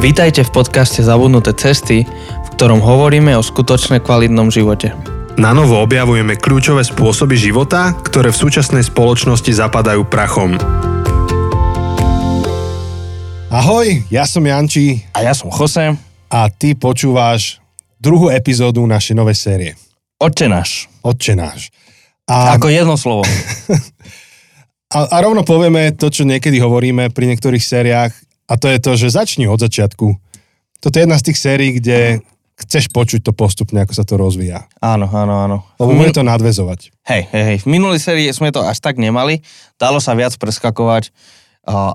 Vítajte 0.00 0.48
v 0.48 0.64
podcaste 0.64 1.04
Zabudnuté 1.04 1.52
cesty, 1.52 2.08
v 2.08 2.48
ktorom 2.56 2.80
hovoríme 2.80 3.36
o 3.36 3.44
skutočne 3.44 4.00
kvalitnom 4.00 4.48
živote. 4.48 4.96
Na 5.36 5.52
novo 5.52 5.76
objavujeme 5.76 6.40
kľúčové 6.40 6.80
spôsoby 6.88 7.36
života, 7.36 7.92
ktoré 8.00 8.32
v 8.32 8.40
súčasnej 8.40 8.80
spoločnosti 8.80 9.52
zapadajú 9.52 10.08
prachom. 10.08 10.56
Ahoj, 13.52 14.08
ja 14.08 14.24
som 14.24 14.40
Janči 14.40 15.04
A 15.12 15.20
ja 15.20 15.36
som 15.36 15.52
Jose. 15.52 15.92
a 16.32 16.40
ty 16.48 16.72
počúvaš 16.72 17.60
druhú 18.00 18.32
epizódu 18.32 18.80
našej 18.88 19.12
novej 19.12 19.36
série. 19.36 19.70
Otče 20.16 20.48
náš. 20.48 20.88
Otče 21.04 21.36
náš. 21.36 21.68
A, 22.24 22.56
Ako 22.56 22.72
jedno 22.72 22.96
slovo. 22.96 23.28
a, 24.96 25.12
a 25.12 25.16
rovno 25.20 25.44
povieme 25.44 25.92
to, 25.92 26.08
čo 26.08 26.24
niekedy 26.24 26.56
hovoríme 26.56 27.12
pri 27.12 27.36
niektorých 27.36 27.60
sériách, 27.60 28.29
a 28.50 28.58
to 28.58 28.66
je 28.66 28.82
to, 28.82 28.98
že 28.98 29.14
začni 29.14 29.46
od 29.46 29.62
začiatku. 29.62 30.18
Toto 30.82 30.94
je 30.98 31.06
jedna 31.06 31.14
z 31.22 31.30
tých 31.30 31.38
sérií, 31.38 31.78
kde 31.78 32.26
chceš 32.58 32.90
počuť 32.90 33.24
to 33.24 33.32
postupne, 33.32 33.78
ako 33.80 33.94
sa 33.94 34.04
to 34.04 34.18
rozvíja. 34.18 34.66
Áno, 34.82 35.06
áno, 35.08 35.34
áno. 35.46 35.56
Lebo 35.78 35.94
bude 35.94 36.10
to 36.10 36.26
nadvezovať. 36.26 36.92
Hej, 37.08 37.30
hej, 37.30 37.44
hej. 37.46 37.58
V 37.64 37.68
minulej 37.70 38.02
sérii 38.02 38.28
sme 38.34 38.52
to 38.52 38.60
až 38.60 38.82
tak 38.82 39.00
nemali. 39.00 39.40
Dalo 39.80 40.02
sa 40.02 40.12
viac 40.12 40.34
preskakovať, 40.36 41.14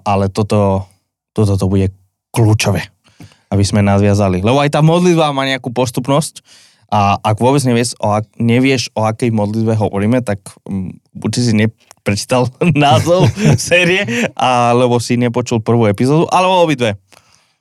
ale 0.02 0.32
toto, 0.32 0.88
toto 1.36 1.60
to 1.60 1.66
bude 1.70 1.94
kľúčové, 2.34 2.82
aby 3.54 3.64
sme 3.68 3.86
nadviazali. 3.86 4.42
Lebo 4.42 4.58
aj 4.64 4.74
tá 4.74 4.82
modlitba 4.82 5.36
má 5.36 5.46
nejakú 5.46 5.70
postupnosť 5.70 6.42
a 6.96 7.20
ak 7.20 7.44
vôbec 7.44 7.60
nevieš, 7.68 8.00
o, 8.00 8.16
ak, 8.16 8.24
nevieš, 8.40 8.88
o 8.96 9.04
akej 9.04 9.28
modlitbe 9.36 9.76
hovoríme, 9.76 10.24
tak 10.24 10.40
um, 10.64 10.96
určite 11.20 11.52
si 11.52 11.54
neprečítal 11.60 12.48
názov 12.72 13.28
série, 13.60 14.32
alebo 14.32 14.96
si 15.04 15.20
nepočul 15.20 15.60
prvú 15.60 15.92
epizódu, 15.92 16.32
alebo 16.32 16.64
obidve. 16.64 16.96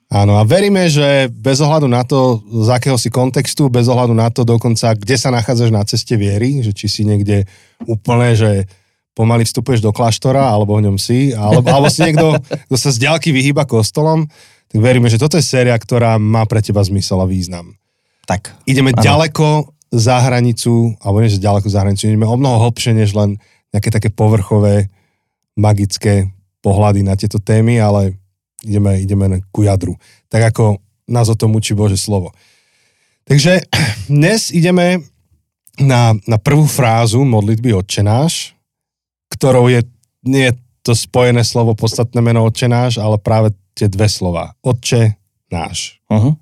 Áno, 0.07 0.39
a 0.39 0.47
veríme, 0.47 0.87
že 0.87 1.27
bez 1.33 1.59
ohľadu 1.59 1.91
na 1.91 2.07
to, 2.07 2.39
z 2.47 2.69
akého 2.71 2.95
si 2.95 3.11
kontextu, 3.11 3.67
bez 3.67 3.91
ohľadu 3.91 4.15
na 4.15 4.31
to 4.31 4.47
dokonca, 4.47 4.95
kde 4.95 5.19
sa 5.19 5.33
nachádzaš 5.33 5.73
na 5.73 5.83
ceste 5.83 6.15
viery, 6.15 6.63
že 6.63 6.71
či 6.71 6.87
si 6.87 7.01
niekde 7.03 7.43
úplne, 7.83 8.37
že 8.37 8.69
pomaly 9.17 9.43
vstupuješ 9.43 9.83
do 9.83 9.91
kláštora, 9.91 10.47
alebo 10.47 10.79
v 10.79 10.87
ňom 10.87 10.97
si, 11.01 11.35
alebo, 11.35 11.65
alebo 11.67 11.91
si 11.91 12.07
niekto, 12.07 12.39
kto 12.71 12.77
sa 12.79 12.93
z 12.93 13.03
ďalky 13.03 13.35
vyhýba 13.35 13.67
kostolom, 13.67 14.29
tak 14.71 14.79
veríme, 14.79 15.11
že 15.11 15.19
toto 15.19 15.35
je 15.35 15.43
séria, 15.43 15.75
ktorá 15.75 16.15
má 16.21 16.47
pre 16.47 16.63
teba 16.63 16.79
zmysel 16.85 17.19
a 17.19 17.27
význam. 17.27 17.75
Tak. 18.25 18.53
Ideme 18.65 18.91
Áno. 18.93 19.01
ďaleko 19.01 19.73
za 19.93 20.19
hranicu, 20.19 20.97
alebo 20.99 21.21
nie, 21.21 21.31
že 21.31 21.41
ďaleko 21.41 21.67
za 21.69 21.85
hranicu, 21.85 22.09
ideme 22.09 22.27
o 22.27 22.35
mnoho 22.35 22.67
hlbšie, 22.67 22.97
než 22.97 23.15
len 23.15 23.37
nejaké 23.71 23.89
také 23.93 24.09
povrchové, 24.11 24.89
magické 25.55 26.27
pohľady 26.59 27.05
na 27.05 27.15
tieto 27.15 27.39
témy, 27.39 27.79
ale 27.79 28.17
ideme, 28.65 28.99
ideme 28.99 29.25
ku 29.53 29.63
jadru. 29.63 29.95
Tak 30.27 30.51
ako 30.51 30.81
nás 31.07 31.29
o 31.29 31.37
tom 31.37 31.53
učí 31.55 31.77
Bože 31.77 31.95
slovo. 31.95 32.33
Takže 33.29 33.65
dnes 34.11 34.49
ideme 34.51 35.05
na, 35.79 36.17
na 36.25 36.37
prvú 36.41 36.65
frázu 36.65 37.21
modlitby 37.23 37.75
Otčenáš, 37.77 38.55
ktorou 39.31 39.69
je, 39.69 39.85
nie 40.25 40.49
je 40.51 40.53
to 40.85 40.93
spojené 40.93 41.41
slovo, 41.41 41.73
podstatné 41.73 42.21
meno 42.21 42.45
Otčenáš, 42.45 43.01
ale 43.01 43.17
práve 43.17 43.53
tie 43.75 43.89
dve 43.89 44.07
slova. 44.07 44.53
Otče 44.63 45.17
náš. 45.49 45.99
Uh-huh. 46.07 46.37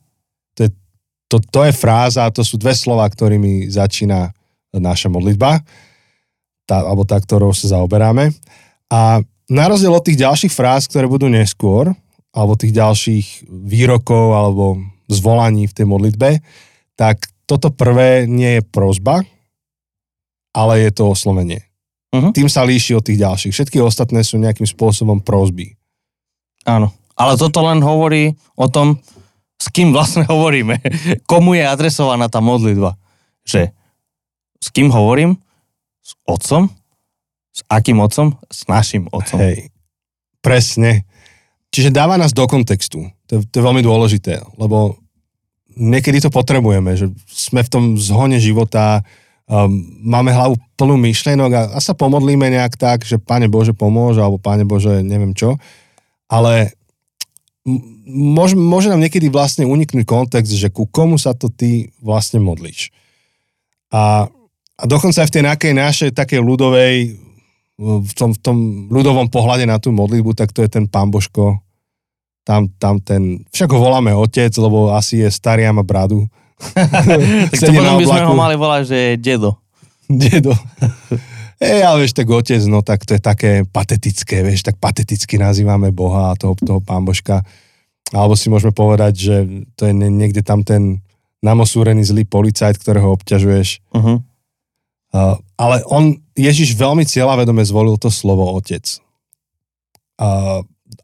To, 1.33 1.41
to 1.41 1.65
je 1.65 1.73
fráza, 1.73 2.29
to 2.29 2.45
sú 2.45 2.61
dve 2.61 2.77
slova, 2.77 3.09
ktorými 3.09 3.65
začína 3.73 4.29
naša 4.77 5.09
modlitba, 5.09 5.65
tá, 6.69 6.85
alebo 6.85 7.01
tá, 7.09 7.17
ktorou 7.17 7.57
sa 7.57 7.73
zaoberáme. 7.73 8.29
A 8.93 9.25
na 9.49 9.65
rozdiel 9.65 9.89
od 9.89 10.05
tých 10.05 10.21
ďalších 10.21 10.53
fráz, 10.53 10.85
ktoré 10.85 11.09
budú 11.09 11.25
neskôr, 11.25 11.89
alebo 12.33 12.53
tých 12.53 12.73
ďalších 12.77 13.49
výrokov 13.49 14.33
alebo 14.33 14.77
zvolaní 15.09 15.65
v 15.65 15.73
tej 15.73 15.85
modlitbe, 15.89 16.29
tak 16.97 17.25
toto 17.49 17.73
prvé 17.73 18.29
nie 18.29 18.57
je 18.57 18.63
prozba, 18.65 19.25
ale 20.53 20.85
je 20.85 20.91
to 20.93 21.09
oslovenie. 21.09 21.65
Mhm. 22.13 22.37
Tým 22.37 22.49
sa 22.49 22.61
líši 22.61 22.93
od 22.93 23.05
tých 23.05 23.21
ďalších. 23.21 23.53
Všetky 23.53 23.77
ostatné 23.81 24.21
sú 24.21 24.37
nejakým 24.37 24.69
spôsobom 24.69 25.21
prozby. 25.21 25.73
Áno. 26.69 26.93
Ale 27.13 27.37
toto 27.37 27.61
len 27.61 27.81
hovorí 27.81 28.33
o 28.57 28.69
tom, 28.69 28.97
s 29.57 29.67
kým 29.71 29.95
vlastne 29.95 30.27
hovoríme. 30.27 30.79
Komu 31.29 31.55
je 31.55 31.63
adresovaná 31.63 32.27
tá 32.27 32.43
modlitba. 32.43 32.99
Že 33.47 33.71
s 34.59 34.67
kým 34.71 34.91
hovorím? 34.91 35.39
S 36.03 36.15
otcom? 36.27 36.67
S 37.53 37.61
akým 37.67 37.99
otcom? 37.99 38.35
S 38.47 38.65
našim 38.67 39.07
otcom. 39.11 39.39
Hej, 39.39 39.71
presne. 40.39 41.07
Čiže 41.73 41.89
dáva 41.89 42.19
nás 42.19 42.31
do 42.31 42.45
kontextu. 42.45 43.09
To, 43.31 43.41
to 43.41 43.53
je 43.53 43.63
veľmi 43.65 43.81
dôležité, 43.81 44.45
lebo 44.61 44.99
niekedy 45.73 46.21
to 46.21 46.29
potrebujeme, 46.29 46.93
že 46.93 47.09
sme 47.25 47.65
v 47.65 47.71
tom 47.71 47.83
zhone 47.97 48.37
života, 48.37 49.01
um, 49.49 49.73
máme 50.05 50.29
hlavu 50.29 50.55
plnú 50.77 51.01
myšlienok 51.01 51.51
a, 51.53 51.61
a 51.73 51.77
sa 51.81 51.97
pomodlíme 51.97 52.45
nejak 52.45 52.77
tak, 52.77 53.01
že 53.01 53.17
Pane 53.17 53.49
Bože 53.49 53.73
pomôže, 53.73 54.21
alebo 54.21 54.37
Pane 54.37 54.65
Bože 54.69 55.01
neviem 55.01 55.33
čo, 55.33 55.57
ale 56.29 56.77
môže, 58.05 58.55
môže 58.59 58.91
nám 58.91 58.99
niekedy 58.99 59.31
vlastne 59.31 59.63
uniknúť 59.63 60.03
kontext, 60.03 60.51
že 60.51 60.69
ku 60.69 60.85
komu 60.87 61.15
sa 61.15 61.31
to 61.31 61.47
ty 61.47 61.91
vlastne 62.03 62.43
modlíš. 62.43 62.91
A, 63.93 64.27
a 64.75 64.83
dokonca 64.83 65.23
aj 65.23 65.29
v 65.29 65.35
tej 65.39 65.43
nejakej 65.47 65.73
našej 65.73 66.09
takej 66.11 66.41
ľudovej, 66.43 67.15
v 67.79 68.13
tom, 68.13 68.35
v 68.35 68.39
tom 68.39 68.57
ľudovom 68.91 69.27
pohľade 69.31 69.65
na 69.65 69.81
tú 69.81 69.89
modlitbu, 69.89 70.35
tak 70.37 70.53
to 70.53 70.61
je 70.61 70.69
ten 70.69 70.85
pán 70.85 71.09
Božko, 71.09 71.63
tam, 72.43 72.67
tam 72.75 72.99
ten, 72.99 73.47
však 73.55 73.71
ho 73.71 73.79
voláme 73.79 74.11
otec, 74.11 74.51
lebo 74.59 74.91
asi 74.91 75.23
je 75.23 75.29
starý 75.31 75.63
a 75.63 75.71
má 75.71 75.81
bradu. 75.81 76.27
tak 77.51 77.59
to 77.59 77.71
potom 77.71 77.97
by 77.99 78.05
sme 78.05 78.23
ho 78.27 78.35
mali 78.35 78.55
volať, 78.59 78.81
že 78.87 78.97
je 78.97 79.13
dedo. 79.19 79.51
Dedo. 80.11 80.53
Ej, 81.63 81.79
ale 81.87 82.03
vieš, 82.03 82.11
tak 82.11 82.27
otec, 82.27 82.59
no 82.67 82.83
tak 82.83 83.07
to 83.07 83.15
je 83.15 83.21
také 83.23 83.63
patetické, 83.63 84.43
vieš, 84.43 84.67
tak 84.67 84.75
pateticky 84.83 85.39
nazývame 85.39 85.95
Boha 85.95 86.35
a 86.35 86.37
toho, 86.37 86.59
toho 86.59 86.83
pán 86.83 87.07
Božka. 87.07 87.39
Alebo 88.13 88.37
si 88.37 88.47
môžeme 88.47 88.69
povedať, 88.69 89.13
že 89.17 89.35
to 89.73 89.89
je 89.89 89.93
nie- 89.97 90.13
niekde 90.13 90.45
tam 90.45 90.61
ten 90.61 91.01
namosúrený 91.43 92.05
zlý 92.05 92.23
policajt, 92.23 92.79
ktorého 92.79 93.11
obťažuješ. 93.19 93.83
Uh-huh. 93.91 94.23
Uh, 95.13 95.35
ale 95.59 95.83
on, 95.91 96.21
Ježiš 96.37 96.77
veľmi 96.79 97.03
cieľavedome 97.03 97.65
zvolil 97.67 97.99
to 97.99 98.07
slovo 98.07 98.47
otec. 98.55 98.85
Uh, 100.17 100.63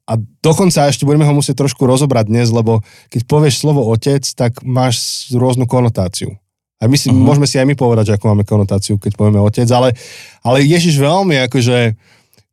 a 0.10 0.14
dokonca 0.42 0.90
ešte 0.90 1.06
budeme 1.06 1.26
ho 1.26 1.34
musieť 1.34 1.66
trošku 1.66 1.86
rozobrať 1.86 2.30
dnes, 2.30 2.50
lebo 2.50 2.82
keď 3.10 3.22
povieš 3.26 3.62
slovo 3.62 3.86
otec, 3.90 4.22
tak 4.38 4.62
máš 4.66 5.28
rôznu 5.34 5.70
konotáciu. 5.70 6.38
A 6.80 6.88
my 6.88 6.96
si, 6.96 7.12
uh-huh. 7.12 7.20
môžeme 7.20 7.46
si 7.50 7.60
aj 7.60 7.68
my 7.68 7.76
povedať, 7.76 8.14
že 8.14 8.16
ako 8.16 8.32
máme 8.32 8.48
konotáciu, 8.48 8.96
keď 8.96 9.20
povieme 9.20 9.44
otec, 9.44 9.68
ale, 9.76 9.98
ale 10.46 10.64
Ježiš 10.64 10.96
veľmi 10.96 11.36
akože 11.52 12.00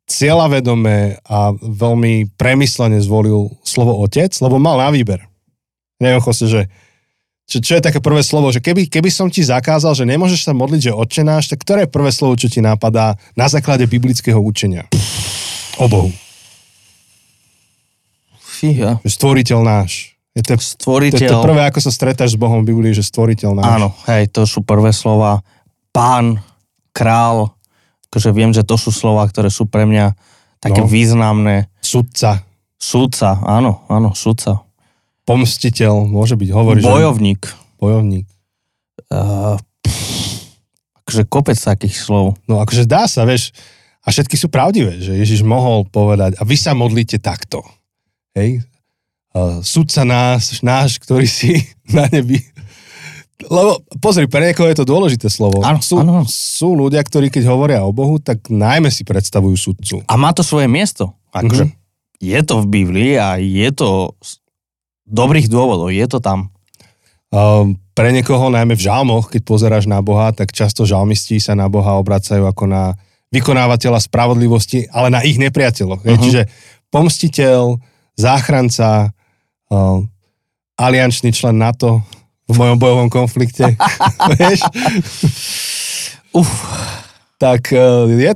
cieľavedome 0.07 1.23
a 1.27 1.51
veľmi 1.59 2.39
premyslene 2.39 3.03
zvolil 3.03 3.51
slovo 3.67 3.99
otec, 4.03 4.31
lebo 4.39 4.63
mal 4.63 4.79
na 4.79 4.95
výber. 4.95 5.27
Neviem, 5.99 6.23
Jose, 6.23 6.47
že 6.47 6.63
čo, 7.47 7.63
čo 7.63 7.73
je 7.79 7.83
také 7.83 8.03
prvé 8.03 8.27
slovo, 8.27 8.51
že 8.51 8.59
keby, 8.59 8.91
keby 8.91 9.07
som 9.07 9.31
ti 9.31 9.43
zakázal, 9.47 9.95
že 9.95 10.03
nemôžeš 10.03 10.51
sa 10.51 10.53
modliť, 10.55 10.91
že 10.91 10.93
odčenáš, 10.95 11.47
tak 11.51 11.63
ktoré 11.63 11.87
je 11.87 11.95
prvé 11.95 12.11
slovo, 12.11 12.35
čo 12.35 12.51
ti 12.51 12.59
napadá 12.59 13.15
na 13.39 13.47
základe 13.47 13.87
biblického 13.87 14.39
učenia? 14.39 14.91
O 15.79 15.87
Bohu. 15.87 16.11
Fíha. 18.43 18.99
Stvoriteľ 19.07 19.63
náš. 19.63 20.17
Je 20.37 20.43
to, 20.45 20.59
to, 20.59 20.61
Stvoriteľ. 20.61 21.17
je 21.17 21.29
to 21.33 21.39
prvé, 21.41 21.63
ako 21.65 21.81
sa 21.81 21.93
stretáš 21.95 22.37
s 22.37 22.41
Bohom 22.41 22.61
v 22.61 22.75
Biblii, 22.75 22.93
že 22.93 23.07
stvoriteľ 23.07 23.57
náš. 23.57 23.73
Áno, 23.73 23.89
hej, 24.11 24.29
to 24.29 24.45
sú 24.45 24.61
prvé 24.61 24.93
slova. 24.93 25.41
Pán, 25.97 26.45
král, 26.93 27.56
akože 28.09 28.31
viem, 28.31 28.51
že 28.51 28.63
to 28.63 28.75
sú 28.75 28.91
slova, 28.91 29.27
ktoré 29.27 29.49
sú 29.49 29.65
pre 29.65 29.85
mňa 29.85 30.15
také 30.59 30.81
No. 30.81 30.89
významné. 30.89 31.69
Sudca, 31.79 32.43
Súdca, 32.77 33.41
áno, 33.41 33.89
áno, 33.89 34.13
súdca. 34.13 34.61
pomstiteľ, 35.25 36.07
môže 36.07 36.37
byť, 36.37 36.49
hovorí, 36.53 36.79
že 36.79 36.87
Bojovník. 36.87 37.43
bojovník. 37.81 38.29
Uh, 39.09 39.57
akože 41.03 41.23
kopec 41.27 41.57
takých 41.57 41.97
slov. 41.97 42.39
No 42.45 42.61
akože 42.61 42.85
dá 42.85 43.07
sa, 43.07 43.25
vieš, 43.25 43.51
a 44.01 44.15
všetky 44.15 44.39
sú 44.39 44.47
pravdivé, 44.47 44.99
že 44.99 45.15
Ježiš 45.15 45.43
mohol 45.43 45.83
povedať, 45.85 46.39
a 46.39 46.47
vy 46.47 46.55
sa 46.55 46.75
modlíte 46.75 47.19
takto. 47.19 47.65
Hej? 48.35 48.63
Uh, 49.33 49.59
sudca 49.61 50.05
nás, 50.05 50.63
náš, 50.63 51.01
ktorý 51.01 51.27
si 51.27 51.59
na 51.97 52.07
nebi. 52.07 52.39
Lebo 53.37 53.85
pozri, 54.01 54.25
pre 54.25 54.49
niekoho 54.49 54.65
je 54.73 54.81
to 54.81 54.89
dôležité 54.89 55.29
slovo. 55.29 55.61
Áno, 55.61 55.85
sú, 55.85 56.01
áno. 56.01 56.25
sú 56.25 56.73
ľudia, 56.73 57.05
ktorí 57.05 57.29
keď 57.29 57.45
hovoria 57.53 57.85
o 57.85 57.93
Bohu, 57.93 58.17
tak 58.17 58.49
najmä 58.49 58.89
si 58.89 59.05
predstavujú 59.05 59.57
sudcu. 59.57 60.01
A 60.09 60.17
má 60.17 60.33
to 60.33 60.41
svoje 60.41 60.65
miesto. 60.73 61.13
Akože 61.37 61.69
Mhm. 61.69 61.73
je 62.25 62.41
to 62.41 62.55
v 62.65 62.67
Biblii 62.67 63.13
a 63.21 63.37
je 63.37 63.69
to 63.77 64.17
z 64.25 64.41
dobrých 65.05 65.53
dôvodov, 65.53 65.93
je 65.93 66.07
to 66.09 66.19
tam. 66.19 66.49
Um, 67.29 67.77
pre 67.93 68.09
niekoho, 68.09 68.49
najmä 68.49 68.73
v 68.73 68.87
žalmoch, 68.89 69.29
keď 69.29 69.43
pozeráš 69.45 69.85
na 69.85 70.01
Boha, 70.01 70.33
tak 70.33 70.57
často 70.57 70.89
žalmisti 70.89 71.37
sa 71.37 71.53
na 71.53 71.69
Boha 71.69 72.01
obracajú 72.01 72.49
ako 72.49 72.65
na 72.65 72.97
vykonávateľa 73.29 74.01
spravodlivosti, 74.01 74.89
ale 74.89 75.13
na 75.13 75.21
ich 75.21 75.37
nepriateľoch. 75.37 76.01
Uh-huh. 76.01 76.23
Čiže 76.25 76.49
pomstiteľ, 76.89 77.77
záchranca, 78.17 79.13
um, 79.69 80.09
aliančný 80.81 81.37
člen 81.37 81.61
NATO 81.61 82.01
v 82.47 82.55
mojom 82.55 82.79
bojovom 82.79 83.09
konflikte. 83.11 83.75
Vieš? 84.39 84.63
Uf, 86.33 86.51
Tak 87.37 87.73
je, 88.09 88.33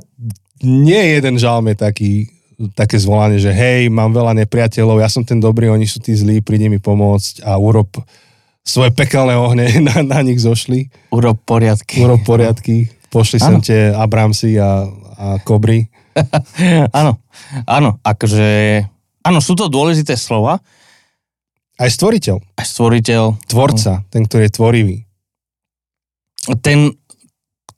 nie 0.61 1.01
jeden 1.17 1.41
žalm 1.41 1.73
je 1.73 1.75
taký, 1.77 2.11
také 2.77 3.01
zvolanie, 3.01 3.41
že 3.41 3.49
hej, 3.49 3.89
mám 3.89 4.13
veľa 4.13 4.37
nepriateľov, 4.45 5.01
ja 5.01 5.09
som 5.09 5.25
ten 5.25 5.41
dobrý, 5.41 5.73
oni 5.73 5.89
sú 5.89 5.97
tí 5.97 6.13
zlí, 6.13 6.41
príde 6.45 6.69
mi 6.69 6.77
pomôcť 6.77 7.41
a 7.41 7.57
urob 7.57 7.89
svoje 8.61 8.93
pekelné 8.93 9.33
ohne 9.33 9.65
na, 9.87 10.05
na 10.05 10.19
nich 10.21 10.37
zošli. 10.37 10.89
urob 11.09 11.41
poriadky. 11.41 12.05
Urob 12.05 12.21
poriadky, 12.21 12.93
pošli 13.09 13.41
sem 13.41 13.57
Áno. 13.57 13.65
tie 13.65 13.89
Abramsy 13.89 14.61
a, 14.61 14.85
a 15.17 15.27
Kobry. 15.41 15.89
áno, 16.99 17.17
áno, 17.65 17.97
akože, 18.03 18.45
áno, 19.25 19.39
sú 19.41 19.55
to 19.57 19.71
dôležité 19.71 20.13
slova. 20.19 20.59
Aj 21.81 21.89
stvoriteľ, 21.89 22.37
Aj 22.61 22.67
stvoriteľ, 22.69 23.41
tvorca, 23.49 24.05
ten, 24.13 24.29
ktorý 24.29 24.45
je 24.45 24.53
tvorivý. 24.53 24.97
ten, 26.61 26.93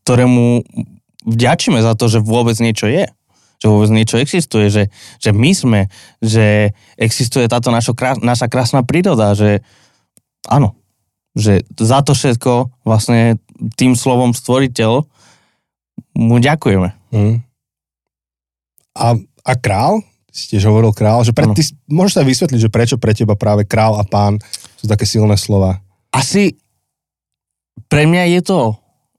ktorému 0.03 0.67
vďačíme 1.23 1.79
za 1.79 1.95
to, 1.95 2.11
že 2.11 2.19
vôbec 2.19 2.59
niečo 2.59 2.91
je. 2.91 3.07
Že 3.63 3.67
vôbec 3.71 3.89
niečo 3.95 4.19
existuje, 4.19 4.67
že, 4.67 4.91
že 5.23 5.31
my 5.31 5.51
sme, 5.55 5.81
že 6.19 6.75
existuje 6.99 7.47
táto 7.47 7.71
krás, 7.95 8.19
naša 8.19 8.51
krásna 8.51 8.83
príroda, 8.83 9.31
že 9.39 9.63
áno, 10.51 10.75
že 11.31 11.63
za 11.79 12.03
to 12.03 12.11
všetko 12.11 12.83
vlastne 12.83 13.39
tým 13.79 13.95
slovom 13.95 14.35
stvoriteľ 14.35 15.07
mu 16.19 16.37
ďakujeme. 16.43 16.91
Mm. 17.15 17.39
A, 18.99 19.07
a 19.47 19.53
král? 19.55 20.03
Si 20.33 20.49
tiež 20.49 20.65
hovoril 20.65 20.97
král, 20.97 21.21
že 21.21 21.29
pre, 21.29 21.45
ty 21.53 21.61
môžeš 21.85 22.13
sa 22.17 22.25
vysvetliť, 22.25 22.59
že 22.65 22.73
prečo 22.73 22.97
pre 22.97 23.13
teba 23.13 23.37
práve 23.37 23.69
král 23.69 24.01
a 24.01 24.03
pán 24.03 24.41
sú 24.81 24.89
také 24.89 25.05
silné 25.05 25.37
slova. 25.37 25.77
Asi 26.09 26.57
pre 27.85 28.09
mňa 28.09 28.33
je 28.33 28.41
to 28.41 28.59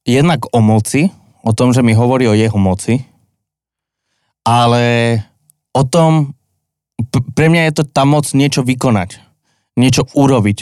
jednak 0.02 0.42
o 0.50 0.58
moci, 0.58 1.14
o 1.46 1.54
tom, 1.54 1.70
že 1.70 1.86
mi 1.86 1.94
hovorí 1.94 2.26
o 2.26 2.34
jeho 2.34 2.58
moci, 2.58 3.06
ale 4.42 5.18
o 5.70 5.86
tom, 5.86 6.34
pre 7.38 7.46
mňa 7.46 7.70
je 7.70 7.72
to 7.78 7.84
tá 7.86 8.02
moc 8.02 8.26
niečo 8.34 8.66
vykonať, 8.66 9.22
niečo 9.78 10.10
urobiť, 10.18 10.58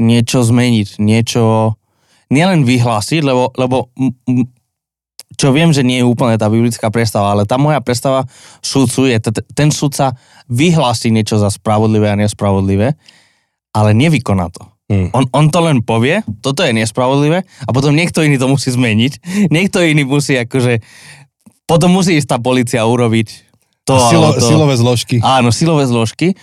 niečo 0.00 0.40
zmeniť, 0.42 0.96
niečo 0.96 1.76
nielen 2.32 2.64
vyhlásiť, 2.64 3.20
lebo, 3.24 3.52
lebo 3.56 3.92
čo 5.38 5.54
viem, 5.54 5.70
že 5.70 5.86
nie 5.86 6.02
je 6.02 6.08
úplne 6.10 6.34
tá 6.34 6.50
biblická 6.50 6.90
predstava, 6.90 7.30
ale 7.30 7.46
tá 7.46 7.54
moja 7.54 7.78
predstava 7.78 8.26
sudcu 8.58 9.06
je, 9.06 9.18
t- 9.22 9.46
ten 9.54 9.70
sudca 9.70 10.18
vyhlási 10.50 11.14
niečo 11.14 11.38
za 11.38 11.48
spravodlivé 11.54 12.10
a 12.10 12.18
nespravodlivé, 12.18 12.98
ale 13.70 13.90
nevykoná 13.94 14.50
to. 14.50 14.66
Hm. 14.90 15.14
On, 15.14 15.24
on 15.30 15.46
to 15.52 15.60
len 15.62 15.78
povie, 15.84 16.26
toto 16.42 16.66
je 16.66 16.74
nespravodlivé 16.74 17.46
a 17.46 17.70
potom 17.70 17.94
niekto 17.94 18.24
iný 18.24 18.40
to 18.40 18.50
musí 18.50 18.72
zmeniť. 18.72 19.12
Niekto 19.54 19.84
iný 19.84 20.08
musí 20.08 20.34
akože, 20.34 20.80
potom 21.68 21.92
musí 21.92 22.16
ísť 22.16 22.34
tá 22.34 22.38
policia 22.40 22.82
urobiť 22.82 23.48
to, 23.84 23.96
Silo, 24.08 24.36
to. 24.36 24.44
Silové 24.44 24.76
zložky. 24.76 25.16
Áno, 25.24 25.48
silové 25.48 25.88
zložky, 25.88 26.36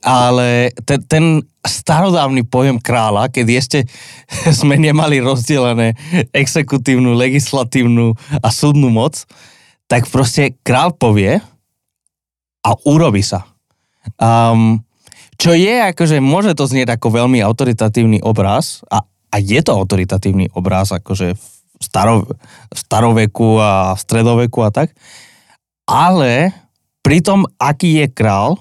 ale 0.00 0.72
ten, 0.88 1.00
ten 1.04 1.24
starodávny 1.60 2.48
pojem 2.48 2.80
kráľa, 2.80 3.28
keď 3.28 3.46
ešte 3.60 3.78
sme 4.60 4.80
nemali 4.80 5.20
rozdelené 5.20 5.96
exekutívnu, 6.32 7.12
legislatívnu 7.16 8.16
a 8.40 8.48
súdnu 8.48 8.88
moc, 8.88 9.24
tak 9.90 10.08
proste 10.08 10.56
král 10.64 10.96
povie 10.96 11.42
a 12.60 12.70
urobi 12.88 13.24
sa. 13.24 13.44
Um, 14.16 14.80
čo 15.40 15.56
je, 15.56 15.72
akože 15.72 16.20
môže 16.20 16.52
to 16.52 16.68
znieť 16.68 17.00
ako 17.00 17.24
veľmi 17.24 17.40
autoritatívny 17.40 18.20
obraz 18.20 18.84
a, 18.92 19.04
a 19.32 19.36
je 19.40 19.60
to 19.64 19.72
autoritatívny 19.72 20.52
obraz, 20.52 20.92
akože 20.92 21.32
v 21.80 21.84
staro, 21.84 22.28
v 22.68 22.76
staroveku 22.76 23.56
a 23.56 23.96
stredoveku 23.96 24.60
a 24.60 24.68
tak, 24.68 24.92
ale 25.88 26.52
pri 27.00 27.24
tom, 27.24 27.48
aký 27.56 28.04
je 28.04 28.06
král, 28.12 28.60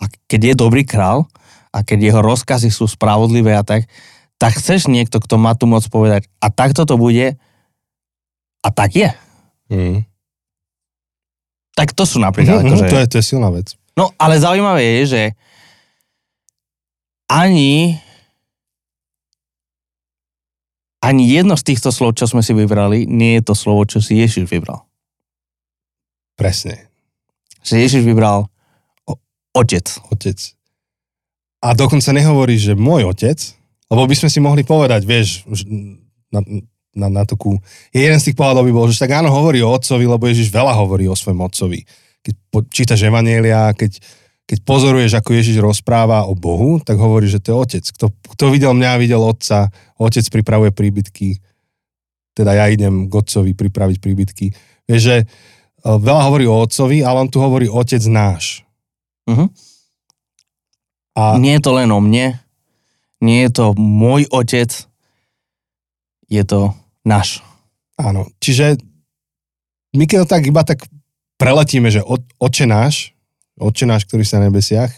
a 0.00 0.08
keď 0.26 0.40
je 0.52 0.54
dobrý 0.56 0.82
král, 0.82 1.28
a 1.70 1.86
keď 1.86 2.10
jeho 2.10 2.20
rozkazy 2.24 2.72
sú 2.72 2.90
spravodlivé 2.90 3.54
a 3.54 3.62
tak, 3.62 3.86
tak 4.40 4.56
chceš 4.58 4.88
niekto, 4.90 5.20
kto 5.22 5.38
má 5.38 5.54
tu 5.54 5.68
moc 5.70 5.84
povedať, 5.86 6.26
a 6.42 6.50
takto 6.50 6.82
to 6.88 6.96
bude, 6.98 7.36
a 8.60 8.68
tak 8.72 8.90
je. 8.96 9.10
Hm. 9.70 10.02
Tak 11.78 11.94
to 11.94 12.02
sú 12.08 12.18
napríklad, 12.18 12.64
Mhm, 12.64 12.66
akože... 12.74 12.84
to, 12.90 12.96
je, 12.98 13.06
to 13.06 13.16
je 13.20 13.24
silná 13.24 13.48
vec. 13.54 13.76
No, 13.94 14.10
ale 14.18 14.40
zaujímavé 14.40 14.82
je, 15.00 15.02
že 15.14 15.22
ani 17.30 18.00
ani 21.00 21.24
jedno 21.32 21.56
z 21.56 21.64
týchto 21.64 21.88
slov, 21.88 22.12
čo 22.20 22.28
sme 22.28 22.44
si 22.44 22.52
vybrali, 22.52 23.08
nie 23.08 23.40
je 23.40 23.42
to 23.48 23.54
slovo, 23.56 23.88
čo 23.88 24.04
si 24.04 24.20
Ježiš 24.20 24.44
vybral. 24.44 24.84
Presne. 26.36 26.92
Že 27.64 27.74
Ježiš 27.88 28.02
vybral 28.04 28.52
otec. 29.56 29.86
Otec. 30.10 30.38
A 31.60 31.76
dokonca 31.76 32.10
nehovorí, 32.16 32.56
že 32.56 32.72
môj 32.72 33.12
otec, 33.12 33.36
lebo 33.90 34.08
by 34.08 34.14
sme 34.16 34.28
si 34.32 34.38
mohli 34.40 34.62
povedať, 34.64 35.04
vieš, 35.04 35.44
na, 36.32 36.40
na, 36.94 37.06
na 37.10 37.22
takú... 37.26 37.58
Je 37.90 38.00
jeden 38.00 38.16
z 38.16 38.30
tých 38.30 38.38
pohľadov 38.38 38.64
by 38.64 38.72
bol, 38.72 38.86
že 38.88 39.02
tak 39.02 39.12
áno, 39.12 39.28
hovorí 39.28 39.60
o 39.60 39.68
otcovi, 39.68 40.06
lebo 40.06 40.24
Ježiš 40.30 40.48
veľa 40.48 40.72
hovorí 40.78 41.10
o 41.10 41.18
svojom 41.18 41.42
otcovi. 41.42 41.84
Keď 42.22 42.34
po, 42.48 42.62
čítaš 42.64 43.04
Evanielia, 43.04 43.74
keď, 43.76 43.98
keď 44.46 44.58
pozoruješ, 44.62 45.18
ako 45.18 45.30
Ježiš 45.36 45.58
rozpráva 45.60 46.24
o 46.30 46.38
Bohu, 46.38 46.78
tak 46.80 46.96
hovorí, 46.96 47.26
že 47.28 47.42
to 47.42 47.52
je 47.52 47.56
otec. 47.56 47.84
Kto, 47.98 48.06
kto 48.14 48.44
videl 48.48 48.72
mňa, 48.72 49.02
videl 49.02 49.20
otca, 49.20 49.68
otec 49.98 50.24
pripravuje 50.32 50.70
príbytky, 50.72 51.42
teda 52.32 52.56
ja 52.56 52.66
idem 52.70 53.10
k 53.10 53.12
otcovi 53.12 53.52
pripraviť 53.52 53.98
príbytky. 53.98 54.46
Vieš, 54.86 55.02
že 55.02 55.16
e, 55.22 55.24
veľa 55.84 56.22
hovorí 56.30 56.46
o 56.46 56.56
otcovi, 56.56 57.02
ale 57.04 57.26
on 57.26 57.28
tu 57.28 57.42
hovorí 57.42 57.66
otec 57.68 58.00
náš. 58.06 58.64
Mhm. 59.30 59.46
A 61.18 61.38
Nie 61.38 61.58
je 61.58 61.62
to 61.62 61.72
len 61.74 61.90
o 61.90 62.00
mne, 62.02 62.38
nie 63.20 63.38
je 63.44 63.50
to 63.50 63.66
môj 63.76 64.30
otec, 64.30 64.70
je 66.30 66.42
to 66.46 66.74
náš. 67.02 67.42
áno, 68.00 68.30
čiže 68.40 68.80
my 69.92 70.06
keď 70.06 70.24
to 70.24 70.26
tak 70.30 70.42
iba 70.46 70.62
tak 70.64 70.86
preletíme, 71.36 71.90
že 71.92 72.00
oče 72.38 72.64
náš, 72.64 73.12
oče 73.60 73.84
náš, 73.84 74.06
ktorý 74.08 74.24
sa 74.24 74.38
na 74.40 74.48
nebesiach, 74.48 74.92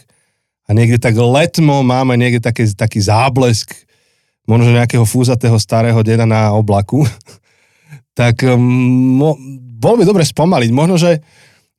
a 0.63 0.69
niekde 0.71 0.95
tak 0.95 1.19
letmo 1.19 1.83
máme 1.83 2.15
niekde 2.15 2.39
také, 2.39 2.63
taký 2.71 3.03
záblesk 3.03 3.75
možno 4.47 4.71
nejakého 4.71 5.03
fúzatého 5.03 5.55
starého 5.59 5.99
deda 6.03 6.23
na 6.23 6.55
oblaku, 6.55 7.03
tak 8.19 8.43
um, 8.47 8.59
mo, 9.19 9.35
bolo 9.79 9.99
by 9.99 10.03
dobre 10.07 10.23
spomaliť. 10.23 10.69
Možno 10.71 10.95
že, 10.95 11.19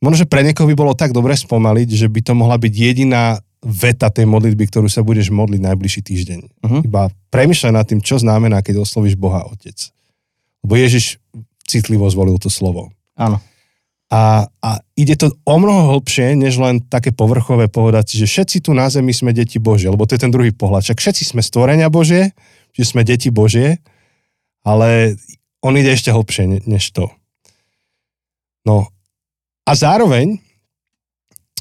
možno, 0.03 0.25
že 0.25 0.31
pre 0.31 0.43
niekoho 0.43 0.67
by 0.71 0.77
bolo 0.77 0.93
tak 0.97 1.13
dobre 1.13 1.37
spomaliť, 1.37 1.89
že 1.95 2.07
by 2.11 2.21
to 2.25 2.33
mohla 2.35 2.57
byť 2.59 2.73
jediná 2.73 3.39
veta 3.65 4.13
tej 4.13 4.29
modlitby, 4.29 4.69
ktorú 4.69 4.93
sa 4.93 5.01
budeš 5.01 5.33
modliť 5.33 5.61
najbližší 5.65 6.01
týždeň. 6.05 6.41
Mhm. 6.61 6.79
Iba 6.85 7.09
premyšľaj 7.33 7.73
nad 7.73 7.87
tým, 7.89 8.05
čo 8.05 8.21
znamená, 8.21 8.61
keď 8.61 8.85
oslovíš 8.85 9.17
Boha 9.17 9.49
Otec. 9.49 9.91
Lebo 10.65 10.77
Ježiš 10.77 11.21
citlivo 11.65 12.05
zvolil 12.13 12.37
to 12.37 12.53
slovo. 12.53 12.93
Áno. 13.17 13.41
A, 14.13 14.47
a 14.61 14.71
ide 14.95 15.17
to 15.17 15.33
o 15.49 15.57
mnoho 15.57 15.97
hlbšie, 15.97 16.37
než 16.37 16.61
len 16.61 16.79
také 16.85 17.11
povrchové 17.11 17.73
povedať 17.73 18.15
si, 18.15 18.15
že 18.21 18.29
všetci 18.31 18.69
tu 18.69 18.71
na 18.77 18.87
zemi 18.93 19.11
sme 19.17 19.33
deti 19.33 19.57
Božie, 19.57 19.89
lebo 19.89 20.05
to 20.05 20.15
je 20.15 20.23
ten 20.23 20.31
druhý 20.31 20.53
pohľad. 20.53 20.85
Však 20.85 21.01
všetci 21.01 21.35
sme 21.35 21.43
stvorenia 21.43 21.89
Božie, 21.89 22.37
že 22.77 22.85
sme 22.85 23.03
deti 23.03 23.33
Božie, 23.33 23.81
ale 24.63 25.19
on 25.65 25.75
ide 25.75 25.91
ešte 25.91 26.13
hlbšie 26.13 26.45
ne- 26.47 26.65
než 26.69 26.93
to. 26.93 27.09
No 28.69 28.94
a 29.65 29.73
zároveň 29.73 30.39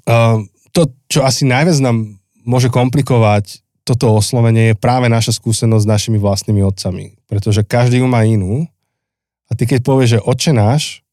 uh, 0.07 0.39
to, 0.71 0.81
čo 1.07 1.23
asi 1.23 1.43
najviac 1.43 1.79
nám 1.79 2.19
môže 2.43 2.67
komplikovať 2.67 3.61
toto 3.83 4.15
oslovenie 4.15 4.71
je 4.71 4.79
práve 4.79 5.07
naša 5.07 5.35
skúsenosť 5.35 5.83
s 5.83 5.91
našimi 5.91 6.17
vlastnými 6.17 6.63
otcami. 6.63 7.19
Pretože 7.27 7.63
každý 7.63 7.99
ju 7.99 8.07
má 8.07 8.23
inú 8.23 8.63
a 9.47 9.55
ty 9.55 9.67
keď 9.67 9.83
povieš, 9.83 10.09
že 10.15 10.23
oče 10.23 10.51
náš 10.51 11.03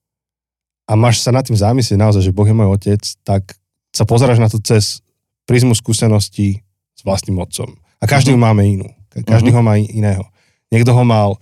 a 0.87 0.94
máš 0.94 1.18
sa 1.18 1.30
nad 1.30 1.42
tým 1.42 1.59
zamyslieť 1.59 1.99
naozaj, 1.99 2.23
že 2.23 2.35
Boh 2.35 2.47
je 2.47 2.54
môj 2.54 2.70
otec, 2.70 3.02
tak 3.23 3.59
sa 3.90 4.06
pozeráš 4.06 4.38
na 4.38 4.47
to 4.47 4.59
cez 4.59 5.02
prízmu 5.47 5.75
skúseností 5.75 6.62
s 6.94 7.00
vlastným 7.02 7.42
otcom. 7.42 7.75
A 7.99 8.06
každý 8.06 8.30
Mhm. 8.30 8.35
ju 8.35 8.40
máme 8.40 8.62
inú. 8.64 8.88
Ka- 9.11 9.26
Každý 9.26 9.50
ho 9.50 9.62
má 9.62 9.75
iného. 9.75 10.23
Niekto 10.70 10.94
ho 10.94 11.02
mal, 11.02 11.35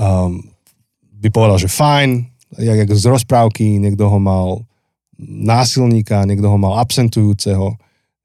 um, 0.00 0.40
by 1.20 1.28
povedal, 1.28 1.60
že 1.60 1.68
fajn, 1.68 2.24
jak, 2.58 2.76
jak 2.86 2.90
z 2.92 3.06
rozprávky, 3.06 3.80
niekto 3.80 4.08
ho 4.08 4.18
mal 4.20 4.64
násilníka, 5.20 6.28
niekto 6.28 6.52
ho 6.52 6.58
mal 6.60 6.76
absentujúceho, 6.80 7.76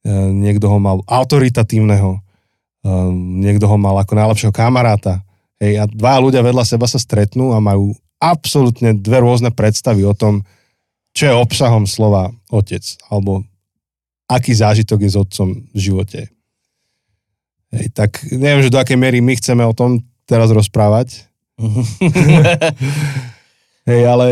eh, 0.03 0.29
niekto 0.31 0.67
ho 0.67 0.77
mal 0.79 1.03
autoritatívneho, 1.07 2.19
eh, 2.19 3.09
niekto 3.15 3.67
ho 3.67 3.77
mal 3.79 3.95
ako 3.99 4.13
najlepšieho 4.15 4.53
kamaráta. 4.53 5.23
Hej, 5.61 5.77
a 5.77 5.85
dva 5.85 6.17
ľudia 6.17 6.41
vedľa 6.41 6.65
seba 6.65 6.89
sa 6.89 6.97
stretnú 6.97 7.53
a 7.53 7.61
majú 7.61 7.93
absolútne 8.17 8.97
dve 8.97 9.21
rôzne 9.21 9.53
predstavy 9.53 10.05
o 10.05 10.13
tom, 10.13 10.41
čo 11.11 11.29
je 11.29 11.33
obsahom 11.37 11.85
slova 11.85 12.33
otec, 12.49 12.81
alebo 13.09 13.45
aký 14.31 14.55
zážitok 14.55 14.99
je 15.05 15.09
s 15.11 15.17
otcom 15.19 15.47
v 15.53 15.79
živote. 15.79 16.21
Hej, 17.71 17.85
tak 17.95 18.23
neviem, 18.31 18.63
že 18.63 18.73
do 18.73 18.79
akej 18.79 18.99
miery 18.99 19.19
my 19.19 19.35
chceme 19.35 19.63
o 19.63 19.75
tom 19.75 20.03
teraz 20.27 20.51
rozprávať. 20.51 21.27
Hej, 23.91 24.03
ale 24.07 24.27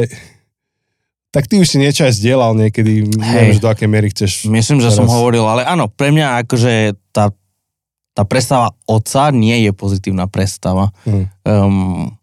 tak 1.30 1.46
ty 1.46 1.62
už 1.62 1.68
si 1.68 1.78
niečo 1.78 2.08
aj 2.08 2.16
zdieľal 2.16 2.58
niekedy, 2.58 3.06
Hej. 3.06 3.20
neviem, 3.20 3.54
že 3.54 3.62
do 3.62 3.70
akej 3.70 3.90
miery 3.92 4.08
chceš. 4.10 4.48
Myslím, 4.48 4.80
že 4.80 4.90
teraz... 4.90 4.98
som 4.98 5.06
hovoril, 5.12 5.46
ale 5.46 5.68
áno, 5.68 5.92
pre 5.92 6.10
mňa 6.16 6.48
akože 6.48 6.96
tá, 7.12 7.30
tá 8.18 8.24
predstava 8.26 8.74
otca 8.90 9.30
nie 9.30 9.68
je 9.68 9.72
pozitívna 9.76 10.26
predstava. 10.26 10.90
Hmm. 11.06 11.28
Um, 11.46 12.18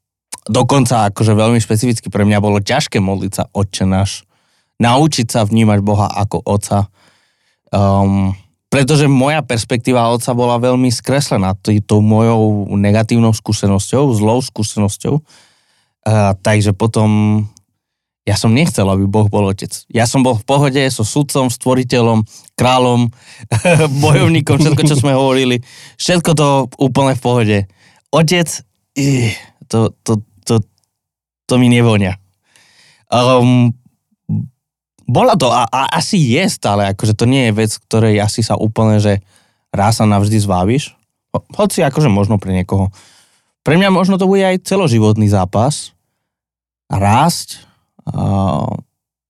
dokonca 0.49 1.13
akože 1.13 1.39
veľmi 1.39 1.63
špecificky 1.63 2.11
pre 2.11 2.27
mňa 2.27 2.39
bolo 2.43 2.59
ťažké 2.59 2.99
modliť 2.99 3.33
sa 3.37 3.45
Otče 3.53 3.85
náš. 3.87 4.27
Naučiť 4.83 5.27
sa 5.31 5.47
vnímať 5.47 5.79
Boha 5.87 6.11
ako 6.11 6.43
otca. 6.43 6.91
Um, 7.71 8.35
pretože 8.67 9.07
moja 9.07 9.41
perspektíva 9.41 10.11
otca 10.11 10.35
bola 10.35 10.59
veľmi 10.59 10.91
skreslená 10.91 11.55
tou 11.63 12.03
mojou 12.03 12.67
negatívnou 12.75 13.31
skúsenosťou, 13.31 14.11
zlou 14.19 14.43
skúsenosťou. 14.43 15.23
Uh, 16.07 16.39
takže 16.39 16.71
potom 16.71 17.43
ja 18.27 18.35
som 18.35 18.51
nechcel, 18.51 18.87
aby 18.91 19.07
Boh 19.07 19.31
bol 19.31 19.51
otec. 19.55 19.71
Ja 19.87 20.03
som 20.07 20.27
bol 20.27 20.35
v 20.35 20.43
pohode 20.43 20.83
so 20.91 21.07
sudcom, 21.07 21.47
stvoriteľom, 21.47 22.27
kráľom, 22.59 23.15
bojovníkom, 24.03 24.59
všetko, 24.59 24.83
čo 24.83 24.99
sme 24.99 25.15
hovorili. 25.15 25.63
Všetko 25.95 26.31
to 26.35 26.49
úplne 26.83 27.15
v 27.15 27.23
pohode. 27.23 27.59
Otec, 28.11 28.51
to, 29.71 29.95
to, 30.03 30.13
to, 30.43 30.55
to 31.47 31.55
mi 31.55 31.71
nevonia. 31.71 32.19
Um, 33.07 33.71
bola 35.07 35.39
to 35.39 35.47
a, 35.47 35.71
a 35.71 35.95
asi 35.95 36.19
je 36.35 36.43
stále, 36.51 36.91
akože 36.91 37.15
to 37.15 37.31
nie 37.31 37.47
je 37.47 37.53
vec, 37.55 37.71
ktorej 37.87 38.19
asi 38.19 38.43
sa 38.43 38.59
úplne, 38.59 38.99
že 38.99 39.23
raz 39.71 40.03
sa 40.03 40.05
navždy 40.07 40.43
zváviš. 40.43 40.99
Ho, 41.31 41.47
hoci 41.55 41.87
akože 41.87 42.11
možno 42.11 42.43
pre 42.43 42.51
niekoho. 42.51 42.91
Pre 43.63 43.75
mňa 43.79 43.95
možno 43.95 44.19
to 44.19 44.27
bude 44.27 44.43
aj 44.43 44.67
celoživotný 44.67 45.31
zápas. 45.31 45.95
Rásť 46.87 47.67
uh, 48.11 48.71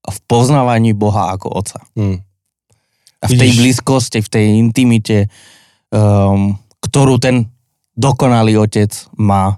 v 0.07 0.19
poznávaní 0.29 0.93
Boha 0.93 1.35
ako 1.35 1.53
Otca. 1.53 1.81
Hmm. 1.97 2.21
A 3.21 3.27
v 3.27 3.35
tej 3.35 3.51
blízkosti, 3.59 4.21
v 4.23 4.29
tej 4.29 4.45
intimite, 4.61 5.33
um, 5.91 6.55
ktorú 6.85 7.17
ten 7.17 7.49
dokonalý 7.97 8.61
Otec 8.61 8.93
má 9.17 9.57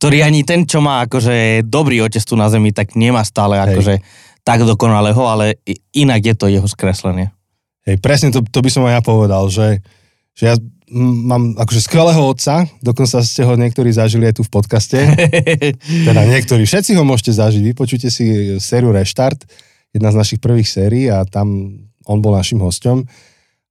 ktorý 0.00 0.24
ani 0.24 0.48
ten, 0.48 0.64
čo 0.64 0.80
má 0.80 1.04
akože 1.04 1.68
dobrý 1.68 2.00
otec 2.00 2.24
tu 2.24 2.32
na 2.32 2.48
zemi, 2.48 2.72
tak 2.72 2.96
nemá 2.96 3.20
stále 3.20 3.60
Hej. 3.60 3.64
akože 3.68 3.94
tak 4.40 4.64
dokonalého, 4.64 5.20
ale 5.28 5.60
inak 5.92 6.24
je 6.24 6.34
to 6.40 6.48
jeho 6.48 6.64
skreslenie. 6.64 7.28
Hej, 7.84 8.00
presne 8.00 8.32
to, 8.32 8.40
to 8.40 8.64
by 8.64 8.72
som 8.72 8.88
aj 8.88 8.96
ja 8.96 9.02
povedal, 9.04 9.52
že, 9.52 9.84
že 10.32 10.44
ja 10.48 10.56
mám 10.90 11.54
akože 11.54 11.80
skvelého 11.86 12.18
otca, 12.18 12.66
dokonca 12.82 13.22
ste 13.22 13.46
ho 13.46 13.54
niektorí 13.54 13.94
zažili 13.94 14.26
aj 14.26 14.38
tu 14.38 14.42
v 14.42 14.52
podcaste. 14.52 14.98
teda 16.08 16.22
niektorí, 16.26 16.66
všetci 16.66 16.98
ho 16.98 17.06
môžete 17.06 17.38
zažiť, 17.38 17.62
vypočujte 17.74 18.08
si 18.10 18.58
sériu 18.58 18.90
Reštart, 18.90 19.46
jedna 19.94 20.10
z 20.10 20.18
našich 20.18 20.40
prvých 20.42 20.66
sérií 20.66 21.06
a 21.06 21.22
tam 21.22 21.78
on 22.06 22.18
bol 22.18 22.34
našim 22.34 22.58
hosťom 22.58 23.06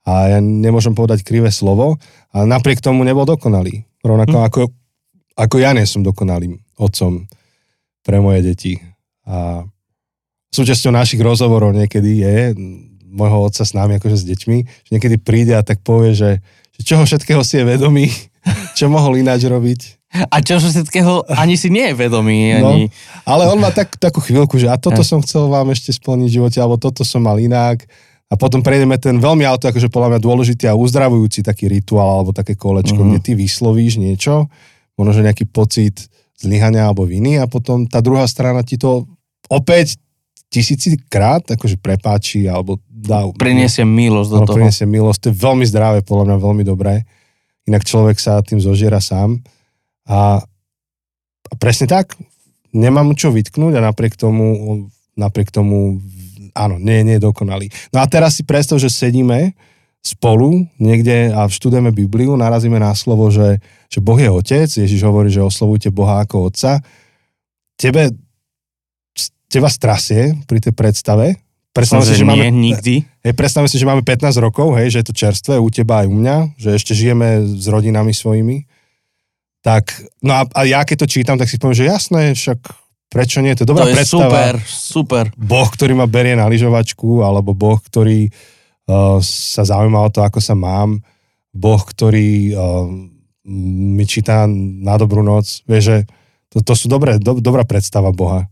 a 0.08 0.12
ja 0.32 0.40
nemôžem 0.40 0.96
povedať 0.96 1.28
krivé 1.28 1.52
slovo, 1.52 2.00
ale 2.32 2.46
napriek 2.48 2.80
tomu 2.80 3.04
nebol 3.04 3.28
dokonalý. 3.28 3.84
Rovnako 4.00 4.38
hm. 4.40 4.46
ako, 4.48 4.62
ako 5.36 5.56
ja 5.60 5.76
nie 5.76 5.84
som 5.84 6.02
dokonalým 6.02 6.56
otcom 6.80 7.28
pre 8.02 8.24
moje 8.24 8.40
deti. 8.48 8.74
A 9.28 9.68
súčasťou 10.56 10.96
našich 10.96 11.20
rozhovorov 11.20 11.76
niekedy 11.76 12.24
je, 12.24 12.36
môjho 13.10 13.50
otca 13.50 13.66
s 13.66 13.74
nami, 13.74 13.98
akože 13.98 14.22
s 14.22 14.26
deťmi, 14.26 14.58
že 14.86 14.90
niekedy 14.94 15.18
príde 15.18 15.58
a 15.58 15.66
tak 15.66 15.82
povie, 15.82 16.14
že 16.14 16.30
čoho 16.84 17.04
všetkého 17.04 17.42
si 17.44 17.60
je 17.62 17.66
vedomý, 17.66 18.08
čo 18.78 18.92
mohol 18.92 19.20
ináč 19.20 19.48
robiť. 19.48 20.00
A 20.10 20.42
čo 20.42 20.58
všetkého 20.58 21.30
ani 21.38 21.54
si 21.54 21.70
nie 21.70 21.94
je 21.94 21.96
vedomý. 21.96 22.58
No, 22.58 22.74
ani... 22.74 22.90
ale 23.30 23.46
on 23.46 23.62
má 23.62 23.70
tak, 23.70 23.94
takú 24.02 24.18
chvíľku, 24.26 24.58
že 24.58 24.66
a 24.66 24.82
toto 24.82 25.06
som 25.06 25.22
chcel 25.22 25.46
vám 25.46 25.70
ešte 25.70 25.94
splniť 25.94 26.26
v 26.26 26.36
živote, 26.42 26.58
alebo 26.58 26.82
toto 26.82 27.06
som 27.06 27.22
mal 27.22 27.38
inak. 27.38 27.86
A 28.30 28.38
potom 28.38 28.62
prejdeme 28.62 28.98
ten 29.02 29.18
veľmi 29.18 29.42
auto, 29.46 29.70
akože 29.70 29.90
podľa 29.90 30.18
mňa 30.18 30.20
dôležitý 30.22 30.66
a 30.70 30.78
uzdravujúci 30.78 31.42
taký 31.42 31.66
rituál 31.66 32.22
alebo 32.22 32.30
také 32.34 32.54
kolečko, 32.54 32.98
mm-hmm. 32.98 33.10
kde 33.18 33.20
ty 33.26 33.32
vyslovíš 33.34 33.98
niečo, 33.98 34.46
možno, 34.98 35.18
že 35.18 35.26
nejaký 35.26 35.50
pocit 35.50 36.10
zlyhania 36.38 36.86
alebo 36.86 37.10
viny 37.10 37.42
a 37.42 37.50
potom 37.50 37.90
tá 37.90 38.00
druhá 38.06 38.30
strana 38.30 38.62
ti 38.62 38.78
to 38.78 39.10
opäť 39.50 39.98
tisícikrát 40.50 41.46
akože 41.46 41.78
prepáči 41.78 42.50
alebo 42.50 42.82
dá... 43.00 43.24
Priniesie 43.40 43.88
milosť 43.88 44.30
do 44.30 44.40
toho. 44.44 44.58
Priniesie 44.60 44.84
milosť, 44.84 45.20
to 45.20 45.28
je 45.32 45.38
veľmi 45.40 45.66
zdravé, 45.66 46.04
podľa 46.04 46.26
mňa 46.30 46.38
veľmi 46.38 46.64
dobré. 46.68 47.08
Inak 47.66 47.88
človek 47.88 48.20
sa 48.20 48.44
tým 48.44 48.60
zožiera 48.60 49.00
sám. 49.00 49.40
A, 50.10 50.42
a 51.48 51.54
presne 51.56 51.88
tak, 51.88 52.20
nemám 52.76 53.16
čo 53.16 53.32
vytknúť 53.32 53.80
a 53.80 53.86
napriek 53.88 54.20
tomu, 54.20 54.88
napriek 55.16 55.54
tomu, 55.54 56.04
áno, 56.52 56.76
nie, 56.82 57.06
nie 57.08 57.16
je 57.18 57.26
dokonalý. 57.26 57.72
No 57.96 58.04
a 58.04 58.06
teraz 58.10 58.38
si 58.38 58.44
predstav, 58.44 58.82
že 58.82 58.92
sedíme 58.92 59.56
spolu 60.00 60.64
niekde 60.80 61.36
a 61.36 61.48
študujeme 61.48 61.92
Bibliu, 61.92 62.40
narazíme 62.40 62.80
na 62.80 62.96
slovo, 62.96 63.28
že, 63.28 63.60
že 63.92 64.00
Boh 64.00 64.16
je 64.16 64.32
otec, 64.32 64.70
Ježiš 64.72 65.04
hovorí, 65.04 65.28
že 65.28 65.44
oslovujte 65.44 65.92
Boha 65.92 66.24
ako 66.24 66.52
otca. 66.52 66.80
Tebe 67.76 68.16
teba 69.50 69.68
strasie 69.68 70.38
pri 70.46 70.62
tej 70.62 70.74
predstave. 70.78 71.42
Predstavme 71.80 72.06
si, 72.06 72.16
že 72.20 72.26
nie, 72.28 72.32
máme, 72.36 72.48
nikdy. 72.52 72.96
Hej, 73.24 73.34
predstavme 73.40 73.72
si, 73.72 73.80
že 73.80 73.88
máme 73.88 74.04
15 74.04 74.36
rokov, 74.44 74.76
hej, 74.76 74.92
že 74.92 74.98
je 75.00 75.08
to 75.08 75.16
čerstvé 75.16 75.56
u 75.56 75.70
teba 75.72 76.04
aj 76.04 76.08
u 76.12 76.16
mňa, 76.20 76.38
že 76.60 76.76
ešte 76.76 76.92
žijeme 76.92 77.48
s 77.48 77.66
rodinami 77.72 78.12
svojimi. 78.12 78.68
Tak, 79.64 79.92
no 80.20 80.36
a, 80.36 80.44
a 80.44 80.62
ja 80.68 80.84
keď 80.84 81.04
to 81.04 81.08
čítam, 81.08 81.40
tak 81.40 81.48
si 81.48 81.56
poviem, 81.56 81.80
že 81.80 81.88
jasné, 81.88 82.36
však 82.36 82.60
prečo 83.08 83.40
nie, 83.40 83.56
to 83.56 83.64
je 83.64 83.70
dobrá 83.72 83.88
to 83.88 83.92
je 83.92 83.98
predstava. 83.98 84.28
super, 84.28 84.54
super. 84.68 85.24
Boh, 85.36 85.68
ktorý 85.68 85.96
ma 85.96 86.06
berie 86.06 86.36
na 86.36 86.46
lyžovačku, 86.52 87.26
alebo 87.26 87.58
Boh, 87.58 87.80
ktorý 87.82 88.30
uh, 88.30 89.18
sa 89.24 89.64
zaujíma 89.66 90.00
o 90.00 90.10
to, 90.14 90.22
ako 90.22 90.40
sa 90.40 90.54
mám, 90.54 91.02
Boh, 91.50 91.82
ktorý 91.82 92.54
uh, 92.54 92.88
mi 93.50 94.06
číta 94.06 94.46
na 94.84 94.96
dobrú 94.96 95.26
noc, 95.26 95.66
vieš, 95.66 95.84
že 95.90 95.98
to, 96.54 96.62
to 96.62 96.74
sú 96.78 96.86
dobré, 96.86 97.18
do, 97.18 97.42
dobrá 97.42 97.66
predstava 97.66 98.14
Boha. 98.14 98.46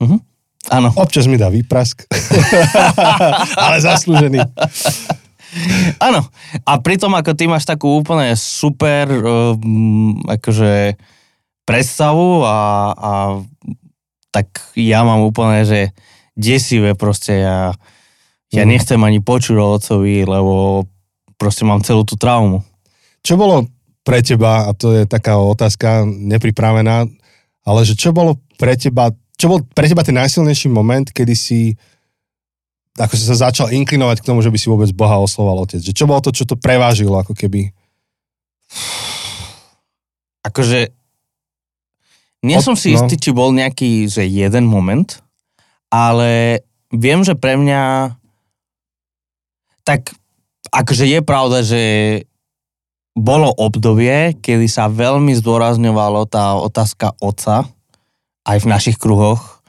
Uh-huh. 0.00 0.20
Áno. 0.68 0.92
Občas 0.92 1.24
mi 1.24 1.40
dá 1.40 1.48
výprask, 1.48 2.04
ale 3.64 3.80
zaslúžený. 3.80 4.44
Áno. 5.98 6.20
A 6.68 6.72
pritom 6.84 7.10
ako 7.16 7.32
ty 7.32 7.48
máš 7.48 7.64
takú 7.64 8.04
úplne 8.04 8.36
super 8.36 9.08
um, 9.08 10.20
akože 10.28 11.00
predstavu 11.64 12.44
a, 12.44 12.58
a 12.92 13.12
tak 14.30 14.46
ja 14.76 15.02
mám 15.02 15.24
úplne, 15.24 15.64
že 15.64 15.80
desivé 16.38 16.94
proste 16.94 17.42
ja, 17.42 17.74
ja 18.52 18.62
mm. 18.62 18.68
nechcem 18.68 19.00
ani 19.00 19.18
počuť 19.18 19.56
o 19.58 19.66
otcovi, 19.78 20.22
lebo 20.28 20.86
proste 21.40 21.66
mám 21.66 21.82
celú 21.82 22.06
tú 22.06 22.14
traumu. 22.14 22.62
Čo 23.24 23.40
bolo 23.40 23.66
pre 24.06 24.22
teba, 24.24 24.68
a 24.68 24.70
to 24.72 24.92
je 24.96 25.04
taká 25.04 25.36
otázka 25.36 26.06
nepripravená, 26.06 27.06
ale 27.66 27.80
že 27.84 27.98
čo 27.98 28.14
bolo 28.14 28.40
pre 28.56 28.74
teba 28.78 29.12
čo 29.40 29.48
bol 29.48 29.64
pre 29.72 29.88
teba 29.88 30.04
ten 30.04 30.12
najsilnejší 30.20 30.68
moment, 30.68 31.08
kedy 31.08 31.32
si 31.32 31.72
ako 33.00 33.16
si 33.16 33.24
sa 33.24 33.48
začal 33.48 33.72
inklinovať 33.72 34.20
k 34.20 34.28
tomu, 34.28 34.44
že 34.44 34.52
by 34.52 34.58
si 34.60 34.68
vôbec 34.68 34.90
Boha 34.92 35.16
osloval 35.16 35.64
otec? 35.64 35.80
Že 35.80 35.96
čo 35.96 36.04
bolo 36.04 36.20
to, 36.20 36.36
čo 36.36 36.44
to 36.44 36.60
prevážilo 36.60 37.16
ako 37.16 37.32
keby? 37.32 37.72
Akože 40.44 40.92
nie 42.44 42.56
Od, 42.60 42.64
som 42.64 42.76
si 42.76 42.92
no. 42.92 43.00
istý, 43.00 43.16
či 43.16 43.32
bol 43.32 43.52
nejaký, 43.56 44.08
že 44.08 44.28
jeden 44.28 44.68
moment, 44.68 45.20
ale 45.92 46.60
viem, 46.92 47.24
že 47.24 47.36
pre 47.36 47.56
mňa 47.56 48.16
tak 49.84 50.12
akože 50.72 51.04
je 51.08 51.20
pravda, 51.24 51.58
že 51.64 51.82
bolo 53.16 53.52
obdobie, 53.52 54.38
kedy 54.38 54.70
sa 54.70 54.88
veľmi 54.88 55.34
zdôrazňovalo 55.36 56.30
tá 56.30 56.56
otázka 56.56 57.12
otca, 57.20 57.68
aj 58.44 58.58
v 58.64 58.70
našich 58.70 58.96
kruhoch. 58.96 59.60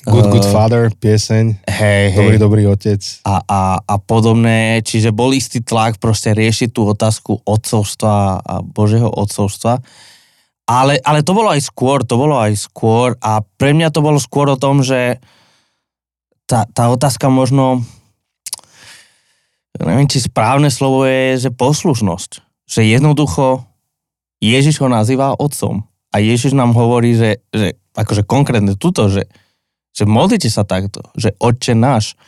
Good, 0.00 0.32
good 0.32 0.48
eh, 0.48 0.52
father, 0.52 0.82
pieseň. 0.96 1.60
Hej, 1.68 2.16
dobrý, 2.16 2.36
hej. 2.36 2.40
dobrý 2.40 2.62
otec. 2.72 3.02
A, 3.28 3.44
a, 3.44 3.60
a 3.84 3.94
podobné, 4.00 4.80
čiže 4.80 5.12
bol 5.12 5.36
istý 5.36 5.60
tlak 5.60 6.00
proste 6.00 6.32
riešiť 6.32 6.72
tú 6.72 6.88
otázku 6.88 7.44
otcovstva 7.44 8.40
a 8.40 8.54
Božieho 8.64 9.12
otcovstva. 9.12 9.84
Ale, 10.64 10.96
ale 11.04 11.20
to 11.20 11.36
bolo 11.36 11.52
aj 11.52 11.60
skôr, 11.66 12.00
to 12.06 12.16
bolo 12.16 12.40
aj 12.40 12.54
skôr 12.56 13.18
a 13.20 13.42
pre 13.42 13.76
mňa 13.76 13.92
to 13.92 14.00
bolo 14.00 14.16
skôr 14.16 14.48
o 14.48 14.56
tom, 14.56 14.80
že 14.80 15.20
tá, 16.46 16.64
tá 16.70 16.88
otázka 16.88 17.26
možno, 17.26 17.82
neviem, 19.76 20.08
či 20.08 20.22
správne 20.22 20.70
slovo 20.72 21.04
je, 21.04 21.42
že 21.42 21.50
poslušnosť. 21.52 22.30
Že 22.70 22.80
jednoducho 22.86 23.66
Ježiš 24.40 24.80
ho 24.80 24.88
nazýva 24.88 25.36
otcom. 25.36 25.89
A 26.10 26.18
Ježiš 26.18 26.58
nám 26.58 26.74
hovorí, 26.74 27.14
že, 27.14 27.42
že 27.54 27.78
akože 27.94 28.26
konkrétne 28.26 28.74
tuto, 28.74 29.06
že, 29.06 29.30
že 29.94 30.04
modlite 30.06 30.50
sa 30.50 30.66
takto, 30.66 31.06
že 31.14 31.34
Otče 31.38 31.74
náš, 31.78 32.18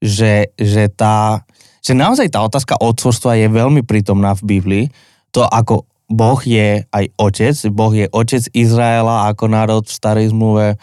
že, 0.00 0.52
že, 0.56 0.88
tá, 0.92 1.44
že 1.84 1.92
naozaj 1.96 2.32
tá 2.32 2.44
otázka 2.44 2.80
odcovstva 2.80 3.36
je 3.36 3.48
veľmi 3.48 3.84
prítomná 3.84 4.32
v 4.36 4.56
Biblii, 4.56 4.84
to, 5.32 5.44
ako 5.44 5.84
Boh 6.06 6.38
je 6.40 6.86
aj 6.86 7.04
otec, 7.18 7.56
Boh 7.74 7.92
je 7.92 8.06
otec 8.08 8.42
Izraela 8.54 9.26
ako 9.28 9.44
národ 9.50 9.84
v 9.84 9.92
starej 9.92 10.30
zmluve, 10.30 10.78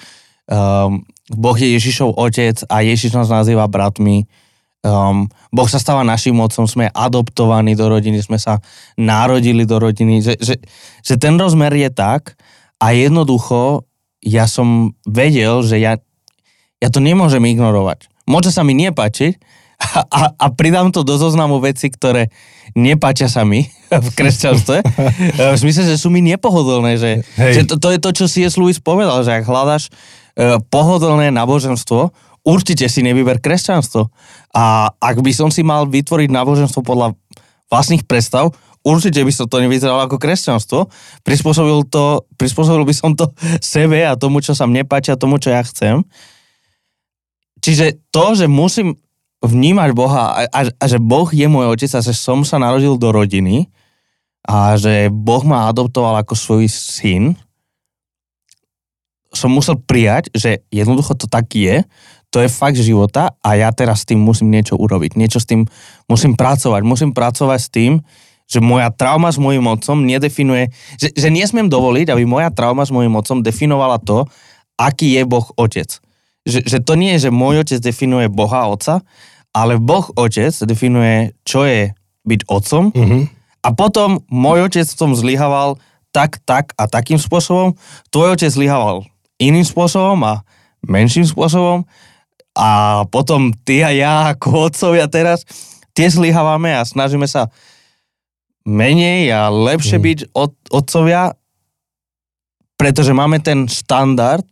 um, 0.52 1.02
Boh 1.32 1.56
je 1.56 1.74
Ježišov 1.80 2.20
otec 2.20 2.60
a 2.68 2.84
Ježiš 2.84 3.16
nás 3.16 3.32
nazýva 3.32 3.66
bratmi. 3.72 4.28
Um, 4.84 5.32
boh 5.48 5.64
sa 5.72 5.80
stáva 5.80 6.04
našim 6.04 6.36
otcom, 6.44 6.68
sme 6.68 6.92
adoptovaní 6.92 7.72
do 7.72 7.88
rodiny, 7.88 8.20
sme 8.20 8.36
sa 8.36 8.60
narodili 9.00 9.64
do 9.64 9.80
rodiny, 9.80 10.20
že, 10.20 10.36
že, 10.44 10.60
že 11.00 11.16
ten 11.16 11.40
rozmer 11.40 11.72
je 11.72 11.88
tak 11.88 12.36
a 12.84 12.92
jednoducho 12.92 13.88
ja 14.20 14.44
som 14.44 14.92
vedel, 15.08 15.64
že 15.64 15.80
ja, 15.80 15.96
ja 16.84 16.90
to 16.92 17.00
nemôžem 17.00 17.44
ignorovať. 17.48 18.12
Môže 18.28 18.52
sa 18.52 18.68
mi 18.68 18.76
nepáčiť 18.76 19.40
a, 19.80 20.04
a, 20.04 20.22
a 20.36 20.46
pridám 20.52 20.92
to 20.92 21.08
do 21.08 21.16
zoznamu 21.16 21.64
veci, 21.64 21.88
ktoré 21.88 22.32
nepáčia 22.76 23.28
sa 23.28 23.48
mi 23.48 23.68
v 24.04 24.10
kresťanstve. 24.16 24.78
v 25.54 25.60
smysle, 25.60 25.84
že 25.88 26.00
sú 26.00 26.12
mi 26.12 26.20
nepohodlné, 26.24 27.00
že, 27.00 27.12
že 27.36 27.68
to, 27.68 27.80
to 27.80 27.88
je 27.92 28.00
to, 28.00 28.10
čo 28.12 28.26
si 28.28 28.44
Lewis 28.48 28.84
povedal, 28.84 29.24
že 29.24 29.32
ak 29.32 29.48
hľadaš 29.48 29.88
uh, 29.88 30.60
pohodlné 30.68 31.32
náboženstvo, 31.32 32.12
určite 32.44 32.86
si 32.92 33.02
nevyber 33.04 33.40
kresťanstvo. 33.40 34.12
A 34.54 34.92
ak 35.00 35.18
by 35.24 35.32
som 35.32 35.50
si 35.50 35.64
mal 35.64 35.88
vytvoriť 35.88 36.30
náboženstvo 36.30 36.84
podľa 36.84 37.16
vlastných 37.72 38.06
predstav, 38.06 38.52
určite 38.84 39.24
by 39.24 39.32
som 39.34 39.48
to 39.48 39.64
nevyzeral 39.64 39.98
ako 40.04 40.20
kresťanstvo. 40.20 40.92
Prispôsobil, 41.24 41.88
to, 41.88 42.28
prispôsobil 42.36 42.84
by 42.84 42.94
som 42.94 43.16
to 43.16 43.32
sebe 43.64 44.04
a 44.04 44.20
tomu, 44.20 44.44
čo 44.44 44.54
sa 44.54 44.68
mne 44.68 44.84
páči 44.84 45.16
a 45.16 45.20
tomu, 45.20 45.40
čo 45.40 45.50
ja 45.50 45.64
chcem. 45.64 46.04
Čiže 47.64 48.12
to, 48.12 48.36
že 48.36 48.52
musím 48.52 49.00
vnímať 49.44 49.90
Boha 49.96 50.36
a, 50.36 50.40
a, 50.48 50.62
a 50.68 50.86
že 50.88 51.00
Boh 51.00 51.28
je 51.32 51.48
môj 51.48 51.76
otec 51.76 51.92
a 51.96 52.04
že 52.04 52.16
som 52.16 52.44
sa 52.48 52.60
narodil 52.60 52.96
do 52.96 53.12
rodiny 53.12 53.72
a 54.44 54.76
že 54.76 55.08
Boh 55.08 55.44
ma 55.48 55.72
adoptoval 55.72 56.20
ako 56.20 56.36
svoj 56.36 56.68
syn, 56.68 57.40
som 59.34 59.50
musel 59.50 59.80
prijať, 59.80 60.30
že 60.36 60.62
jednoducho 60.70 61.16
to 61.18 61.26
tak 61.26 61.50
je, 61.56 61.84
to 62.34 62.42
je 62.42 62.50
fakt 62.50 62.82
života 62.82 63.38
a 63.46 63.54
ja 63.54 63.70
teraz 63.70 64.02
s 64.02 64.10
tým 64.10 64.18
musím 64.18 64.50
niečo 64.50 64.74
urobiť. 64.74 65.14
Niečo 65.14 65.38
s 65.38 65.46
tým 65.46 65.70
musím 66.10 66.34
pracovať. 66.34 66.82
Musím 66.82 67.14
pracovať 67.14 67.60
s 67.62 67.70
tým, 67.70 68.02
že 68.50 68.58
moja 68.58 68.90
trauma 68.90 69.30
s 69.30 69.38
mojim 69.38 69.62
otcom 69.70 70.02
nedefinuje, 70.02 70.74
že, 70.98 71.14
že 71.14 71.30
nesmiem 71.30 71.70
dovoliť, 71.70 72.10
aby 72.10 72.26
moja 72.26 72.50
trauma 72.50 72.82
s 72.82 72.90
mojim 72.90 73.14
otcom 73.14 73.46
definovala 73.46 74.02
to, 74.02 74.26
aký 74.82 75.14
je 75.14 75.24
Boh 75.30 75.46
otec. 75.62 75.90
Že, 76.44 76.60
že 76.66 76.78
to 76.82 76.98
nie 76.98 77.16
je, 77.16 77.30
že 77.30 77.32
môj 77.32 77.64
otec 77.64 77.80
definuje 77.80 78.28
Boha 78.34 78.66
otca, 78.68 79.06
ale 79.54 79.78
Boh 79.78 80.10
otec 80.18 80.52
definuje, 80.66 81.38
čo 81.46 81.64
je 81.70 81.94
byť 82.26 82.42
otcom 82.50 82.90
mm-hmm. 82.92 83.24
a 83.62 83.70
potom 83.78 84.26
môj 84.28 84.74
otec 84.74 84.90
v 84.90 84.98
tom 84.98 85.14
zlyhával 85.14 85.78
tak, 86.10 86.42
tak 86.44 86.74
a 86.76 86.90
takým 86.90 87.22
spôsobom, 87.22 87.78
tvoj 88.10 88.36
otec 88.36 88.50
zlyhával 88.50 89.06
iným 89.38 89.64
spôsobom 89.64 90.18
a 90.26 90.42
menším 90.84 91.28
spôsobom 91.28 91.86
a 92.54 93.02
potom 93.10 93.50
ty 93.66 93.82
a 93.82 93.90
ja 93.90 94.14
ako 94.38 94.70
otcovia 94.70 95.10
teraz, 95.10 95.42
tie 95.98 96.10
zlyhávame 96.10 96.74
a 96.74 96.86
snažíme 96.86 97.26
sa 97.26 97.50
menej 98.64 99.34
a 99.34 99.52
lepšie 99.52 99.98
mm. 100.00 100.04
byť 100.04 100.20
od, 100.32 100.54
otcovia, 100.72 101.34
pretože 102.80 103.12
máme 103.12 103.42
ten 103.44 103.66
štandard 103.68 104.46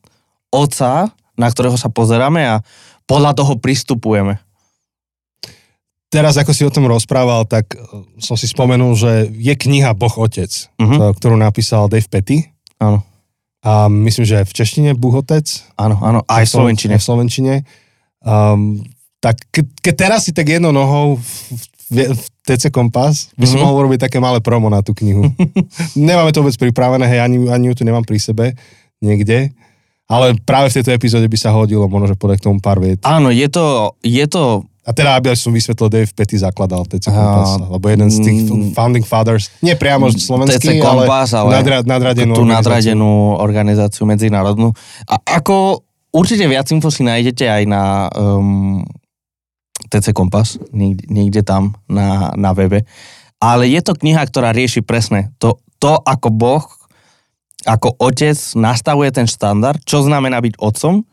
otca, 0.52 1.14
na 1.40 1.48
ktorého 1.48 1.80
sa 1.80 1.88
pozeráme 1.88 2.44
a 2.44 2.56
podľa 3.08 3.38
toho 3.38 3.56
pristupujeme. 3.58 4.38
Teraz, 6.12 6.36
ako 6.36 6.52
si 6.52 6.68
o 6.68 6.74
tom 6.74 6.92
rozprával, 6.92 7.48
tak 7.48 7.72
e, 7.72 7.80
som 8.20 8.36
si 8.36 8.44
spomenul, 8.44 9.00
že 9.00 9.32
je 9.32 9.56
kniha 9.56 9.96
Boh 9.96 10.12
Otec, 10.20 10.52
uh-huh. 10.76 11.16
ktorú 11.16 11.40
napísal 11.40 11.88
Dave 11.88 12.04
Petty. 12.12 12.52
Áno. 12.84 13.00
A 13.64 13.88
myslím, 13.88 14.28
že 14.28 14.44
v 14.44 14.52
češtine 14.52 14.92
Boh 14.92 15.16
Otec. 15.16 15.48
Áno, 15.80 16.04
áno, 16.04 16.20
aj 16.28 16.44
v 16.44 16.52
Slovenčine. 16.52 17.00
v 17.00 17.04
Slovenčine. 17.08 17.54
Um, 18.22 18.82
tak 19.22 19.38
ke, 19.54 19.66
keď 19.82 19.94
teraz 19.98 20.26
si 20.26 20.32
tak 20.34 20.50
jednou 20.50 20.74
nohou 20.74 21.22
v, 21.90 22.10
v, 22.10 22.24
TC 22.42 22.74
Kompas, 22.74 23.30
by 23.38 23.46
som 23.46 23.62
mm-hmm. 23.62 23.70
mohol 23.70 23.86
robiť 23.86 24.10
také 24.10 24.18
malé 24.18 24.42
promo 24.42 24.70
na 24.70 24.82
tú 24.82 24.98
knihu. 24.98 25.30
Nemáme 25.98 26.34
to 26.34 26.42
vôbec 26.42 26.58
pripravené, 26.58 27.06
hej, 27.06 27.22
ani, 27.22 27.38
ani 27.50 27.70
ju 27.70 27.74
tu 27.78 27.84
nemám 27.86 28.02
pri 28.02 28.18
sebe 28.18 28.58
niekde. 28.98 29.54
Ale 30.10 30.36
práve 30.44 30.74
v 30.74 30.82
tejto 30.82 30.92
epizóde 30.92 31.30
by 31.30 31.38
sa 31.40 31.56
hodilo 31.56 31.88
možno, 31.88 32.12
že 32.12 32.20
podať 32.20 32.44
k 32.44 32.46
tomu 32.50 32.60
pár 32.60 32.82
viet. 32.82 33.00
Áno, 33.08 33.32
je 33.32 33.48
to, 33.48 33.96
je 34.04 34.26
to 34.28 34.66
a 34.82 34.98
teda, 34.98 35.14
aby 35.14 35.30
som 35.38 35.54
vysvetlil, 35.54 35.94
Dave 35.94 36.10
Petty 36.10 36.42
zakladal 36.42 36.90
TC 36.90 37.14
Kompas, 37.14 37.62
lebo 37.70 37.86
jeden 37.86 38.10
z 38.10 38.18
tých 38.18 38.40
mm. 38.50 38.74
founding 38.74 39.06
fathers, 39.06 39.54
nie 39.62 39.78
priamo 39.78 40.10
slovenský, 40.10 40.58
TC 40.58 40.82
Kompas, 40.82 41.38
ale, 41.38 41.54
ale 41.54 41.62
nadra, 41.62 41.78
nadradenú 41.86 42.34
tú 42.34 42.44
nadradenú 42.50 43.38
organizáciu 43.38 44.10
medzinárodnú. 44.10 44.74
A 45.06 45.22
ako 45.38 45.86
Určite 46.12 46.44
viac 46.48 46.68
info 46.76 46.92
si 46.92 47.08
nájdete 47.08 47.48
aj 47.48 47.64
na 47.72 48.12
um, 48.12 48.84
TC 49.88 50.12
Kompas, 50.12 50.60
niekde, 50.76 51.08
niekde 51.08 51.42
tam 51.44 51.76
na, 51.88 52.36
na 52.36 52.52
webe. 52.52 52.84
Ale 53.40 53.66
je 53.72 53.80
to 53.80 53.96
kniha, 53.96 54.22
ktorá 54.28 54.52
rieši 54.52 54.84
presne 54.84 55.32
to, 55.40 55.58
to, 55.80 55.96
ako 56.04 56.30
Boh, 56.30 56.64
ako 57.64 57.96
otec 57.96 58.38
nastavuje 58.60 59.10
ten 59.16 59.26
štandard, 59.26 59.80
čo 59.88 60.04
znamená 60.04 60.44
byť 60.44 60.60
otcom 60.60 61.08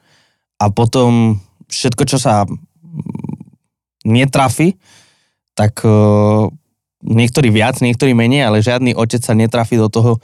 a 0.58 0.64
potom 0.74 1.38
všetko, 1.70 2.02
čo 2.08 2.18
sa 2.18 2.42
netrafi, 4.02 4.74
tak 5.54 5.78
uh, 5.86 6.50
niektorí 7.04 7.54
viac, 7.54 7.78
niektorí 7.78 8.16
menej, 8.16 8.50
ale 8.50 8.64
žiadny 8.64 8.96
otec 8.98 9.22
sa 9.22 9.36
netrafi 9.36 9.78
do 9.78 9.86
toho, 9.86 10.18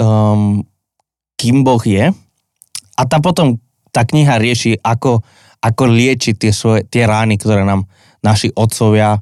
um, 0.00 0.66
kým 1.38 1.62
Boh 1.62 1.80
je. 1.80 2.10
A 2.98 3.02
tá 3.08 3.22
potom 3.22 3.56
tá 3.90 4.06
kniha 4.06 4.38
rieši, 4.38 4.80
ako, 4.80 5.22
ako 5.60 5.82
liečiť 5.86 6.34
tie, 6.38 6.52
svoje, 6.54 6.86
tie 6.86 7.06
rány, 7.06 7.36
ktoré 7.36 7.66
nám 7.66 7.86
naši 8.24 8.50
otcovia 8.54 9.18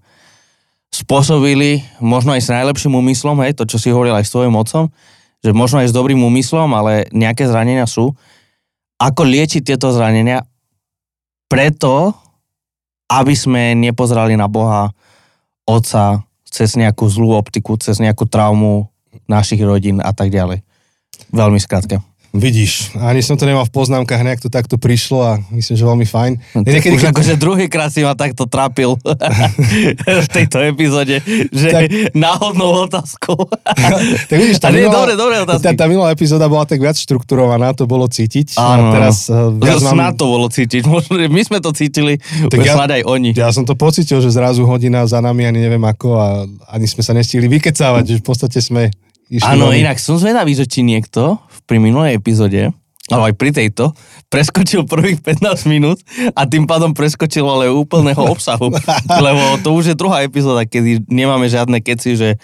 spôsobili, 0.89 1.85
možno 2.01 2.33
aj 2.33 2.43
s 2.45 2.53
najlepším 2.53 2.97
úmyslom, 2.97 3.37
hej, 3.45 3.57
to, 3.57 3.69
čo 3.69 3.77
si 3.77 3.93
hovoril 3.93 4.17
aj 4.17 4.25
s 4.25 4.33
tvojim 4.33 4.57
otcom, 4.57 4.89
že 5.45 5.53
možno 5.53 5.85
aj 5.85 5.93
s 5.93 5.97
dobrým 5.97 6.19
úmyslom, 6.19 6.73
ale 6.73 7.07
nejaké 7.13 7.45
zranenia 7.47 7.85
sú. 7.85 8.17
Ako 8.99 9.23
liečiť 9.23 9.63
tieto 9.63 9.93
zranenia? 9.95 10.43
Preto, 11.47 12.17
aby 13.09 13.33
sme 13.37 13.73
nepozerali 13.79 14.35
na 14.35 14.51
Boha, 14.51 14.93
Otca, 15.69 16.25
cez 16.49 16.81
nejakú 16.81 17.05
zlú 17.07 17.37
optiku, 17.37 17.77
cez 17.77 18.01
nejakú 18.01 18.25
traumu 18.25 18.89
našich 19.29 19.61
rodín 19.61 20.01
a 20.01 20.17
tak 20.17 20.33
ďalej. 20.33 20.65
Veľmi 21.29 21.61
skrátka. 21.61 22.01
Vidíš, 22.29 22.93
ani 23.01 23.25
som 23.25 23.41
to 23.41 23.49
nemal 23.49 23.65
v 23.65 23.73
poznámkach, 23.73 24.21
nejak 24.21 24.45
to 24.45 24.53
takto 24.53 24.77
prišlo 24.77 25.19
a 25.25 25.33
myslím, 25.49 25.81
že 25.81 25.85
veľmi 25.89 26.05
fajn. 26.05 26.33
No, 26.55 26.61
Niekedy, 26.61 27.01
už 27.01 27.05
keď... 27.09 27.13
akože 27.17 27.35
druhýkrát 27.41 27.89
si 27.89 28.05
ma 28.05 28.13
takto 28.13 28.45
trapil 28.45 29.01
v 30.25 30.29
tejto 30.29 30.61
epizóde, 30.61 31.25
že 31.49 31.69
tak... 31.73 31.89
náhodnou 32.13 32.85
otázkou. 32.85 33.49
tak 34.29 34.37
vidíš, 34.37 34.61
tá, 34.61 34.69
minulá, 34.69 35.09
dobre, 35.09 35.17
dobre 35.17 35.37
tá, 35.57 35.73
tá 35.73 35.87
minulá 35.89 36.13
epizóda 36.13 36.45
bola 36.53 36.69
tak 36.69 36.85
viac 36.85 37.01
štrukturovaná, 37.01 37.73
to 37.73 37.89
bolo 37.89 38.05
cítiť. 38.05 38.61
Áno, 38.61 38.93
a 38.93 39.01
teraz 39.01 39.33
uh, 39.33 39.49
viac 39.49 39.81
mám... 39.89 40.13
to 40.13 40.29
bolo 40.29 40.53
cítiť, 40.53 40.85
my 41.33 41.43
sme 41.49 41.65
to 41.65 41.73
cítili, 41.73 42.21
tak 42.53 42.61
ja, 42.61 42.77
aj 42.77 43.09
oni. 43.09 43.33
Ja 43.33 43.49
som 43.57 43.65
to 43.65 43.73
pocitil, 43.73 44.21
že 44.21 44.29
zrazu 44.29 44.69
hodina 44.69 45.09
za 45.09 45.25
nami, 45.25 45.49
ani 45.49 45.65
neviem 45.65 45.83
ako 45.83 46.09
a 46.21 46.45
ani 46.77 46.85
sme 46.85 47.01
sa 47.01 47.17
nestihli 47.17 47.49
vykecávať, 47.49 48.05
že 48.05 48.15
v 48.21 48.25
podstate 48.25 48.61
sme 48.61 48.93
Áno, 49.45 49.71
inak 49.77 50.01
som 50.01 50.17
zvedavý, 50.17 50.57
že 50.57 50.65
či 50.65 50.81
niekto 50.81 51.37
pri 51.69 51.77
minulej 51.77 52.17
epizóde, 52.17 52.73
alebo 53.09 53.29
aj 53.29 53.35
pri 53.37 53.51
tejto, 53.53 53.93
preskočil 54.29 54.85
prvých 54.85 55.21
15 55.25 55.69
minút 55.69 56.01
a 56.37 56.45
tým 56.45 56.69
pádom 56.69 56.93
preskočil 56.93 57.45
ale 57.45 57.73
úplného 57.73 58.21
obsahu. 58.21 58.73
lebo 59.27 59.61
to 59.65 59.73
už 59.73 59.93
je 59.93 59.97
druhá 59.97 60.25
epizóda, 60.25 60.65
kedy 60.69 61.09
nemáme 61.09 61.49
žiadne 61.49 61.81
keci, 61.81 62.17
že 62.17 62.37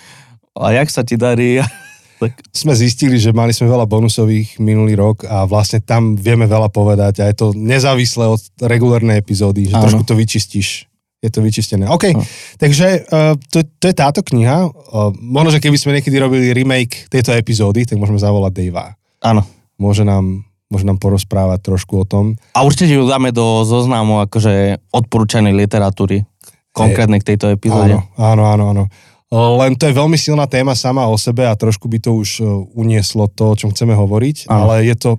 a 0.56 0.72
jak 0.72 0.88
sa 0.88 1.04
ti 1.04 1.16
darí? 1.20 1.60
tak. 2.22 2.40
Sme 2.52 2.72
zistili, 2.72 3.20
že 3.20 3.36
mali 3.36 3.52
sme 3.52 3.68
veľa 3.68 3.84
bonusových 3.84 4.56
minulý 4.60 4.96
rok 4.96 5.28
a 5.28 5.44
vlastne 5.44 5.84
tam 5.84 6.16
vieme 6.16 6.48
veľa 6.48 6.72
povedať 6.72 7.20
a 7.20 7.28
je 7.28 7.36
to 7.36 7.46
nezávislé 7.52 8.28
od 8.28 8.40
regulárnej 8.64 9.20
epizódy, 9.20 9.68
že 9.68 9.76
Áno. 9.76 9.88
trošku 9.88 10.04
to 10.08 10.16
vyčistíš 10.16 10.88
je 11.24 11.30
to 11.32 11.40
vyčistené. 11.40 11.88
OK, 11.88 12.12
no. 12.12 12.20
takže 12.60 13.08
uh, 13.08 13.32
to, 13.48 13.64
to 13.80 13.84
je 13.88 13.96
táto 13.96 14.20
kniha. 14.20 14.68
Uh, 14.68 15.08
možno, 15.16 15.56
že 15.56 15.64
keby 15.64 15.80
sme 15.80 15.96
niekedy 15.96 16.20
robili 16.20 16.52
remake 16.52 17.08
tejto 17.08 17.32
epizódy, 17.32 17.88
tak 17.88 17.96
môžeme 17.96 18.20
zavolať 18.20 18.52
Davea. 18.52 18.92
Áno. 19.24 19.40
Môže 19.80 20.04
nám, 20.04 20.44
môže 20.68 20.84
nám 20.84 21.00
porozprávať 21.00 21.72
trošku 21.72 22.04
o 22.04 22.04
tom. 22.04 22.36
A 22.52 22.60
určite 22.60 22.92
ju 22.92 23.08
dáme 23.08 23.32
do 23.32 23.64
zoznamu 23.64 24.20
akože 24.28 24.84
odporúčanej 24.92 25.56
literatúry 25.56 26.28
konkrétne 26.74 27.22
k 27.22 27.34
tejto 27.34 27.54
epizóde. 27.54 27.96
Áno, 27.96 28.04
áno, 28.20 28.42
áno, 28.50 28.64
áno. 28.74 28.84
Len 29.34 29.74
to 29.74 29.90
je 29.90 29.98
veľmi 29.98 30.14
silná 30.14 30.46
téma 30.46 30.78
sama 30.78 31.10
o 31.10 31.16
sebe 31.18 31.42
a 31.42 31.58
trošku 31.58 31.90
by 31.90 31.98
to 31.98 32.14
už 32.14 32.28
e, 32.38 32.44
unieslo 32.78 33.26
to, 33.26 33.50
o 33.50 33.58
čom 33.58 33.74
chceme 33.74 33.90
hovoriť, 33.90 34.46
áno. 34.46 34.70
ale 34.70 34.86
je 34.86 34.94
to, 34.94 35.10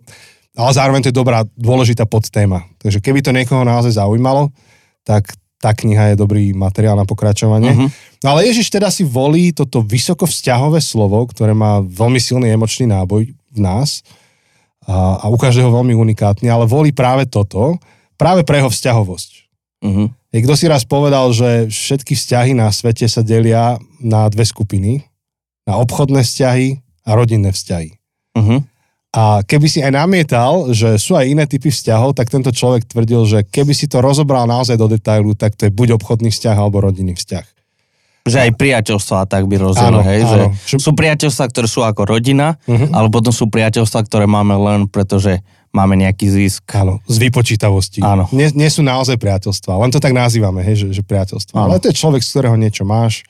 ale 0.56 0.72
zároveň 0.72 1.04
to 1.04 1.10
je 1.12 1.20
dobrá, 1.20 1.44
dôležitá 1.60 2.08
podtéma. 2.08 2.64
Takže 2.80 3.04
keby 3.04 3.20
to 3.20 3.36
niekoho 3.36 3.68
naozaj 3.68 4.00
zaujímalo, 4.00 4.56
tak 5.04 5.36
tá 5.60 5.72
kniha 5.72 6.14
je 6.14 6.22
dobrý 6.22 6.52
materiál 6.52 7.00
na 7.00 7.08
pokračovanie. 7.08 7.72
Mhm. 7.74 7.88
No 8.22 8.28
ale 8.36 8.48
Ježiš 8.50 8.70
teda 8.70 8.92
si 8.92 9.06
volí 9.06 9.56
toto 9.56 9.82
vysoko 9.82 10.28
vzťahové 10.28 10.82
slovo, 10.84 11.24
ktoré 11.30 11.56
má 11.56 11.82
veľmi 11.82 12.20
silný 12.20 12.52
emočný 12.52 12.90
náboj 12.90 13.32
v 13.32 13.60
nás 13.60 14.04
a, 14.86 15.24
a 15.24 15.26
u 15.32 15.38
každého 15.38 15.72
veľmi 15.72 15.98
unikátny, 15.98 16.50
ale 16.52 16.70
volí 16.70 16.94
práve 16.94 17.26
toto, 17.26 17.80
práve 18.20 18.46
pre 18.46 18.62
jeho 18.62 18.70
vzťahovosť. 18.70 19.32
Je, 20.36 20.40
kto 20.44 20.54
si 20.58 20.66
raz 20.68 20.84
povedal, 20.84 21.32
že 21.32 21.72
všetky 21.72 22.18
vzťahy 22.18 22.52
na 22.58 22.68
svete 22.74 23.08
sa 23.08 23.24
delia 23.24 23.80
na 24.04 24.28
dve 24.28 24.44
skupiny. 24.44 25.06
Na 25.66 25.82
obchodné 25.82 26.22
vzťahy 26.22 26.82
a 27.06 27.10
rodinné 27.16 27.54
vzťahy. 27.54 27.96
Mhm. 28.38 28.75
A 29.16 29.40
keby 29.42 29.68
si 29.72 29.80
aj 29.80 29.96
namietal, 29.96 30.76
že 30.76 31.00
sú 31.00 31.16
aj 31.16 31.24
iné 31.32 31.48
typy 31.48 31.72
vzťahov, 31.72 32.20
tak 32.20 32.28
tento 32.28 32.52
človek 32.52 32.84
tvrdil, 32.84 33.24
že 33.24 33.40
keby 33.48 33.72
si 33.72 33.88
to 33.88 34.04
rozobral 34.04 34.44
naozaj 34.44 34.76
do 34.76 34.92
detailu, 34.92 35.32
tak 35.32 35.56
to 35.56 35.66
je 35.66 35.72
buď 35.72 35.96
obchodný 35.96 36.36
vzťah 36.36 36.56
alebo 36.60 36.84
rodinný 36.84 37.16
vzťah. 37.16 37.46
Že 38.26 38.38
aj 38.42 38.52
priateľstva 38.58 39.30
tak 39.30 39.48
by 39.48 39.56
rozdiel, 39.56 40.02
hej? 40.04 40.20
áno. 40.28 40.52
Že 40.68 40.82
sú 40.82 40.92
priateľstva, 40.92 41.46
ktoré 41.48 41.68
sú 41.70 41.80
ako 41.86 42.10
rodina, 42.12 42.60
Mhm. 42.68 42.92
ale 42.92 43.08
potom 43.08 43.32
sú 43.32 43.48
priateľstva, 43.48 44.04
ktoré 44.04 44.26
máme 44.28 44.58
len 44.60 44.90
pretože 44.92 45.40
máme 45.72 45.96
nejaký 45.96 46.28
zisk. 46.28 46.68
Áno, 46.76 47.00
z 47.08 47.16
vypočítavosti. 47.22 48.04
Áno. 48.04 48.28
Nie, 48.36 48.52
nie 48.52 48.68
sú 48.68 48.84
naozaj 48.84 49.16
priateľstva, 49.16 49.80
len 49.80 49.92
to 49.96 50.04
tak 50.04 50.12
nazývame, 50.12 50.60
hej, 50.60 50.88
že, 50.88 51.00
že 51.00 51.04
priateľstva. 51.08 51.56
Áno. 51.56 51.72
Ale 51.72 51.80
to 51.80 51.88
je 51.88 51.96
človek, 51.96 52.20
z 52.20 52.32
ktorého 52.36 52.56
niečo 52.60 52.84
máš. 52.84 53.24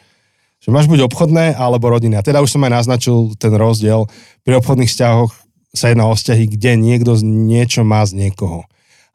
Že 0.66 0.74
máš 0.74 0.90
buď 0.90 1.06
obchodné, 1.06 1.54
alebo 1.54 1.94
rodinné. 1.94 2.18
A 2.18 2.26
teda 2.26 2.42
už 2.42 2.50
som 2.50 2.64
aj 2.66 2.74
naznačil 2.82 3.38
ten 3.38 3.54
rozdiel. 3.54 4.10
Pri 4.42 4.58
obchodných 4.58 4.90
vzťahoch 4.90 5.45
sa 5.76 5.92
jedná 5.92 6.08
o 6.08 6.16
vzťahy, 6.16 6.46
kde 6.50 6.72
niekto 6.76 7.16
niečo 7.22 7.84
má 7.84 8.02
z 8.04 8.16
niekoho. 8.18 8.64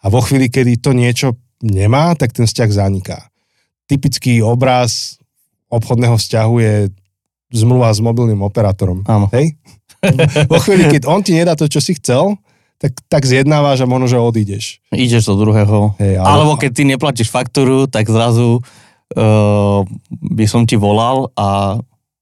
A 0.00 0.08
vo 0.08 0.20
chvíli, 0.20 0.48
kedy 0.48 0.80
to 0.80 0.92
niečo 0.92 1.36
nemá, 1.60 2.16
tak 2.16 2.32
ten 2.32 2.48
vzťah 2.48 2.70
zaniká. 2.70 3.28
Typický 3.84 4.40
obraz 4.40 5.20
obchodného 5.68 6.16
vzťahu 6.16 6.54
je 6.60 6.74
zmluva 7.52 7.90
s 7.90 8.00
mobilným 8.00 8.40
operátorom. 8.40 9.02
Áno. 9.04 9.26
Hej? 9.34 9.58
Vo 10.52 10.56
chvíli, 10.62 10.88
keď 10.88 11.02
on 11.04 11.20
ti 11.20 11.36
nedá 11.36 11.52
to, 11.52 11.68
čo 11.68 11.82
si 11.82 11.92
chcel, 11.98 12.38
tak, 12.80 12.96
tak 13.12 13.28
zjednávaš 13.28 13.84
a 13.84 13.90
možno, 13.90 14.08
že 14.08 14.16
odídeš. 14.16 14.80
Ideš 14.88 15.28
do 15.28 15.36
druhého. 15.36 15.92
Hej, 16.00 16.16
ale- 16.16 16.26
Alebo 16.26 16.56
keď 16.56 16.70
ty 16.72 16.82
neplatíš 16.88 17.28
faktúru, 17.28 17.84
tak 17.84 18.08
zrazu 18.08 18.64
uh, 19.12 19.84
by 20.10 20.44
som 20.48 20.64
ti 20.64 20.80
volal 20.80 21.28
a 21.36 21.76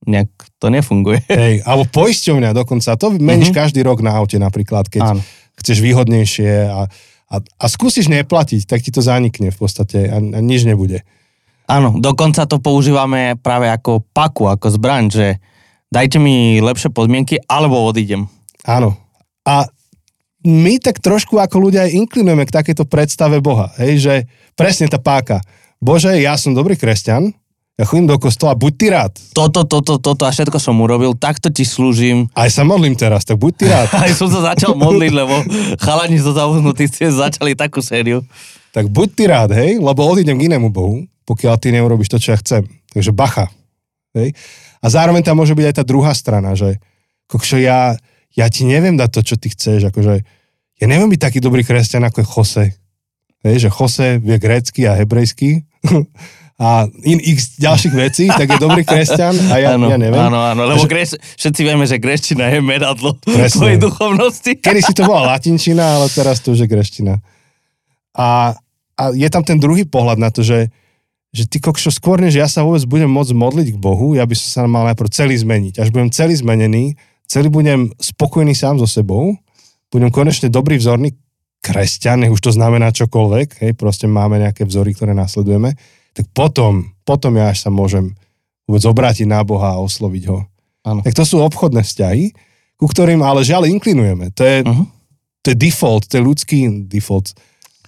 nejak 0.06 0.30
to 0.62 0.70
nefunguje. 0.70 1.24
Hej, 1.30 1.66
alebo 1.66 1.88
poisťovňa 1.90 2.54
dokonca. 2.54 2.94
To 3.00 3.14
meníš 3.14 3.50
mm-hmm. 3.50 3.60
každý 3.64 3.80
rok 3.82 4.04
na 4.04 4.14
aute 4.14 4.38
napríklad, 4.38 4.86
keď 4.86 5.16
Áno. 5.16 5.20
chceš 5.58 5.82
výhodnejšie 5.82 6.70
a, 6.70 6.86
a, 7.32 7.36
a 7.40 7.64
skúsiš 7.66 8.06
neplatiť, 8.12 8.68
tak 8.68 8.84
ti 8.84 8.94
to 8.94 9.02
zanikne 9.02 9.50
v 9.50 9.58
podstate 9.58 10.06
a, 10.06 10.18
a 10.20 10.38
nič 10.38 10.62
nebude. 10.68 11.02
Áno, 11.68 12.00
dokonca 12.00 12.48
to 12.48 12.64
používame 12.64 13.36
práve 13.36 13.68
ako 13.68 14.00
paku, 14.16 14.48
ako 14.48 14.72
zbraň, 14.72 15.04
že 15.12 15.26
dajte 15.92 16.16
mi 16.16 16.64
lepšie 16.64 16.88
podmienky, 16.88 17.36
alebo 17.44 17.84
odídem. 17.84 18.24
Áno. 18.64 18.96
A 19.44 19.68
my 20.48 20.80
tak 20.80 21.04
trošku 21.04 21.36
ako 21.36 21.68
ľudia 21.68 21.84
aj 21.84 21.92
inklinujeme 21.92 22.48
k 22.48 22.56
takejto 22.56 22.88
predstave 22.88 23.44
Boha. 23.44 23.68
Hej, 23.76 23.92
že 24.00 24.14
presne 24.56 24.88
tá 24.88 24.96
páka. 24.96 25.44
Bože, 25.76 26.16
ja 26.16 26.40
som 26.40 26.56
dobrý 26.56 26.72
kresťan, 26.72 27.36
ja 27.78 27.86
chodím 27.86 28.10
do 28.10 28.18
kostola, 28.18 28.58
buď 28.58 28.72
ty 28.74 28.86
rád. 28.90 29.14
Toto, 29.30 29.62
toto, 29.62 30.02
toto 30.02 30.26
a 30.26 30.34
všetko 30.34 30.58
som 30.58 30.74
urobil, 30.82 31.14
takto 31.14 31.46
ti 31.46 31.62
slúžim. 31.62 32.26
Aj 32.34 32.50
sa 32.50 32.66
modlím 32.66 32.98
teraz, 32.98 33.22
tak 33.22 33.38
buď 33.38 33.52
ty 33.54 33.64
rád. 33.70 33.88
Aj 34.02 34.10
som 34.18 34.26
sa 34.26 34.50
začal 34.50 34.74
modliť, 34.74 35.12
lebo 35.14 35.46
chalani 35.78 36.18
zo 36.18 36.34
zavznutí 36.34 36.90
ste 36.90 37.06
začali 37.06 37.54
takú 37.54 37.78
sériu. 37.78 38.26
tak 38.74 38.90
buď 38.90 39.08
ty 39.14 39.24
rád, 39.30 39.50
hej, 39.54 39.78
lebo 39.78 40.02
odídem 40.02 40.34
k 40.34 40.50
inému 40.50 40.74
Bohu, 40.74 41.06
pokiaľ 41.22 41.54
ty 41.62 41.70
neurobiš 41.70 42.10
to, 42.10 42.18
čo 42.18 42.34
ja 42.34 42.38
chcem. 42.42 42.66
Takže 42.90 43.14
bacha. 43.14 43.46
Hej. 44.18 44.34
A 44.82 44.86
zároveň 44.90 45.22
tam 45.22 45.38
môže 45.38 45.54
byť 45.54 45.66
aj 45.70 45.76
tá 45.78 45.84
druhá 45.86 46.10
strana, 46.18 46.58
že 46.58 46.82
kokšo, 47.30 47.62
ja, 47.62 47.94
ja 48.34 48.46
ti 48.50 48.66
neviem 48.66 48.98
dať 48.98 49.10
to, 49.14 49.20
čo 49.22 49.34
ty 49.38 49.54
chceš, 49.54 49.86
akože 49.94 50.26
ja 50.78 50.86
neviem 50.90 51.10
byť 51.14 51.20
taký 51.22 51.38
dobrý 51.38 51.62
kresťan, 51.62 52.10
ako 52.10 52.22
je 52.22 52.26
Jose. 52.26 52.66
Hej, 53.46 53.56
že 53.66 53.68
Jose 53.70 54.18
vie 54.18 54.34
grécky 54.42 54.82
a 54.90 54.98
hebrejsky 54.98 55.62
a 56.58 56.90
in 57.06 57.22
x 57.22 57.54
ďalších 57.62 57.94
vecí, 57.94 58.26
tak 58.26 58.50
je 58.50 58.58
dobrý 58.58 58.82
kresťan 58.82 59.30
a 59.54 59.62
ja, 59.62 59.78
áno, 59.78 59.86
ja 59.86 59.94
neviem. 59.94 60.18
Áno, 60.18 60.42
áno, 60.42 60.66
lebo 60.66 60.82
Že- 60.82 60.90
greš, 60.90 61.10
všetci 61.38 61.60
vieme, 61.62 61.86
že 61.86 62.02
greština 62.02 62.50
je 62.50 62.58
meradlo 62.58 63.14
Presne. 63.22 63.54
tvojej 63.54 63.78
duchovnosti. 63.78 64.50
Kedy 64.58 64.80
si 64.82 64.90
to 64.90 65.06
bola 65.06 65.38
latinčina, 65.38 66.02
ale 66.02 66.10
teraz 66.10 66.42
to 66.42 66.50
už 66.50 66.66
je 66.66 66.68
greština. 66.68 67.22
A, 68.18 68.58
a 68.98 69.02
je 69.14 69.28
tam 69.30 69.46
ten 69.46 69.62
druhý 69.62 69.86
pohľad 69.86 70.18
na 70.18 70.34
to, 70.34 70.42
že, 70.42 70.74
že 71.30 71.46
ty 71.46 71.62
kokšo, 71.62 71.94
skôr 71.94 72.18
než 72.18 72.34
ja 72.34 72.50
sa 72.50 72.66
vôbec 72.66 72.82
budem 72.90 73.06
môcť 73.06 73.38
modliť 73.38 73.68
k 73.74 73.78
Bohu, 73.78 74.18
ja 74.18 74.26
by 74.26 74.34
som 74.34 74.48
sa 74.50 74.60
mal 74.66 74.82
najprv 74.90 75.14
celý 75.14 75.38
zmeniť. 75.38 75.78
Až 75.78 75.94
budem 75.94 76.10
celý 76.10 76.34
zmenený, 76.34 76.98
celý 77.30 77.54
budem 77.54 77.94
spokojný 78.02 78.58
sám 78.58 78.82
so 78.82 78.90
sebou, 78.90 79.38
budem 79.94 80.10
konečne 80.10 80.50
dobrý 80.50 80.74
vzorný 80.74 81.14
kresťan, 81.62 82.26
nech 82.26 82.34
už 82.34 82.42
to 82.42 82.50
znamená 82.50 82.90
čokoľvek, 82.90 83.62
hej, 83.62 83.72
proste 83.78 84.10
máme 84.10 84.42
nejaké 84.42 84.66
vzory, 84.66 84.90
ktoré 84.90 85.14
nasledujeme, 85.14 85.78
tak 86.18 86.26
potom, 86.34 86.90
potom 87.06 87.38
ja 87.38 87.54
až 87.54 87.62
sa 87.62 87.70
môžem 87.70 88.18
vôbec 88.66 88.82
obrátiť 88.82 89.30
na 89.30 89.46
Boha 89.46 89.78
a 89.78 89.82
osloviť 89.82 90.24
ho. 90.26 90.42
Áno. 90.82 91.06
Tak 91.06 91.14
to 91.14 91.22
sú 91.22 91.38
obchodné 91.38 91.86
vzťahy, 91.86 92.34
ku 92.74 92.90
ktorým 92.90 93.22
ale 93.22 93.46
žiaľ 93.46 93.70
inklinujeme. 93.70 94.34
To 94.34 94.42
je, 94.42 94.56
Mhm. 94.66 94.84
to 95.46 95.46
je 95.54 95.56
default, 95.56 96.10
to 96.10 96.18
je 96.18 96.22
ľudský 96.26 96.58
default. 96.90 97.38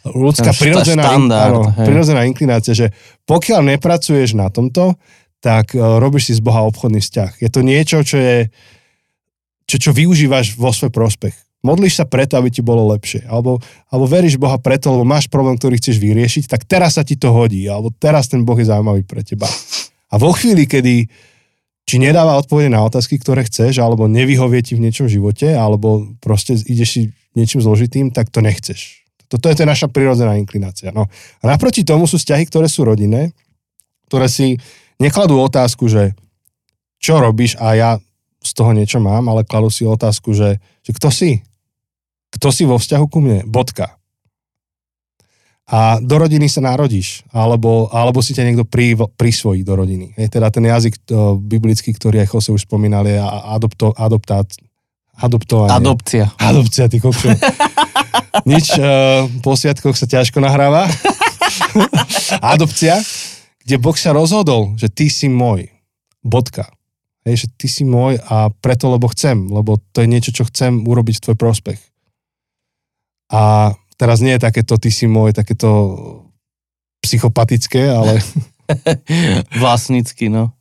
Ľudská 0.07 0.57
prirodzená, 0.57 1.05
štandard, 1.05 1.53
áno, 1.53 1.63
prirodzená 1.77 2.25
inklinácia, 2.25 2.73
že 2.73 2.89
pokiaľ 3.29 3.77
nepracuješ 3.77 4.33
na 4.33 4.49
tomto, 4.49 4.97
tak 5.45 5.77
uh, 5.77 6.01
robíš 6.01 6.31
si 6.31 6.35
z 6.39 6.45
Boha 6.45 6.65
obchodný 6.65 7.03
vzťah. 7.05 7.43
Je 7.43 7.51
to 7.53 7.61
niečo, 7.61 8.01
čo 8.01 8.17
je 8.17 8.49
čo, 9.69 9.77
čo 9.79 9.91
využívaš 9.95 10.59
vo 10.59 10.75
svoj 10.75 10.91
prospech. 10.91 11.37
Modlíš 11.61 12.01
sa 12.01 12.09
preto, 12.09 12.41
aby 12.41 12.49
ti 12.49 12.65
bolo 12.65 12.89
lepšie. 12.97 13.29
Alebo, 13.29 13.61
alebo 13.93 14.07
veríš 14.09 14.41
Boha 14.41 14.57
preto, 14.57 14.97
lebo 14.97 15.05
máš 15.05 15.29
problém, 15.29 15.61
ktorý 15.61 15.77
chceš 15.77 16.01
vyriešiť, 16.01 16.49
tak 16.49 16.65
teraz 16.65 16.97
sa 16.97 17.05
ti 17.05 17.21
to 17.21 17.29
hodí. 17.37 17.69
Alebo 17.69 17.93
teraz 17.93 18.33
ten 18.33 18.41
Boh 18.49 18.57
je 18.57 18.73
zaujímavý 18.73 19.05
pre 19.05 19.21
teba. 19.21 19.45
A 20.09 20.17
vo 20.17 20.33
chvíli, 20.33 20.65
kedy 20.65 21.05
či 21.85 21.97
nedáva 22.01 22.41
odpovede 22.41 22.73
na 22.73 22.81
otázky, 22.81 23.21
ktoré 23.21 23.45
chceš, 23.45 23.83
alebo 23.83 24.09
nevyhovie 24.09 24.65
ti 24.65 24.73
v 24.79 24.89
niečom 24.89 25.11
živote, 25.11 25.53
alebo 25.53 26.09
proste 26.23 26.57
ideš 26.57 26.89
si 26.89 27.03
niečím 27.37 27.61
zložitým, 27.61 28.15
tak 28.15 28.33
to 28.33 28.41
nechceš. 28.41 29.05
Toto 29.31 29.47
je 29.47 29.59
to 29.59 29.69
naša 29.69 29.87
prirodzená 29.87 30.35
inklinácia. 30.41 30.91
No. 30.91 31.07
Naproti 31.45 31.87
tomu 31.87 32.09
sú 32.09 32.19
vzťahy, 32.19 32.47
ktoré 32.51 32.67
sú 32.67 32.83
rodinné, 32.83 33.31
ktoré 34.11 34.27
si 34.27 34.59
nekladú 34.99 35.39
otázku, 35.39 35.87
že 35.87 36.15
čo 36.99 37.19
robíš 37.23 37.55
a 37.61 37.75
ja 37.75 37.91
z 38.41 38.51
toho 38.57 38.73
niečo 38.73 38.99
mám, 38.99 39.29
ale 39.29 39.47
kladú 39.47 39.69
si 39.69 39.85
otázku, 39.85 40.33
že, 40.33 40.59
že 40.83 40.91
kto 40.97 41.09
si? 41.13 41.43
Kto 42.31 42.49
si 42.55 42.63
vo 42.67 42.79
vzťahu 42.79 43.05
ku 43.11 43.19
mne? 43.19 43.47
Bodka. 43.47 44.01
A 45.71 46.03
do 46.03 46.19
rodiny 46.19 46.51
sa 46.51 46.59
narodíš, 46.59 47.23
alebo, 47.31 47.87
alebo 47.95 48.19
si 48.19 48.35
ťa 48.35 48.43
niekto 48.43 48.67
pri, 48.67 48.99
prisvojí 49.15 49.63
do 49.63 49.79
rodiny. 49.79 50.19
Je 50.19 50.27
teda 50.27 50.51
ten 50.51 50.67
jazyk 50.67 50.99
to, 51.07 51.39
biblický, 51.39 51.95
ktorý 51.95 52.27
aj 52.27 52.35
Jose 52.35 52.51
už 52.51 52.67
spomínal, 52.67 53.07
je 53.07 53.15
adopto, 53.23 53.95
adoptát, 53.95 54.51
adoptovanie. 55.15 55.71
Adopcia. 55.71 56.27
Adopcia, 56.43 56.91
ty 56.91 56.99
kokšo. 56.99 57.31
Nič, 58.51 58.67
uh, 58.83 59.31
po 59.47 59.55
sviatkoch 59.55 59.95
sa 59.95 60.11
ťažko 60.11 60.43
nahráva. 60.43 60.91
Adopcia, 62.43 62.99
kde 63.63 63.77
Boh 63.79 63.95
sa 63.95 64.11
rozhodol, 64.11 64.75
že 64.75 64.91
ty 64.91 65.07
si 65.07 65.31
môj. 65.31 65.71
Bodka. 66.27 66.67
Hej, 67.23 67.47
že 67.47 67.49
ty 67.55 67.71
si 67.71 67.87
môj 67.87 68.19
a 68.27 68.51
preto, 68.59 68.91
lebo 68.91 69.07
chcem, 69.13 69.47
lebo 69.47 69.79
to 69.95 70.03
je 70.03 70.09
niečo, 70.11 70.35
čo 70.35 70.49
chcem 70.51 70.83
urobiť 70.83 71.21
v 71.21 71.25
tvoj 71.31 71.37
prospech. 71.39 71.79
A 73.31 73.73
teraz 73.95 74.19
nie 74.19 74.35
je 74.35 74.43
takéto 74.43 74.75
ty 74.77 74.91
si 74.91 75.07
môj, 75.07 75.31
takéto 75.31 75.71
psychopatické, 77.01 77.91
ale 77.91 78.19
Vlastnícky, 79.63 80.31
no. 80.31 80.55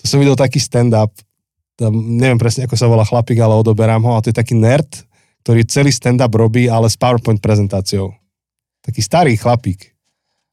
to 0.00 0.04
som 0.04 0.20
videl 0.20 0.36
taký 0.36 0.60
stand-up, 0.60 1.12
tam, 1.80 1.96
neviem 1.96 2.36
presne, 2.36 2.68
ako 2.68 2.76
sa 2.76 2.90
volá 2.90 3.04
chlapík, 3.08 3.40
ale 3.40 3.56
odoberám 3.56 4.04
ho, 4.04 4.12
a 4.16 4.20
to 4.20 4.28
je 4.28 4.36
taký 4.36 4.52
nerd, 4.52 4.88
ktorý 5.44 5.64
celý 5.64 5.88
stand-up 5.88 6.32
robí, 6.36 6.68
ale 6.68 6.92
s 6.92 7.00
PowerPoint 7.00 7.40
prezentáciou. 7.40 8.12
Taký 8.84 9.00
starý 9.00 9.32
chlapík. 9.40 9.96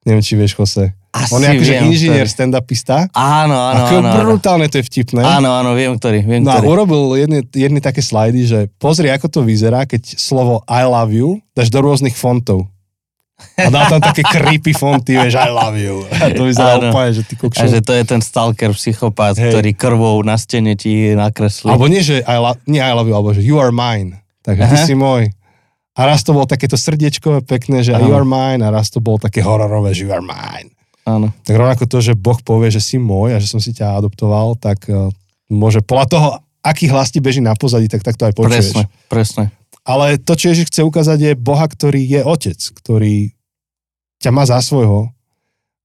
Neviem, 0.08 0.24
či 0.24 0.40
vieš, 0.40 0.56
Jose. 0.56 0.96
Asi 1.20 1.32
On 1.32 1.40
je 1.40 1.50
akože 1.52 1.74
viem, 1.74 1.84
inžinier, 1.88 2.24
ktorý. 2.24 2.36
stand-upista. 2.38 3.10
Áno, 3.10 3.56
áno, 3.56 3.80
Ako 3.82 3.96
áno. 3.96 4.08
áno. 4.08 4.18
brutálne 4.24 4.66
to 4.66 4.78
je 4.78 4.86
vtipné. 4.86 5.20
Áno, 5.20 5.50
áno, 5.52 5.74
viem, 5.74 5.92
ktorý, 5.92 6.22
viem, 6.22 6.42
No 6.42 6.52
a 6.52 6.58
ktorý. 6.58 6.68
urobil 6.70 7.02
jedny, 7.16 7.40
jedny 7.44 7.80
také 7.80 8.00
slajdy, 8.00 8.42
že 8.44 8.60
pozri, 8.76 9.08
ako 9.08 9.28
to 9.28 9.40
vyzerá, 9.42 9.84
keď 9.84 10.14
slovo 10.14 10.62
I 10.64 10.84
love 10.84 11.10
you 11.10 11.42
dáš 11.52 11.68
do 11.68 11.80
rôznych 11.80 12.14
fontov. 12.14 12.70
A 13.56 13.70
dal 13.70 13.86
tam 13.88 14.02
také 14.04 14.22
creepy 14.24 14.74
fonty, 14.74 15.14
vieš, 15.14 15.38
I 15.38 15.48
love 15.48 15.76
you. 15.76 16.02
A 16.12 16.30
to 16.32 16.42
vyzerá 16.44 16.76
Áno. 16.76 16.90
úplne, 16.90 17.12
že 17.12 17.22
ty 17.22 17.34
A 17.34 17.40
kokšo. 17.40 17.66
že 17.68 17.80
to 17.80 17.92
je 17.92 18.04
ten 18.04 18.18
stalker, 18.20 18.74
psychopát, 18.74 19.34
Hej. 19.34 19.54
ktorý 19.54 19.70
krvou 19.74 20.18
na 20.22 20.34
stene 20.36 20.74
ti 20.74 21.14
nakreslí. 21.14 21.70
Alebo 21.70 21.86
nie, 21.86 22.02
že 22.02 22.22
I 22.24 22.34
love, 22.36 22.58
nie 22.66 22.80
I 22.80 22.90
love 22.92 23.06
you, 23.06 23.14
alebo 23.14 23.32
že 23.32 23.42
you 23.42 23.56
are 23.56 23.70
mine. 23.70 24.22
Takže 24.42 24.64
ty 24.64 24.76
Aha. 24.76 24.86
si 24.86 24.94
môj. 24.94 25.30
A 25.94 26.06
raz 26.06 26.22
to 26.22 26.30
bolo 26.30 26.46
takéto 26.46 26.74
srdiečkové, 26.74 27.42
pekné, 27.44 27.82
že 27.82 27.90
Áno. 27.92 28.06
you 28.06 28.14
are 28.14 28.22
mine, 28.22 28.62
a 28.62 28.70
raz 28.70 28.90
to 28.90 28.98
bolo 28.98 29.18
také 29.20 29.42
hororové, 29.42 29.94
že 29.94 30.06
you 30.06 30.10
are 30.10 30.22
mine. 30.22 30.74
Áno. 31.08 31.32
Tak 31.48 31.56
rovnako 31.56 31.88
to, 31.88 32.04
že 32.04 32.20
Boh 32.20 32.36
povie, 32.44 32.68
že 32.68 32.84
si 32.84 33.00
môj 33.00 33.32
a 33.32 33.40
že 33.40 33.48
som 33.48 33.64
si 33.64 33.72
ťa 33.72 33.96
adoptoval, 34.04 34.60
tak 34.60 34.84
uh, 34.92 35.08
môže 35.48 35.80
podľa 35.80 36.06
toho, 36.12 36.28
aký 36.60 36.92
hlas 36.92 37.16
ti 37.16 37.24
beží 37.24 37.40
na 37.40 37.56
pozadí, 37.56 37.88
tak, 37.88 38.04
tak 38.04 38.20
to 38.20 38.28
aj 38.28 38.34
počuješ. 38.36 38.76
Presne, 38.76 38.84
presne. 39.08 39.44
Ale 39.88 40.20
to, 40.20 40.36
čo 40.36 40.52
Ježiš 40.52 40.68
chce 40.68 40.84
ukázať, 40.84 41.18
je 41.24 41.32
Boha, 41.40 41.64
ktorý 41.64 42.04
je 42.04 42.20
otec, 42.20 42.60
ktorý 42.60 43.32
ťa 44.20 44.36
má 44.36 44.44
za 44.44 44.60
svojho 44.60 45.08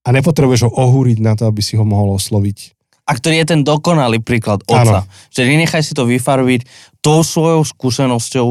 a 0.02 0.08
nepotrebuješ 0.10 0.66
ho 0.66 0.70
ohúriť 0.74 1.22
na 1.22 1.38
to, 1.38 1.46
aby 1.46 1.62
si 1.62 1.78
ho 1.78 1.86
mohol 1.86 2.18
osloviť. 2.18 2.74
A 3.06 3.14
ktorý 3.14 3.42
je 3.42 3.46
ten 3.54 3.60
dokonalý 3.62 4.18
príklad 4.18 4.62
otca. 4.66 5.06
Že 5.30 5.54
nenechaj 5.54 5.82
si 5.86 5.92
to 5.94 6.06
vyfarbiť 6.06 6.66
tou 6.98 7.22
svojou 7.22 7.62
skúsenosťou 7.62 8.46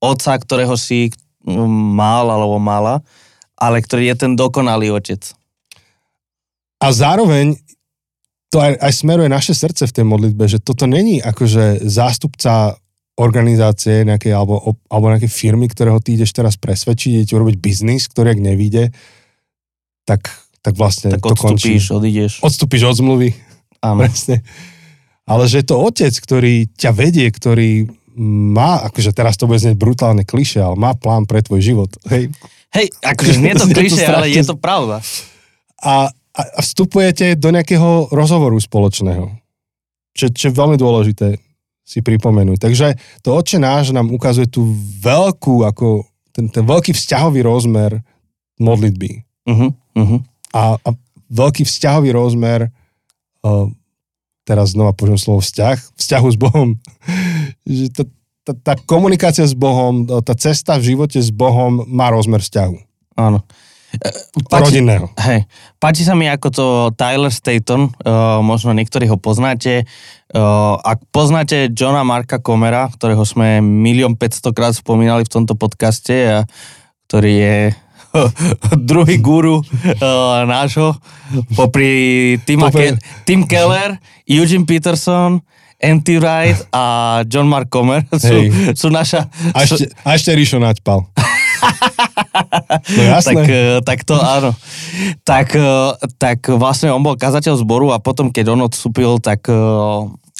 otca, 0.00 0.32
ktorého 0.36 0.76
si 0.76 1.12
mm, 1.44 1.96
mal 1.96 2.28
alebo 2.28 2.60
mala, 2.60 3.00
ale 3.56 3.80
ktorý 3.80 4.12
je 4.12 4.16
ten 4.28 4.32
dokonalý 4.36 4.92
otec. 4.92 5.22
A 6.82 6.90
zároveň 6.90 7.54
to 8.52 8.60
aj, 8.60 8.76
aj 8.76 8.92
smeruje 8.92 9.28
naše 9.30 9.54
srdce 9.54 9.88
v 9.88 9.94
tej 9.96 10.04
modlitbe, 10.04 10.44
že 10.44 10.60
toto 10.60 10.84
není 10.84 11.22
akože 11.22 11.86
zástupca 11.88 12.76
organizácie 13.16 14.04
nejakej, 14.04 14.32
alebo, 14.34 14.76
alebo 14.90 15.06
nejakej 15.08 15.30
firmy, 15.30 15.68
ktorého 15.68 16.00
ty 16.02 16.16
ideš 16.16 16.34
teraz 16.36 16.60
presvedčiť, 16.60 17.22
idete 17.22 17.32
urobiť 17.32 17.56
biznis, 17.56 18.08
ktorý 18.08 18.36
ak 18.36 18.40
nevíde, 18.42 18.84
tak, 20.04 20.32
tak 20.60 20.74
vlastne 20.76 21.14
Tak 21.16 21.22
to 21.22 21.36
končí. 21.36 21.76
odstúpíš, 21.78 21.84
odídeš. 21.92 22.32
Odstúpiš 22.42 22.82
od 22.88 22.96
zmluvy, 22.98 23.30
Áno. 23.80 24.04
presne. 24.04 24.40
Ale 25.28 25.46
že 25.46 25.62
je 25.62 25.66
to 25.70 25.76
otec, 25.78 26.12
ktorý 26.12 26.66
ťa 26.74 26.90
vedie, 26.92 27.28
ktorý 27.30 27.86
má, 28.52 28.84
akože 28.84 29.16
teraz 29.16 29.40
to 29.40 29.48
bude 29.48 29.60
znieť 29.60 29.76
brutálne 29.80 30.24
kliše, 30.26 30.60
ale 30.60 30.76
má 30.76 30.92
plán 30.92 31.24
pre 31.24 31.40
tvoj 31.40 31.64
život. 31.64 31.90
Hej. 32.12 32.28
Hej, 32.72 32.86
akože 33.00 33.32
nie 33.40 33.52
je 33.52 33.60
to 33.60 33.68
klišé, 33.76 34.04
ale 34.08 34.28
je 34.28 34.44
to 34.44 34.56
pravda. 34.56 35.00
A, 35.80 36.12
a, 36.32 36.60
vstupujete 36.60 37.36
do 37.36 37.52
nejakého 37.52 38.12
rozhovoru 38.12 38.56
spoločného. 38.56 39.32
Čo, 40.12 40.28
čo 40.32 40.44
je 40.48 40.58
veľmi 40.58 40.76
dôležité 40.76 41.40
si 41.82 41.98
pripomenúť. 42.00 42.58
Takže 42.62 42.86
to 43.20 43.34
oče 43.36 43.58
náš 43.58 43.90
nám 43.90 44.08
ukazuje 44.14 44.46
tú 44.46 44.64
veľkú, 45.02 45.66
ako 45.66 46.06
ten, 46.30 46.48
ten 46.48 46.64
veľký 46.64 46.94
vzťahový 46.94 47.42
rozmer 47.44 48.00
modlitby. 48.56 49.26
Uh-huh, 49.50 49.74
uh-huh. 49.74 50.20
A, 50.54 50.78
a 50.78 50.90
veľký 51.28 51.66
vzťahový 51.66 52.14
rozmer, 52.14 52.70
uh, 53.42 53.66
teraz 54.46 54.72
znova 54.78 54.94
použijem 54.94 55.20
slovo 55.20 55.40
vzťah, 55.42 55.76
vzťahu 55.98 56.26
s 56.30 56.38
Bohom. 56.38 56.68
Že 57.68 57.84
tá, 57.90 58.02
tá, 58.46 58.52
tá 58.54 58.72
komunikácia 58.86 59.44
s 59.44 59.54
Bohom, 59.54 60.06
tá 60.06 60.34
cesta 60.38 60.78
v 60.78 60.94
živote 60.94 61.18
s 61.18 61.34
Bohom 61.34 61.82
má 61.90 62.14
rozmer 62.14 62.40
vzťahu. 62.40 62.76
Áno. 63.18 63.42
E, 63.42 63.71
Páči, 64.48 64.80
Rodinného. 64.80 65.12
hej, 65.20 65.44
páči 65.76 66.02
sa 66.08 66.16
mi 66.16 66.24
ako 66.24 66.48
to 66.48 66.66
Tyler 66.96 67.28
Staton, 67.28 67.92
uh, 68.04 68.40
možno 68.40 68.72
niektorí 68.72 69.04
ho 69.08 69.20
poznáte. 69.20 69.84
Uh, 70.32 70.80
ak 70.80 71.04
poznáte 71.12 71.68
Johna 71.76 72.00
Marka 72.00 72.40
Comera, 72.40 72.88
ktorého 72.88 73.20
sme 73.28 73.60
milión 73.60 74.16
500 74.16 74.56
krát 74.56 74.72
spomínali 74.72 75.28
v 75.28 75.32
tomto 75.32 75.52
podcaste 75.52 76.14
a 76.24 76.38
ktorý 77.08 77.32
je 77.36 77.56
druhý 78.88 79.20
guru 79.20 79.60
uh, 79.60 80.44
nášho, 80.48 80.96
popri 81.52 82.36
Tima 82.48 82.72
Ke- 82.72 82.96
Tim 83.28 83.44
Keller, 83.44 84.00
Eugene 84.24 84.64
Peterson, 84.64 85.44
Andy 85.82 86.16
Wright 86.22 86.56
a 86.70 86.84
John 87.26 87.50
Mark 87.50 87.66
Comer 87.68 88.06
sú, 88.14 88.38
Hej. 88.38 88.78
sú 88.78 88.88
naša... 88.88 89.26
A 89.50 89.66
ešte, 89.66 89.90
a 90.06 90.14
ešte 90.14 90.30
Ríšo 90.30 90.62
naďpal. 90.62 91.10
No 92.92 93.02
jasné. 93.16 93.32
tak, 93.34 93.46
eh, 93.46 93.78
tak 93.82 93.98
to 94.02 94.14
áno. 94.16 94.50
Tak, 95.22 95.48
eh, 95.54 95.90
tak 96.18 96.38
vlastne 96.50 96.90
on 96.90 97.00
bol 97.00 97.14
kazateľ 97.14 97.54
zboru 97.58 97.90
a 97.90 98.02
potom, 98.02 98.28
keď 98.28 98.52
on 98.52 98.66
odstúpil, 98.66 99.18
tak 99.18 99.46
eh, 99.46 99.56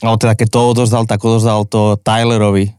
alebo 0.02 0.18
teda 0.18 0.34
keď 0.34 0.48
to 0.50 0.60
odozdal, 0.66 1.04
tak 1.06 1.22
odozdal 1.22 1.62
to 1.62 1.94
Tylerovi, 2.02 2.74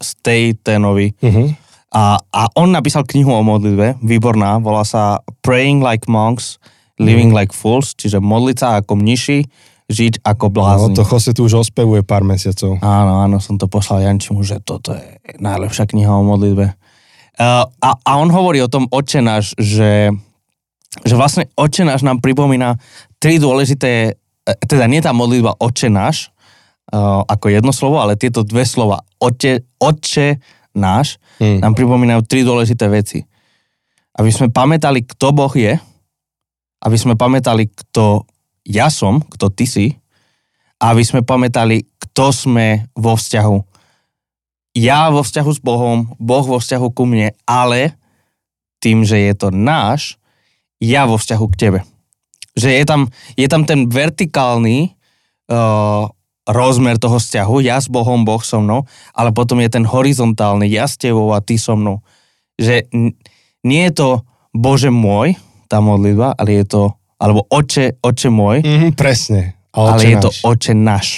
Statenovi. 0.00 1.12
Uh-huh. 1.20 1.52
A, 1.92 2.16
a 2.18 2.42
on 2.56 2.72
napísal 2.72 3.04
knihu 3.04 3.28
o 3.28 3.44
modlitbe, 3.44 4.00
výborná, 4.00 4.56
volá 4.56 4.80
sa 4.80 5.20
Praying 5.44 5.84
Like 5.84 6.08
Monks, 6.08 6.56
Living 6.96 7.28
Mhm. 7.28 7.36
Like 7.36 7.52
Fools, 7.52 7.92
čiže 7.92 8.24
modliť 8.24 8.56
sa 8.56 8.80
ako 8.80 8.96
mniši, 8.96 9.44
žiť 9.86 10.24
ako 10.24 10.48
No, 10.48 10.54
blázni. 10.56 10.94
to 10.96 11.04
Jose 11.04 11.30
tu 11.30 11.44
už 11.44 11.60
ospevuje 11.62 12.00
pár 12.00 12.24
mesiacov. 12.24 12.80
Áno, 12.80 13.20
áno, 13.20 13.36
som 13.36 13.60
to 13.60 13.68
poslal 13.68 14.00
Jančimu, 14.00 14.40
že 14.40 14.56
toto 14.58 14.96
je 14.96 15.04
najlepšia 15.36 15.84
kniha 15.84 16.08
o 16.10 16.24
modlitbe. 16.24 16.72
Uh, 17.36 17.68
a, 17.84 17.90
a 18.00 18.10
on 18.16 18.32
hovorí 18.32 18.64
o 18.64 18.72
tom 18.72 18.88
oče 18.88 19.20
náš, 19.20 19.52
že, 19.60 20.08
že 21.04 21.14
vlastne 21.14 21.52
oče 21.52 21.84
náš 21.84 22.00
nám 22.00 22.24
pripomína 22.24 22.80
tri 23.20 23.36
dôležité, 23.36 24.16
eh, 24.16 24.56
teda 24.64 24.88
nie 24.88 25.04
tá 25.04 25.12
modlitba 25.12 25.52
oče 25.60 25.92
náš, 25.92 26.32
uh, 26.92 27.20
ako 27.28 27.52
jedno 27.52 27.76
slovo, 27.76 28.00
ale 28.00 28.16
tieto 28.16 28.40
dve 28.40 28.64
slova 28.64 29.04
oče, 29.20 29.60
oče 29.76 30.40
náš 30.72 31.20
Hmm. 31.36 31.60
nám 31.60 31.76
pripomínajú 31.76 32.24
tri 32.24 32.40
dôležité 32.40 32.88
veci. 32.88 33.20
Aby 34.16 34.32
sme 34.32 34.48
pamätali, 34.48 35.04
kto 35.04 35.36
Boh 35.36 35.52
je, 35.52 35.76
aby 36.80 36.96
sme 36.96 37.12
pamätali, 37.12 37.68
kto 37.68 38.24
ja 38.64 38.88
som, 38.88 39.20
kto 39.20 39.52
ty 39.52 39.68
si, 39.68 39.86
a 40.80 40.96
aby 40.96 41.04
sme 41.04 41.20
pamätali, 41.20 41.84
kto 42.00 42.32
sme 42.32 42.88
vo 42.96 43.16
vzťahu. 43.16 43.56
Ja 44.76 45.08
vo 45.08 45.24
vzťahu 45.24 45.50
s 45.56 45.60
Bohom, 45.64 46.12
Boh 46.20 46.44
vo 46.44 46.60
vzťahu 46.60 46.92
ku 46.92 47.08
mne, 47.08 47.32
ale 47.48 47.96
tým, 48.84 49.08
že 49.08 49.16
je 49.16 49.32
to 49.32 49.48
náš, 49.48 50.20
ja 50.76 51.08
vo 51.08 51.16
vzťahu 51.16 51.44
k 51.56 51.56
tebe. 51.56 51.80
Že 52.52 52.68
je 52.76 52.84
tam, 52.84 53.00
je 53.40 53.48
tam 53.48 53.64
ten 53.64 53.88
vertikálny 53.88 54.92
uh, 55.48 56.12
rozmer 56.44 57.00
toho 57.00 57.16
vzťahu, 57.16 57.64
ja 57.64 57.80
s 57.80 57.88
Bohom, 57.88 58.28
Boh 58.28 58.44
so 58.44 58.60
mnou, 58.60 58.84
ale 59.16 59.32
potom 59.32 59.64
je 59.64 59.72
ten 59.72 59.88
horizontálny, 59.88 60.68
ja 60.68 60.84
s 60.84 61.00
tebou 61.00 61.32
a 61.32 61.40
ty 61.40 61.56
so 61.56 61.72
mnou. 61.72 62.04
Že 62.60 62.84
nie 63.64 63.82
je 63.88 63.92
to 63.96 64.08
Bože 64.52 64.92
môj, 64.92 65.40
tá 65.66 65.80
modlitba, 65.80 66.36
ale 66.36 66.62
je 66.62 66.64
to, 66.68 66.82
alebo 67.16 67.48
oče, 67.48 67.96
oče 68.04 68.28
môj, 68.28 68.60
Mm, 68.60 68.92
presne. 68.92 69.56
Ale, 69.72 69.88
ale 69.88 70.00
oče 70.00 70.08
je 70.08 70.16
to 70.16 70.30
náš. 70.30 70.40
oče 70.44 70.72
náš. 70.72 71.08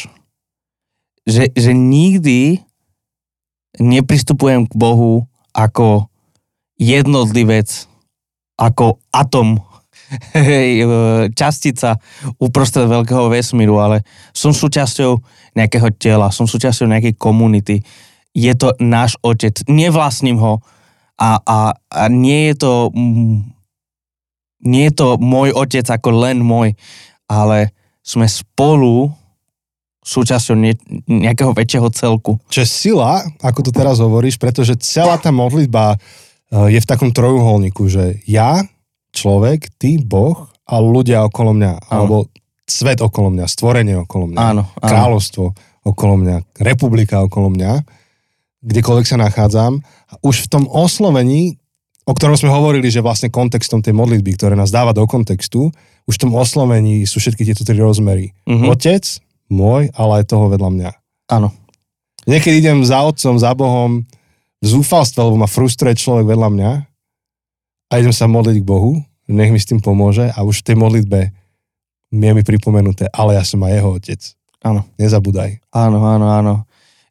Že, 1.29 1.44
že 1.53 1.71
nikdy 1.77 2.38
nepristupujem 3.78 4.66
k 4.66 4.72
Bohu 4.74 5.26
ako 5.54 6.06
jednotlivec, 6.78 7.88
ako 8.58 9.02
atom, 9.10 9.58
e, 10.34 10.84
častica 11.36 12.00
uprostred 12.40 12.88
veľkého 12.88 13.28
vesmíru, 13.28 13.76
ale 13.82 14.06
som 14.32 14.56
súčasťou 14.56 15.20
nejakého 15.58 15.88
tela, 15.98 16.32
som 16.32 16.48
súčasťou 16.48 16.88
nejakej 16.88 17.14
komunity. 17.18 17.82
Je 18.32 18.52
to 18.54 18.72
náš 18.78 19.18
otec, 19.20 19.58
nevlastním 19.68 20.38
ho. 20.38 20.62
A, 21.18 21.42
a, 21.42 21.58
a 21.74 22.04
nie 22.06 22.54
je 22.54 22.62
to 22.62 22.72
nie 24.62 24.90
je 24.90 24.94
to 24.94 25.08
môj 25.22 25.54
otec 25.54 25.86
ako 25.86 26.10
len 26.14 26.42
môj, 26.42 26.74
ale 27.30 27.74
sme 28.02 28.26
spolu 28.26 29.12
súčasťou 30.09 30.57
nie, 30.57 30.73
nejakého 31.05 31.53
väčšieho 31.53 31.88
celku. 31.92 32.40
Čo 32.49 32.64
sila, 32.64 33.29
ako 33.44 33.68
to 33.68 33.71
teraz 33.77 34.01
hovoríš, 34.01 34.40
pretože 34.40 34.81
celá 34.81 35.21
tá 35.21 35.29
modlitba 35.29 36.01
eh, 36.01 36.73
je 36.73 36.81
v 36.81 36.88
takom 36.88 37.12
trojuholníku, 37.12 37.85
že 37.92 38.25
ja, 38.25 38.64
človek, 39.12 39.68
ty, 39.77 40.01
Boh 40.01 40.49
a 40.64 40.81
ľudia 40.81 41.29
okolo 41.29 41.53
mňa, 41.53 41.73
Áno. 41.77 41.88
alebo 41.92 42.16
svet 42.64 43.05
okolo 43.05 43.33
mňa, 43.33 43.44
stvorenie 43.49 43.97
okolo 44.05 44.33
mňa, 44.33 44.38
Áno, 44.40 44.62
áno. 44.64 44.88
kráľovstvo 44.88 45.44
okolo 45.85 46.14
mňa, 46.21 46.37
republika 46.61 47.25
okolo 47.25 47.53
mňa, 47.53 47.73
kdekoľvek 48.64 49.07
sa 49.09 49.16
nachádzam. 49.16 49.81
A 50.12 50.14
už 50.21 50.49
v 50.49 50.51
tom 50.53 50.64
oslovení, 50.68 51.57
o 52.05 52.12
ktorom 52.12 52.37
sme 52.37 52.53
hovorili, 52.53 52.92
že 52.92 53.05
vlastne 53.05 53.33
kontextom 53.33 53.81
tej 53.81 53.97
modlitby, 53.97 54.37
ktoré 54.37 54.53
nás 54.57 54.68
dáva 54.68 54.92
do 54.92 55.05
kontextu, 55.09 55.73
už 56.09 56.14
v 56.16 56.23
tom 56.29 56.33
oslovení 56.37 57.05
sú 57.05 57.21
všetky 57.21 57.44
tieto 57.44 57.64
tri 57.64 57.77
rozmery. 57.81 58.33
Mhm. 58.49 58.68
Otec, 58.68 59.05
môj, 59.52 59.92
ale 59.96 60.22
aj 60.22 60.28
toho 60.28 60.48
vedľa 60.52 60.70
mňa. 60.70 60.90
Áno. 61.32 61.52
Niekedy 62.28 62.61
idem 62.61 62.84
za 62.84 63.00
otcom, 63.04 63.40
za 63.40 63.52
Bohom 63.56 64.04
v 64.61 64.66
zúfalstve, 64.66 65.20
lebo 65.24 65.40
ma 65.40 65.48
frustruje 65.48 65.96
človek 65.96 66.28
vedľa 66.28 66.48
mňa 66.52 66.70
a 67.88 67.92
idem 67.96 68.12
sa 68.12 68.28
modliť 68.28 68.56
k 68.61 68.68
Bohu, 68.68 69.00
nech 69.28 69.52
mi 69.52 69.61
s 69.61 69.68
tým 69.68 69.80
pomôže 69.80 70.28
a 70.28 70.38
už 70.44 70.61
v 70.61 70.66
tej 70.72 70.76
modlitbe 70.76 71.20
mi 72.12 72.24
je 72.24 72.32
mi 72.32 72.44
pripomenuté, 72.44 73.08
ale 73.12 73.37
ja 73.37 73.44
som 73.44 73.61
aj 73.64 73.72
jeho 73.72 73.90
otec. 73.96 74.20
Áno. 74.64 74.84
Nezabúdaj. 74.96 75.61
Áno, 75.72 76.00
áno, 76.04 76.26
áno. 76.32 76.54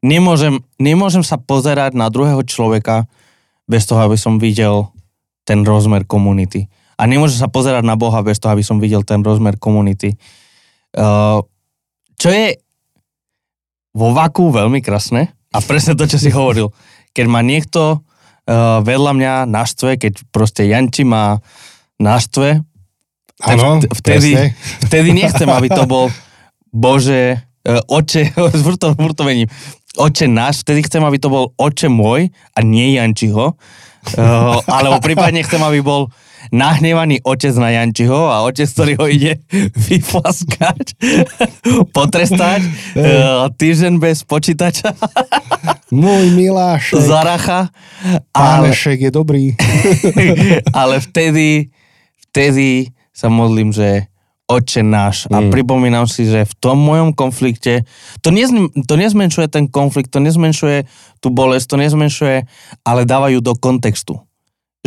Nemôžem, 0.02 0.62
nemôžem 0.78 1.26
sa 1.26 1.38
pozerať 1.42 1.98
na 1.98 2.10
druhého 2.10 2.42
človeka 2.46 3.10
bez 3.66 3.86
toho, 3.90 4.02
aby 4.06 4.18
som 4.18 4.38
videl 4.38 4.90
ten 5.48 5.64
rozmer 5.66 6.06
komunity. 6.06 6.70
A 6.98 7.06
nemôžem 7.06 7.38
sa 7.38 7.50
pozerať 7.50 7.86
na 7.86 7.94
Boha 7.94 8.20
bez 8.26 8.42
toho, 8.42 8.58
aby 8.58 8.66
som 8.66 8.82
videl 8.82 9.06
ten 9.06 9.22
rozmer 9.22 9.56
komunity. 9.58 10.18
Uh, 10.98 11.46
čo 12.18 12.34
je 12.34 12.58
vo 13.98 14.14
vaku 14.14 14.50
veľmi 14.54 14.82
krásne 14.82 15.34
a 15.54 15.58
presne 15.64 15.98
to, 15.98 16.06
čo 16.06 16.18
si 16.22 16.30
hovoril. 16.30 16.70
Keď 17.14 17.26
ma 17.26 17.42
niekto 17.42 18.02
uh, 18.02 18.82
vedľa 18.86 19.12
mňa 19.18 19.34
naštve, 19.50 19.98
keď 19.98 20.14
proste 20.30 20.70
Janči 20.70 21.02
ma 21.02 21.42
naštve 21.98 22.62
Áno, 23.46 23.82
vt- 23.82 23.90
vtedy, 24.02 24.30
presne. 24.34 24.46
vtedy 24.86 25.10
nechcem, 25.14 25.50
aby 25.50 25.70
to 25.70 25.86
bol 25.86 26.10
Bože, 26.74 27.38
uh, 27.38 27.82
oče, 27.90 28.34
to 29.18 29.24
mením, 29.26 29.50
oče 29.98 30.26
náš, 30.30 30.62
vtedy 30.62 30.86
chcem, 30.86 31.02
aby 31.02 31.18
to 31.18 31.30
bol 31.30 31.54
oče 31.58 31.90
môj 31.90 32.30
a 32.54 32.60
nie 32.62 32.98
Jančiho. 32.98 33.58
Uh, 34.16 34.62
alebo 34.70 35.04
prípadne 35.04 35.44
chcem, 35.44 35.60
aby 35.60 35.84
bol 35.84 36.08
nahnevaný 36.54 37.20
otec 37.28 37.52
na 37.60 37.76
Jančiho 37.76 38.32
a 38.32 38.46
otec, 38.48 38.68
ktorý 38.70 38.94
ho 39.00 39.06
ide 39.10 39.42
vyflaskať, 39.90 40.96
potrestať, 41.98 42.62
uh, 42.96 43.52
týždeň 43.52 43.94
bez 44.00 44.24
počítača, 44.24 44.96
Môj 45.88 46.36
Milášek, 46.36 47.00
zaracha. 47.00 47.72
Ale, 48.36 48.72
pánešek 48.72 49.08
je 49.08 49.12
dobrý. 49.12 49.46
ale 50.76 51.00
vtedy, 51.00 51.72
vtedy 52.28 52.92
sa 53.16 53.32
modlím, 53.32 53.72
že 53.72 54.12
oče 54.48 54.80
náš. 54.82 55.28
A 55.28 55.44
Mm. 55.44 55.52
pripomínam 55.52 56.08
si, 56.08 56.24
že 56.24 56.48
v 56.48 56.54
tom 56.58 56.80
mojom 56.80 57.12
konflikte, 57.12 57.84
to, 58.24 58.32
nezm, 58.32 58.72
to 58.88 58.96
nezmenšuje 58.96 59.52
ten 59.52 59.68
konflikt, 59.68 60.08
to 60.10 60.24
nezmenšuje 60.24 60.88
tú 61.20 61.28
bolesť, 61.30 61.76
to 61.76 61.78
nezmenšuje, 61.78 62.38
ale 62.88 63.04
dávajú 63.04 63.44
do 63.44 63.54
kontextu. 63.60 64.24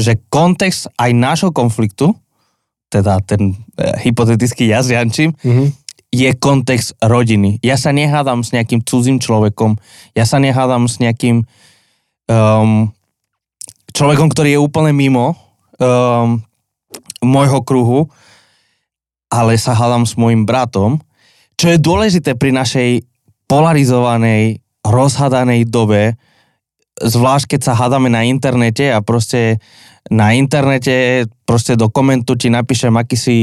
Že 0.01 0.17
kontext 0.33 0.89
aj 0.97 1.11
nášho 1.13 1.51
konfliktu, 1.53 2.17
teda 2.89 3.21
ten 3.21 3.53
e, 3.77 4.09
hypotetický 4.09 4.65
ja 4.67 4.81
s 4.81 4.89
Jančím, 4.89 5.37
Mhm. 5.45 5.65
je 6.11 6.31
kontext 6.35 6.97
rodiny. 6.99 7.61
Ja 7.63 7.77
sa 7.77 7.93
nehádam 7.93 8.43
s 8.43 8.51
nejakým 8.51 8.83
cudzím 8.83 9.21
človekom, 9.21 9.77
ja 10.17 10.25
sa 10.27 10.41
nehádam 10.43 10.89
s 10.91 10.99
nejakým 10.99 11.45
um, 12.27 12.91
človekom, 13.93 14.27
ktorý 14.31 14.55
je 14.55 14.61
úplne 14.63 14.91
mimo 14.91 15.35
um, 15.79 16.43
môjho 17.23 17.63
kruhu, 17.63 18.11
ale 19.31 19.57
sa 19.57 19.73
hádam 19.79 20.05
s 20.05 20.19
môjim 20.19 20.43
bratom, 20.43 20.99
čo 21.55 21.71
je 21.71 21.79
dôležité 21.79 22.35
pri 22.35 22.51
našej 22.51 23.07
polarizovanej, 23.47 24.59
rozhadanej 24.83 25.71
dobe, 25.71 26.19
zvlášť 27.01 27.57
keď 27.57 27.61
sa 27.63 27.79
hádame 27.79 28.13
na 28.13 28.27
internete 28.27 28.91
a 28.93 29.01
proste 29.01 29.63
na 30.11 30.33
internete 30.35 31.29
proste 31.45 31.77
do 31.77 31.93
komentu 31.93 32.35
ti 32.35 32.49
napíšem, 32.49 32.93
aký 32.97 33.17
si 33.17 33.39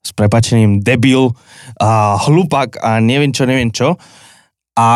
s 0.00 0.10
prepačením 0.16 0.80
debil 0.80 1.34
a 1.76 2.16
hlupak 2.24 2.80
a 2.80 3.02
neviem 3.04 3.34
čo, 3.34 3.44
neviem 3.44 3.68
čo. 3.68 4.00
A 4.80 4.88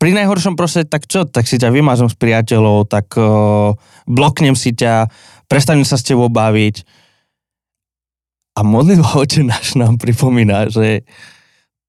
pri 0.00 0.16
najhoršom 0.16 0.56
proste, 0.56 0.88
tak 0.88 1.04
čo, 1.04 1.28
tak 1.28 1.44
si 1.44 1.60
ťa 1.60 1.68
vymážem 1.68 2.08
s 2.08 2.16
priateľov, 2.16 2.88
tak 2.88 3.12
uh, 3.20 3.76
bloknem 4.08 4.56
si 4.56 4.72
ťa, 4.72 5.12
prestanem 5.44 5.84
sa 5.84 6.00
s 6.00 6.06
tebou 6.08 6.32
baviť. 6.32 6.88
A 8.56 8.64
modlitba 8.64 9.12
oče 9.22 9.44
náš 9.44 9.76
nám 9.76 10.00
pripomína, 10.00 10.72
že 10.72 11.04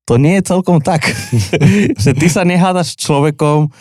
to 0.08 0.20
nie 0.20 0.40
je 0.40 0.48
celkom 0.52 0.80
tak. 0.84 1.08
že 2.04 2.12
ty 2.16 2.28
sa 2.28 2.44
nehádaš 2.44 2.96
s 2.96 3.00
človekom, 3.08 3.72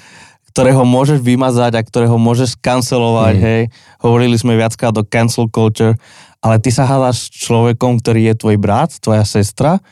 ktorého 0.51 0.89
môžeš 0.89 1.21
vymazať 1.21 1.77
a 1.77 1.85
ktorého 1.85 2.17
môžeš 2.17 2.57
kancelovať, 2.57 3.35
Mm. 3.37 3.45
hej. 3.45 3.63
Hovorili 4.01 4.41
sme 4.41 4.57
viackrát 4.57 4.97
o 4.97 5.05
cancel 5.05 5.53
culture, 5.53 6.01
ale 6.41 6.57
ty 6.65 6.73
sa 6.73 6.89
hádaš 6.89 7.29
s 7.29 7.45
človekom, 7.45 8.01
ktorý 8.01 8.33
je 8.33 8.35
tvoj 8.41 8.57
brat, 8.57 8.97
tvoja 8.97 9.29
sestra, 9.29 9.85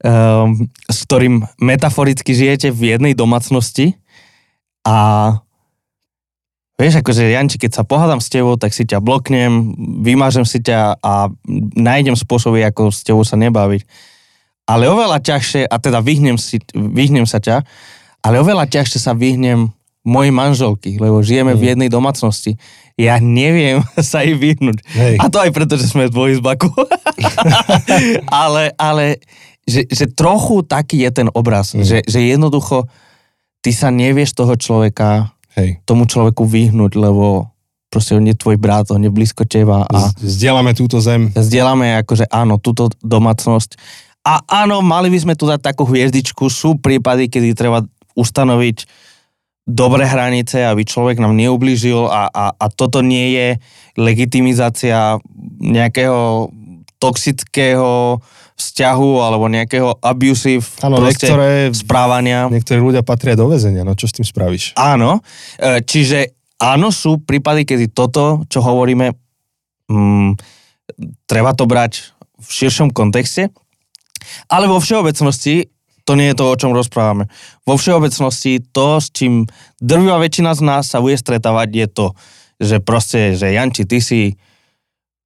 um, 0.00 0.56
s 0.88 1.04
ktorým 1.04 1.44
metaforicky 1.60 2.32
žijete 2.32 2.72
v 2.72 2.96
jednej 2.96 3.12
domácnosti 3.12 3.92
a 4.88 5.36
vieš, 6.74 7.00
akože 7.00 7.30
Janči, 7.30 7.56
keď 7.56 7.70
sa 7.72 7.84
pohádam 7.84 8.18
s 8.18 8.28
tebou, 8.28 8.54
tak 8.56 8.74
si 8.74 8.82
ťa 8.82 8.98
bloknem, 8.98 9.74
vymážem 10.00 10.42
si 10.42 10.58
ťa 10.58 10.98
a 10.98 11.30
nájdem 11.74 12.14
spôsoby, 12.14 12.64
ako 12.64 12.90
s 12.90 13.02
tebou 13.02 13.22
sa 13.22 13.36
nebaviť. 13.36 13.82
Ale 14.64 14.88
oveľa 14.88 15.20
ťažšie, 15.20 15.68
a 15.68 15.76
teda 15.76 16.00
vyhnem, 16.00 16.40
si, 16.40 16.56
vyhnem 16.72 17.28
sa 17.28 17.36
ťa, 17.36 17.62
ale 18.24 18.40
oveľa 18.40 18.64
ťažšie 18.64 18.98
sa 18.98 19.12
vyhnem 19.12 19.68
mojej 20.04 20.32
manželky, 20.32 20.96
lebo 20.96 21.20
žijeme 21.20 21.52
v 21.52 21.60
Mm. 21.64 21.68
jednej 21.72 21.90
domácnosti. 21.92 22.56
Ja 22.96 23.16
neviem 23.18 23.80
sa 24.00 24.20
jej 24.20 24.36
vyhnúť. 24.36 24.78
Hej. 24.92 25.16
A 25.20 25.28
to 25.28 25.40
aj 25.40 25.50
preto, 25.52 25.76
že 25.76 25.88
sme 25.88 26.08
v 26.08 26.12
dvojizbaku. 26.12 26.68
ale 28.28 28.72
ale 28.76 29.20
že, 29.64 29.88
že 29.88 30.04
trochu 30.12 30.60
taký 30.60 31.00
je 31.00 31.10
ten 31.12 31.28
obraz, 31.32 31.72
Mm. 31.72 31.84
že, 31.88 31.98
že 32.04 32.20
jednoducho 32.20 32.84
ty 33.64 33.72
sa 33.72 33.88
nevieš 33.88 34.36
toho 34.36 34.54
človeka, 34.56 35.32
Hej. 35.54 35.78
tomu 35.86 36.04
človeku 36.04 36.42
vyhnúť, 36.42 36.94
lebo 36.94 37.50
proste 37.86 38.18
on 38.18 38.26
je 38.26 38.34
tvoj 38.34 38.58
brat, 38.58 38.90
on 38.90 38.98
je 38.98 39.10
blízko 39.10 39.46
teba 39.46 39.86
a 39.86 40.10
Z- 40.10 40.42
Zdieľame 40.42 40.74
túto 40.74 40.98
zem. 40.98 41.30
zdieľame 41.30 42.02
akože 42.02 42.26
áno, 42.26 42.58
túto 42.58 42.90
domácnosť. 42.98 43.78
A 44.24 44.40
áno, 44.64 44.82
mali 44.82 45.12
by 45.12 45.18
sme 45.20 45.34
tu 45.36 45.46
dať 45.46 45.62
takú 45.62 45.86
hviezdičku, 45.86 46.48
sú 46.48 46.74
prípady, 46.80 47.30
kedy 47.30 47.54
treba 47.54 47.86
ustanoviť 48.18 48.88
dobré 49.64 50.04
hranice, 50.04 50.64
aby 50.64 50.82
človek 50.82 51.22
nám 51.22 51.36
neublížil 51.38 52.04
a, 52.08 52.28
a, 52.28 52.44
a 52.52 52.66
toto 52.68 53.00
nie 53.00 53.32
je 53.32 53.48
legitimizácia 53.96 55.16
nejakého 55.60 56.50
toxického 56.98 58.18
vzťahu 58.54 59.10
alebo 59.18 59.50
nejakého 59.50 59.98
abusive 59.98 60.62
proste 60.78 61.26
niektoré, 61.26 61.74
správania. 61.74 62.46
niektorí 62.46 62.78
ľudia 62.78 63.02
patria 63.02 63.34
do 63.34 63.50
väzenia, 63.50 63.82
no 63.82 63.98
čo 63.98 64.06
s 64.06 64.14
tým 64.14 64.26
spravíš? 64.26 64.78
Áno, 64.78 65.18
e, 65.58 65.82
čiže 65.82 66.38
áno, 66.62 66.94
sú 66.94 67.18
prípady, 67.18 67.66
kedy 67.66 67.90
toto, 67.90 68.46
čo 68.46 68.62
hovoríme, 68.62 69.10
mm, 69.90 70.38
treba 71.26 71.50
to 71.52 71.66
brať 71.66 72.14
v 72.38 72.48
širšom 72.48 72.94
kontexte, 72.94 73.50
ale 74.46 74.70
vo 74.70 74.78
všeobecnosti 74.78 75.74
to 76.04 76.12
nie 76.14 76.30
je 76.30 76.36
to, 76.36 76.44
o 76.44 76.58
čom 76.60 76.76
rozprávame. 76.76 77.32
Vo 77.64 77.80
všeobecnosti 77.80 78.60
to, 78.70 79.00
s 79.00 79.08
čím 79.08 79.48
drvivá 79.80 80.20
väčšina 80.20 80.52
z 80.52 80.62
nás 80.62 80.92
sa 80.92 81.00
bude 81.00 81.16
stretávať, 81.16 81.68
je 81.72 81.86
to, 81.88 82.06
že 82.60 82.76
proste, 82.84 83.34
že 83.34 83.56
Janči, 83.56 83.88
ty 83.88 83.98
si 84.04 84.36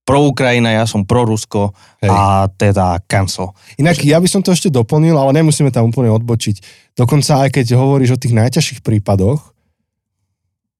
pro 0.08 0.24
Ukrajina, 0.24 0.72
ja 0.72 0.88
som 0.88 1.04
pro 1.04 1.28
Rusko 1.28 1.76
Hej. 2.00 2.08
a 2.08 2.48
teda 2.48 2.96
cancel. 3.04 3.52
Inak 3.76 4.00
ja 4.00 4.16
by 4.16 4.24
som 4.24 4.40
to 4.40 4.56
ešte 4.56 4.72
doplnil, 4.72 5.12
ale 5.12 5.36
nemusíme 5.36 5.68
tam 5.68 5.92
úplne 5.92 6.08
odbočiť. 6.08 6.64
Dokonca 6.96 7.44
aj 7.44 7.60
keď 7.60 7.76
hovoríš 7.76 8.16
o 8.16 8.20
tých 8.20 8.32
najťažších 8.32 8.80
prípadoch, 8.80 9.52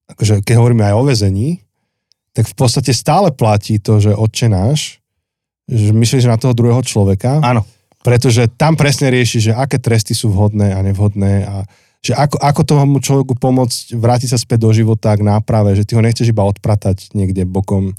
akože 0.09 0.41
keď 0.41 0.55
hovoríme 0.57 0.81
aj 0.81 0.95
o 0.97 1.05
väzení, 1.05 1.61
tak 2.33 2.49
v 2.49 2.55
podstate 2.57 2.89
stále 2.89 3.29
platí 3.29 3.77
to, 3.77 4.01
že 4.01 4.17
otče 4.17 4.49
náš, 4.49 4.97
že 5.69 5.93
myslíš 5.93 6.25
na 6.25 6.41
toho 6.41 6.57
druhého 6.57 6.81
človeka, 6.81 7.37
Áno, 7.45 7.61
pretože 8.01 8.49
tam 8.57 8.73
presne 8.73 9.13
rieši, 9.13 9.51
že 9.51 9.51
aké 9.53 9.77
tresty 9.77 10.17
sú 10.17 10.33
vhodné 10.33 10.73
a 10.73 10.81
nevhodné 10.81 11.45
a 11.45 11.55
že 11.99 12.15
ako, 12.15 12.39
ako 12.39 12.61
tomu 12.63 12.97
človeku 13.03 13.35
pomôcť 13.35 13.99
vrátiť 13.99 14.31
sa 14.31 14.39
späť 14.39 14.65
do 14.65 14.71
života 14.71 15.11
k 15.19 15.21
náprave, 15.21 15.75
že 15.75 15.83
ty 15.83 15.99
ho 15.99 16.01
nechceš 16.01 16.31
iba 16.31 16.47
odpratať 16.47 17.11
niekde 17.11 17.43
bokom. 17.43 17.91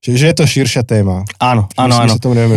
Že, 0.00 0.10
že 0.16 0.26
je 0.32 0.36
to 0.36 0.44
širšia 0.48 0.82
téma. 0.84 1.28
áno, 1.36 1.68
áno, 1.76 1.94
áno. 2.08 2.14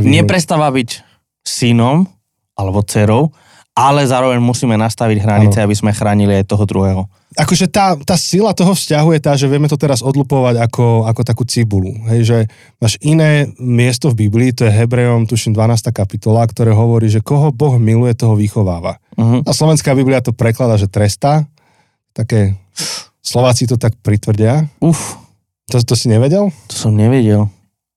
Neprestáva 0.07 0.71
byť 0.71 1.03
synom 1.43 2.07
alebo 2.55 2.79
dcerou, 2.87 3.35
ale 3.73 4.05
zároveň 4.05 4.37
musíme 4.37 4.77
nastaviť 4.77 5.17
hranice, 5.19 5.57
aby 5.59 5.73
sme 5.73 5.91
chránili 5.91 6.37
aj 6.39 6.45
toho 6.45 6.63
druhého. 6.63 7.03
akože 7.33 7.65
tá, 7.67 7.97
tá 7.97 8.13
sila 8.13 8.53
toho 8.53 8.77
vzťahu 8.77 9.17
je 9.17 9.21
tá, 9.21 9.33
že 9.33 9.49
vieme 9.49 9.65
to 9.65 9.73
teraz 9.73 10.05
odlupovať 10.05 10.61
ako, 10.61 11.09
ako 11.09 11.21
takú 11.25 11.43
cibulu. 11.43 11.89
Hej, 12.13 12.21
že 12.23 12.37
máš 12.77 13.01
iné 13.01 13.49
miesto 13.57 14.13
v 14.13 14.29
Biblii, 14.29 14.53
to 14.53 14.69
je 14.69 14.71
Hebrejom, 14.71 15.25
tuším 15.25 15.57
12. 15.57 15.89
kapitola, 15.89 16.45
ktoré 16.45 16.69
hovorí, 16.69 17.09
že 17.09 17.25
koho 17.25 17.49
Boh 17.49 17.81
miluje, 17.81 18.13
toho 18.13 18.37
vychováva. 18.37 19.01
Uh-huh. 19.17 19.41
A 19.41 19.51
slovenská 19.51 19.97
Biblia 19.97 20.21
to 20.21 20.31
prekladá, 20.31 20.77
že 20.77 20.85
trestá. 20.85 21.49
Také 22.13 22.53
Slováci 23.25 23.65
to 23.65 23.81
tak 23.81 23.97
pritvrdia. 24.05 24.69
Uf, 24.77 25.17
To, 25.71 25.79
to 25.79 25.93
si 25.95 26.11
nevedel? 26.11 26.51
to 26.67 26.75
som 26.75 26.91
nevedel. 26.91 27.47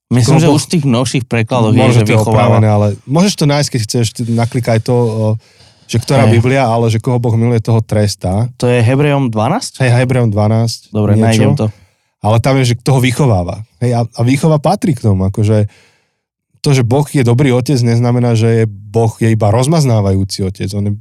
Myslím, 0.07 0.39
že 0.39 0.47
už 0.47 0.71
v 0.71 0.73
tých 0.79 0.85
novších 0.87 1.25
prekladoch 1.27 1.75
je, 1.75 1.99
že 1.99 2.07
vychováva. 2.07 2.63
opravené, 2.63 2.69
ale 2.71 2.87
môžeš 3.11 3.35
to 3.43 3.45
nájsť, 3.51 3.69
keď 3.75 3.81
chceš, 3.83 4.07
naklikaj 4.31 4.79
to, 4.79 4.95
že 5.91 5.99
ktorá 5.99 6.31
Hej. 6.31 6.39
Biblia, 6.39 6.63
ale 6.63 6.87
že 6.95 7.03
koho 7.03 7.19
Boh 7.19 7.35
miluje, 7.35 7.59
toho 7.59 7.83
trestá. 7.83 8.47
To 8.63 8.71
je 8.71 8.79
Hebrejom 8.87 9.35
12? 9.35 9.83
Hej, 9.83 9.91
Hebrejom 9.99 10.31
12. 10.31 10.95
Dobre, 10.95 11.19
niečo. 11.19 11.27
nájdem 11.27 11.53
to. 11.59 11.67
ale 12.23 12.37
tam 12.39 12.55
je, 12.63 12.71
že 12.71 12.75
toho 12.79 13.03
vychováva. 13.03 13.67
Hej, 13.83 13.99
a, 13.99 14.01
a 14.07 14.21
výchova 14.23 14.63
patrí 14.63 14.95
k 14.95 15.03
tomu, 15.03 15.27
akože 15.27 15.67
to, 16.63 16.71
že 16.75 16.83
Boh 16.87 17.07
je 17.07 17.23
dobrý 17.23 17.51
otec, 17.55 17.79
neznamená, 17.79 18.35
že 18.35 18.63
je 18.63 18.65
Boh 18.67 19.11
je 19.19 19.31
iba 19.31 19.55
rozmaznávajúci 19.55 20.43
otec. 20.47 20.71
On 20.75 20.87
je 20.87 20.95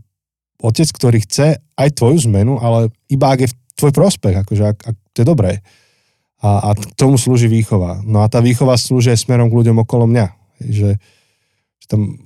otec, 0.61 0.87
ktorý 0.89 1.21
chce 1.25 1.61
aj 1.77 1.89
tvoju 1.93 2.25
zmenu, 2.29 2.61
ale 2.61 2.93
iba 3.09 3.33
ak 3.33 3.45
je 3.45 3.49
v 3.49 3.55
tvoj 3.73 3.91
prospech, 3.93 4.45
akože 4.45 4.63
ak, 4.65 4.77
ak 4.81 4.95
to 5.13 5.17
je 5.21 5.27
dobré. 5.29 5.65
A, 6.43 6.71
a 6.71 6.75
tomu 6.99 7.15
slúži 7.15 7.47
výchova. 7.47 8.03
No 8.03 8.21
a 8.21 8.27
tá 8.27 8.43
výchova 8.43 8.75
slúži 8.75 9.15
aj 9.15 9.23
smerom 9.23 9.47
k 9.47 9.57
ľuďom 9.61 9.81
okolo 9.81 10.07
mňa. 10.09 10.27
Že, 10.59 10.89
že 11.79 11.85
tam... 11.87 12.19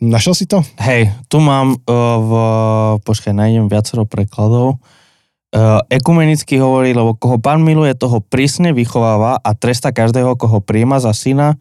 Našiel 0.00 0.32
si 0.32 0.48
to? 0.48 0.64
Hej, 0.80 1.12
tu 1.28 1.44
mám 1.44 1.76
uh, 1.76 2.16
v... 2.24 2.32
Počkaj, 3.04 3.36
nájdem 3.36 3.68
viacero 3.68 4.08
prekladov. 4.08 4.80
Uh, 5.50 5.82
ekumenicky 5.92 6.56
hovorí, 6.56 6.96
lebo 6.96 7.18
koho 7.18 7.36
pán 7.36 7.60
miluje, 7.60 7.92
toho 7.98 8.22
prísne 8.24 8.72
vychováva 8.72 9.36
a 9.42 9.50
tresta 9.52 9.92
každého, 9.92 10.38
koho 10.40 10.62
príjma 10.62 11.02
za 11.02 11.12
syna, 11.12 11.60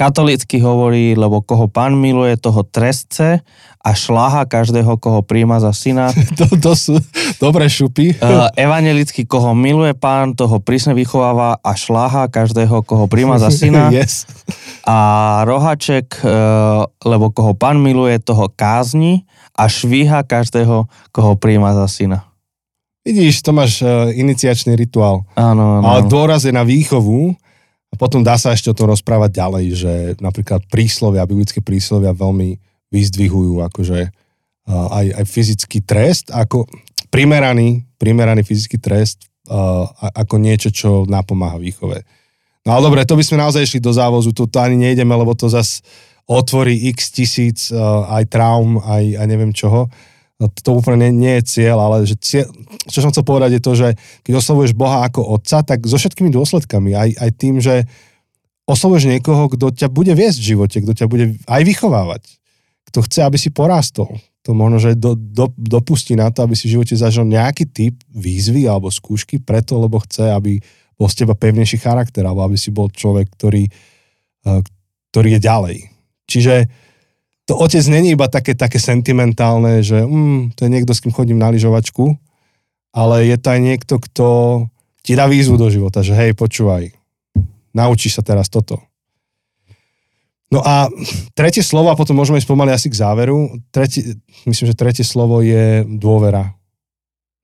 katolícky 0.00 0.56
hovorí, 0.64 1.12
lebo 1.12 1.44
koho 1.44 1.68
pán 1.68 1.92
miluje, 1.92 2.32
toho 2.40 2.64
trestce 2.64 3.44
a 3.84 3.90
šláha 3.92 4.48
každého, 4.48 4.96
koho 4.96 5.20
príjma 5.20 5.60
za 5.60 5.76
syna. 5.76 6.08
To, 6.40 6.48
to 6.56 6.72
sú 6.72 6.94
dobré 7.36 7.68
šupy. 7.68 8.16
Uh, 8.16 8.48
evangelicky, 8.56 9.28
koho 9.28 9.52
miluje 9.52 9.92
pán, 9.92 10.32
toho 10.32 10.56
prísne 10.56 10.96
vychováva 10.96 11.60
a 11.60 11.76
šláha 11.76 12.32
každého, 12.32 12.80
koho 12.80 13.04
príjma 13.12 13.36
za 13.36 13.52
syna. 13.60 13.92
yes. 13.92 14.24
A 14.88 14.96
rohaček, 15.44 16.16
uh, 16.24 16.88
lebo 17.04 17.28
koho 17.28 17.52
pán 17.52 17.76
miluje, 17.76 18.16
toho 18.24 18.48
kázni 18.48 19.28
a 19.52 19.68
švíha 19.68 20.24
každého, 20.24 20.88
koho 21.12 21.32
príjma 21.36 21.76
za 21.76 21.84
syna. 21.92 22.24
Vidíš, 23.04 23.44
to 23.44 23.52
máš 23.52 23.84
uh, 23.84 24.08
iniciačný 24.08 24.72
rituál. 24.80 25.28
Áno, 25.36 25.80
áno. 25.80 25.84
Ale 25.84 26.08
dôraz 26.08 26.48
je 26.48 26.52
na 26.56 26.64
výchovu 26.64 27.36
a 27.90 27.94
potom 27.98 28.22
dá 28.22 28.38
sa 28.38 28.54
ešte 28.54 28.70
o 28.70 28.76
tom 28.76 28.90
rozprávať 28.94 29.30
ďalej, 29.34 29.64
že 29.74 29.92
napríklad 30.22 30.62
príslovia, 30.70 31.26
biblické 31.26 31.58
príslovia 31.58 32.14
veľmi 32.14 32.54
vyzdvihujú 32.90 33.66
akože 33.66 34.10
aj, 34.70 35.06
aj 35.18 35.24
fyzický 35.26 35.82
trest, 35.82 36.30
ako 36.30 36.70
primeraný, 37.10 37.82
primeraný 37.98 38.46
fyzický 38.46 38.78
trest 38.78 39.26
uh, 39.50 39.90
ako 40.14 40.38
niečo, 40.38 40.70
čo 40.70 41.04
napomáha 41.10 41.58
výchove. 41.58 42.06
No 42.62 42.76
ale 42.76 42.82
dobre, 42.86 43.00
to 43.02 43.18
by 43.18 43.24
sme 43.26 43.42
naozaj 43.42 43.66
išli 43.66 43.80
do 43.82 43.90
závozu, 43.90 44.30
tu 44.30 44.46
to 44.46 44.58
ani 44.62 44.78
nejdeme, 44.78 45.10
lebo 45.10 45.34
to 45.34 45.50
zas 45.50 45.82
otvorí 46.30 46.92
x 46.94 47.10
tisíc 47.10 47.58
uh, 47.74 48.06
aj 48.14 48.30
traum, 48.30 48.78
aj, 48.78 49.18
aj 49.18 49.26
neviem 49.26 49.50
čoho. 49.50 49.90
No, 50.40 50.48
to 50.48 50.72
úplne 50.72 51.04
nie, 51.04 51.28
nie 51.28 51.34
je 51.38 51.60
cieľ, 51.60 51.84
ale 51.84 52.08
že 52.08 52.16
cieľ, 52.16 52.48
čo 52.88 53.04
som 53.04 53.12
chcel 53.12 53.28
povedať 53.28 53.60
je 53.60 53.62
to, 53.62 53.72
že 53.76 53.88
keď 54.24 54.40
oslovuješ 54.40 54.72
Boha 54.72 55.04
ako 55.04 55.36
otca, 55.36 55.60
tak 55.60 55.84
so 55.84 56.00
všetkými 56.00 56.32
dôsledkami, 56.32 56.96
aj, 56.96 57.10
aj 57.20 57.30
tým, 57.36 57.60
že 57.60 57.84
oslovuješ 58.64 59.12
niekoho, 59.12 59.52
kto 59.52 59.68
ťa 59.68 59.92
bude 59.92 60.16
viesť 60.16 60.40
v 60.40 60.48
živote, 60.56 60.76
kto 60.80 60.92
ťa 60.96 61.06
bude 61.12 61.36
aj 61.44 61.62
vychovávať, 61.68 62.22
kto 62.88 62.98
chce, 63.04 63.20
aby 63.20 63.36
si 63.36 63.52
porástol. 63.52 64.16
To 64.48 64.56
možno, 64.56 64.80
že 64.80 64.96
do, 64.96 65.12
do, 65.12 65.52
dopustí 65.60 66.16
na 66.16 66.32
to, 66.32 66.48
aby 66.48 66.56
si 66.56 66.72
v 66.72 66.80
živote 66.80 66.96
zažil 66.96 67.28
nejaký 67.28 67.68
typ 67.68 68.00
výzvy 68.08 68.64
alebo 68.64 68.88
skúšky 68.88 69.36
preto, 69.36 69.76
lebo 69.76 70.00
chce, 70.00 70.32
aby 70.32 70.56
bol 70.96 71.08
z 71.12 71.24
teba 71.24 71.36
pevnejší 71.36 71.76
charakter, 71.84 72.24
alebo 72.24 72.48
aby 72.48 72.56
si 72.56 72.72
bol 72.72 72.88
človek, 72.88 73.28
ktorý, 73.36 73.68
eh, 73.68 74.60
ktorý 75.12 75.36
je 75.36 75.40
ďalej. 75.44 75.78
Čiže 76.24 76.54
to 77.50 77.58
otec 77.58 77.82
není 77.90 78.14
iba 78.14 78.30
také, 78.30 78.54
také 78.54 78.78
sentimentálne, 78.78 79.82
že 79.82 80.06
mm, 80.06 80.54
to 80.54 80.62
je 80.62 80.70
niekto, 80.70 80.94
s 80.94 81.02
kým 81.02 81.10
chodím 81.10 81.42
na 81.42 81.50
lyžovačku, 81.50 82.14
ale 82.94 83.26
je 83.26 83.34
to 83.42 83.46
aj 83.50 83.58
niekto, 83.58 83.94
kto 83.98 84.26
ti 85.02 85.18
dá 85.18 85.26
výzvu 85.26 85.58
do 85.58 85.66
života, 85.66 86.06
že 86.06 86.14
hej, 86.14 86.38
počúvaj, 86.38 86.94
naučíš 87.74 88.14
sa 88.14 88.22
teraz 88.22 88.46
toto. 88.46 88.78
No 90.54 90.62
a 90.62 90.86
tretie 91.34 91.66
slovo, 91.66 91.90
a 91.90 91.98
potom 91.98 92.14
môžeme 92.14 92.38
ísť 92.38 92.46
pomaly 92.46 92.70
asi 92.70 92.86
k 92.86 93.02
záveru. 93.02 93.50
Tretie, 93.74 94.14
myslím, 94.46 94.70
že 94.70 94.78
tretie 94.78 95.02
slovo 95.02 95.42
je 95.42 95.82
dôvera. 95.86 96.54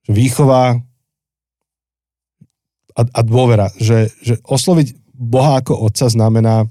Výchova 0.07 0.79
a, 2.95 3.01
a 3.03 3.21
dôvera. 3.27 3.75
Že, 3.75 4.11
že 4.23 4.33
osloviť 4.43 4.95
Boha 5.15 5.59
ako 5.59 5.87
otca 5.87 6.07
znamená 6.07 6.67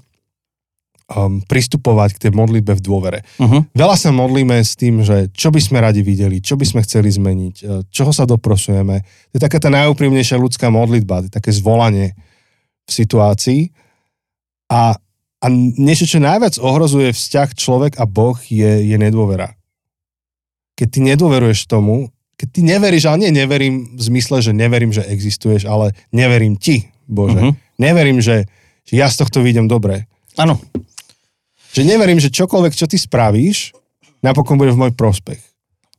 um, 1.07 1.39
pristupovať 1.47 2.19
k 2.19 2.21
tej 2.27 2.31
modlitbe 2.35 2.75
v 2.75 2.83
dôvere. 2.83 3.19
Uh-huh. 3.39 3.63
Veľa 3.71 3.95
sa 3.95 4.11
modlíme 4.11 4.59
s 4.59 4.75
tým, 4.75 5.01
že 5.03 5.31
čo 5.31 5.49
by 5.49 5.59
sme 5.63 5.79
radi 5.79 6.03
videli, 6.03 6.43
čo 6.43 6.59
by 6.59 6.65
sme 6.67 6.81
chceli 6.83 7.07
zmeniť, 7.07 7.55
e, 7.63 7.63
čoho 7.87 8.11
sa 8.11 8.27
doprosujeme. 8.27 8.95
To 9.31 9.33
je 9.39 9.41
taká 9.41 9.63
tá 9.63 9.71
najúprimnejšia 9.71 10.35
ľudská 10.35 10.67
modlitba, 10.67 11.23
to 11.23 11.27
je 11.31 11.37
také 11.39 11.51
zvolanie 11.55 12.11
v 12.87 12.91
situácii. 12.91 13.61
A, 14.67 14.99
a 15.39 15.45
niečo, 15.79 16.03
čo 16.03 16.19
najviac 16.19 16.59
ohrozuje 16.59 17.15
vzťah 17.15 17.49
človek 17.55 17.93
a 17.99 18.03
Boh, 18.03 18.35
je, 18.43 18.83
je 18.83 18.97
nedôvera. 18.99 19.55
Keď 20.75 20.87
ty 20.91 20.99
nedôveruješ 21.07 21.71
tomu, 21.71 22.11
keď 22.37 22.47
ty 22.53 22.61
neveríš, 22.61 23.09
ale 23.09 23.25
nie 23.25 23.31
neverím 23.33 23.97
v 23.97 24.01
zmysle, 24.13 24.45
že 24.45 24.53
neverím, 24.53 24.93
že 24.93 25.01
existuješ, 25.07 25.65
ale 25.65 25.97
neverím 26.13 26.53
ti, 26.59 26.93
Bože. 27.09 27.39
Mhm. 27.39 27.51
Neverím, 27.77 28.19
že, 28.21 28.45
že 28.85 28.93
ja 28.99 29.07
z 29.07 29.23
tohto 29.23 29.41
vidím 29.41 29.65
dobre. 29.71 30.05
Áno. 30.37 30.61
Že 31.77 31.83
neverím, 31.85 32.17
že 32.17 32.33
čokoľvek, 32.33 32.73
čo 32.73 32.89
ty 32.89 32.97
spravíš, 32.97 33.77
napokon 34.25 34.57
bude 34.57 34.73
v 34.73 34.89
môj 34.89 34.91
prospech. 34.97 35.37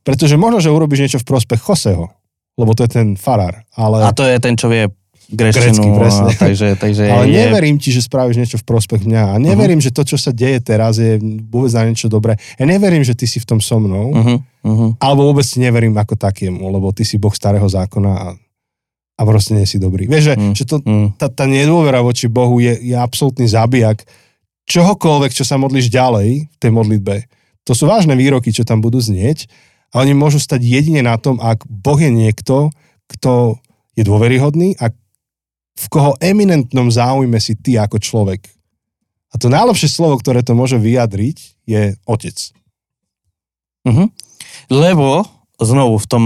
Pretože 0.03 0.35
možno, 0.35 0.59
že 0.59 0.67
urobíš 0.67 1.07
niečo 1.07 1.19
v 1.23 1.27
prospech 1.31 1.63
Joseho, 1.63 2.11
lebo 2.59 2.75
to 2.75 2.83
je 2.83 2.91
ten 2.91 3.07
farár. 3.15 3.63
Ale, 3.79 4.03
A 4.03 4.11
to 4.11 4.27
je 4.27 4.35
ten, 4.43 4.59
čo 4.59 4.67
vie 4.67 4.91
Grecky, 5.29 5.69
presne. 5.77 6.25
a 6.25 6.33
takže, 6.49 6.73
takže 6.73 7.05
ale 7.05 7.29
je, 7.29 7.37
neverím 7.37 7.77
ti, 7.77 7.93
že 7.93 8.01
spravíš 8.01 8.33
niečo 8.41 8.57
v 8.57 8.65
prospech 8.65 9.05
mňa. 9.05 9.23
A 9.29 9.35
neverím, 9.37 9.77
uh-huh. 9.77 9.93
že 9.93 9.93
to, 9.93 10.01
čo 10.01 10.17
sa 10.17 10.33
deje 10.33 10.57
teraz, 10.57 10.97
je 10.97 11.21
vôbec 11.47 11.69
na 11.77 11.85
niečo 11.85 12.09
dobré. 12.09 12.33
Ja 12.57 12.65
neverím, 12.65 13.05
že 13.05 13.13
ty 13.13 13.29
si 13.29 13.37
v 13.37 13.45
tom 13.45 13.61
so 13.61 13.77
mnou. 13.77 14.09
Uh-huh, 14.09 14.37
uh-huh. 14.65 14.89
Alebo 14.97 15.29
vôbec 15.29 15.45
ti 15.45 15.61
neverím 15.61 15.93
ako 15.93 16.17
takému, 16.17 16.65
lebo 16.73 16.89
ty 16.91 17.05
si 17.05 17.21
Boh 17.21 17.29
starého 17.29 17.63
zákona 17.69 18.09
a, 18.09 18.27
a 19.15 19.21
proste 19.21 19.53
nie 19.53 19.69
si 19.69 19.77
dobrý. 19.77 20.09
Vieš, 20.09 20.23
že, 20.23 20.33
Mm. 20.33 20.53
že 20.57 20.63
to, 20.65 20.75
Mm. 20.81 21.07
tá, 21.21 21.29
tá 21.29 21.45
nedôvera 21.45 22.01
voči 22.01 22.25
Bohu 22.25 22.57
je, 22.57 22.73
je 22.81 22.97
absolútny 22.97 23.45
zabijak 23.45 24.01
čohokoľvek, 24.69 25.33
čo 25.33 25.43
sa 25.43 25.57
modlíš 25.57 25.89
ďalej 25.89 26.45
v 26.45 26.57
tej 26.61 26.71
modlitbe. 26.71 27.25
To 27.65 27.73
sú 27.73 27.89
vážne 27.89 28.13
výroky, 28.13 28.53
čo 28.53 28.63
tam 28.63 28.79
budú 28.79 29.01
znieť 29.01 29.49
a 29.89 30.05
oni 30.05 30.13
môžu 30.13 30.37
stať 30.37 30.61
jedine 30.61 31.01
na 31.01 31.17
tom, 31.17 31.41
ak 31.41 31.65
Boh 31.65 31.97
je 31.97 32.13
niekto, 32.13 32.69
kto 33.09 33.57
je 33.97 34.05
dôveryhodný 34.05 34.77
a 34.77 34.93
v 35.79 35.85
koho 35.89 36.13
eminentnom 36.21 36.93
záujme 36.93 37.41
si 37.41 37.57
ty 37.57 37.81
ako 37.81 37.97
človek. 37.97 38.45
A 39.33 39.37
to 39.41 39.49
najlepšie 39.49 39.89
slovo, 39.89 40.17
ktoré 40.21 40.45
to 40.45 40.57
môže 40.57 40.77
vyjadriť, 40.77 41.37
je 41.65 41.81
otec. 42.05 42.37
Uh-huh. 43.85 44.09
Lebo 44.69 45.25
znovu 45.61 46.01
v 46.01 46.09
tom 46.09 46.23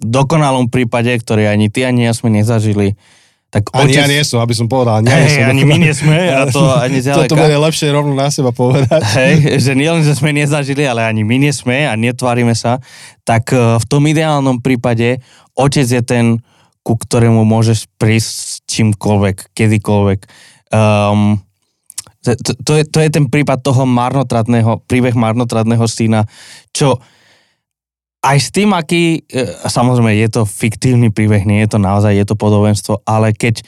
dokonalom 0.00 0.68
prípade, 0.68 1.12
ktorý 1.16 1.48
ani 1.48 1.72
ty, 1.72 1.84
ani 1.88 2.08
ja 2.08 2.12
sme 2.12 2.30
nezažili, 2.32 2.96
tak 3.54 3.70
Ani 3.70 3.94
otec... 3.94 4.02
ja 4.02 4.06
nie 4.10 4.22
som, 4.26 4.42
aby 4.42 4.50
som 4.50 4.66
povedal. 4.66 4.98
Ani, 4.98 5.06
ja 5.06 5.22
nie 5.22 5.30
som 5.30 5.46
ani 5.46 5.62
my 5.62 5.76
nie 5.78 5.94
sme, 5.94 6.18
a 6.18 6.42
to 6.50 6.58
ani 6.90 6.98
zďaleka. 6.98 7.38
bude 7.38 7.54
lepšie 7.70 7.86
rovno 7.94 8.10
na 8.10 8.26
seba 8.26 8.50
povedať. 8.50 8.98
Hej, 9.14 9.62
že 9.62 9.78
nielen, 9.78 10.02
že 10.02 10.18
sme 10.18 10.34
nezažili, 10.34 10.82
ale 10.82 11.06
ani 11.06 11.22
my 11.22 11.38
nie 11.38 11.54
sme 11.54 11.86
a 11.86 11.94
netvárime 11.94 12.58
sa, 12.58 12.82
tak 13.22 13.54
eh, 13.54 13.78
v 13.78 13.84
tom 13.86 14.02
ideálnom 14.10 14.58
prípade 14.58 15.22
otec 15.54 15.86
je 15.86 16.02
ten, 16.02 16.42
ku 16.82 16.98
ktorému 16.98 17.46
môžeš 17.46 17.86
prísť 17.94 18.34
s 18.34 18.52
čímkoľvek, 18.66 19.54
kedykoľvek. 19.54 20.20
Um, 20.74 21.38
to, 22.26 22.34
to, 22.34 22.50
to, 22.58 22.72
je, 22.74 22.84
to 22.90 22.98
je 23.06 23.08
ten 23.14 23.30
prípad 23.30 23.62
toho 23.62 23.86
marnotratného, 23.86 24.82
príbeh 24.90 25.14
marnotratného 25.14 25.86
syna, 25.86 26.26
čo 26.74 26.98
aj 28.24 28.38
s 28.40 28.48
tým, 28.48 28.72
aký, 28.72 29.20
e, 29.28 29.44
samozrejme 29.68 30.16
je 30.16 30.28
to 30.32 30.42
fiktívny 30.48 31.12
príbeh, 31.12 31.44
nie 31.44 31.60
je 31.60 31.76
to 31.76 31.78
naozaj, 31.78 32.16
je 32.16 32.24
to 32.24 32.40
podobenstvo, 32.40 33.04
ale 33.04 33.36
keď, 33.36 33.60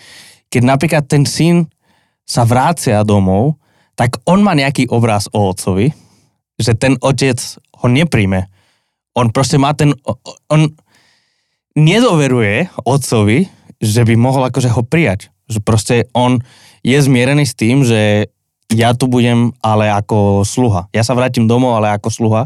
keď 0.49 0.63
napríklad 0.65 1.05
ten 1.05 1.29
syn 1.29 1.69
sa 2.25 2.49
vrácia 2.49 3.05
domov, 3.05 3.61
tak 4.01 4.17
on 4.25 4.41
má 4.41 4.57
nejaký 4.57 4.89
obraz 4.89 5.29
o 5.37 5.53
otcovi, 5.53 5.93
že 6.57 6.73
ten 6.73 6.97
otec 7.05 7.37
ho 7.85 7.87
nepríjme. 7.87 8.49
On 9.13 9.29
proste 9.29 9.61
má 9.61 9.77
ten, 9.77 9.93
on 10.49 10.73
nedoveruje 11.77 12.73
otcovi, 12.89 13.49
že 13.81 14.09
by 14.09 14.17
mohol 14.17 14.49
akože 14.49 14.73
ho 14.73 14.81
prijať. 14.81 15.29
Že 15.53 15.59
proste 15.61 15.97
on 16.17 16.41
je 16.81 16.97
zmierený 16.97 17.45
s 17.45 17.55
tým, 17.57 17.85
že 17.85 18.33
ja 18.73 18.97
tu 18.97 19.07
budem 19.07 19.55
ale 19.63 19.93
ako 19.93 20.43
sluha. 20.43 20.91
Ja 20.91 21.07
sa 21.07 21.15
vrátim 21.15 21.47
domov, 21.47 21.79
ale 21.79 21.93
ako 21.95 22.09
sluha, 22.11 22.43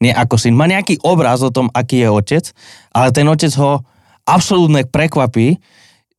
nie 0.00 0.12
ako 0.12 0.36
syn. 0.36 0.54
Má 0.56 0.68
nejaký 0.68 1.00
obraz 1.04 1.40
o 1.40 1.50
tom, 1.50 1.72
aký 1.72 2.04
je 2.04 2.08
otec, 2.12 2.44
ale 2.92 3.08
ten 3.12 3.24
otec 3.28 3.52
ho 3.56 3.80
absolútne 4.28 4.84
prekvapí, 4.84 5.56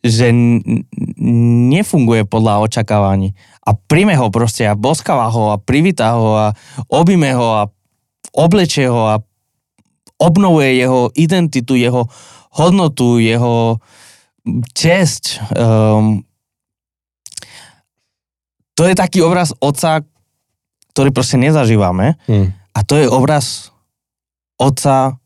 že 0.02 0.32
nefunguje 1.74 2.24
podľa 2.24 2.64
očakávaní. 2.64 3.36
A 3.68 3.76
príjme 3.76 4.16
ho 4.16 4.32
proste 4.32 4.64
a 4.64 4.78
boskáva 4.78 5.28
ho 5.28 5.52
a 5.54 5.62
privítá 5.62 6.16
ho 6.16 6.38
a 6.38 6.48
objme 6.88 7.34
ho 7.36 7.48
a 7.60 7.64
oblečie 8.32 8.88
ho 8.88 9.04
a 9.12 9.16
obnovuje 10.18 10.82
jeho 10.82 11.12
identitu, 11.14 11.78
jeho 11.78 12.08
hodnotu, 12.56 13.22
jeho 13.22 13.78
česť. 14.74 15.54
Um, 15.54 16.24
to 18.78 18.86
je 18.86 18.94
taký 18.94 19.22
obraz 19.26 19.52
otca, 19.58 20.06
ktorý 20.94 21.10
proste 21.14 21.38
nezažívame 21.38 22.18
Hm. 22.26 22.54
A 22.78 22.86
to 22.86 23.02
je 23.02 23.10
obraz 23.10 23.74
otca, 24.62 25.18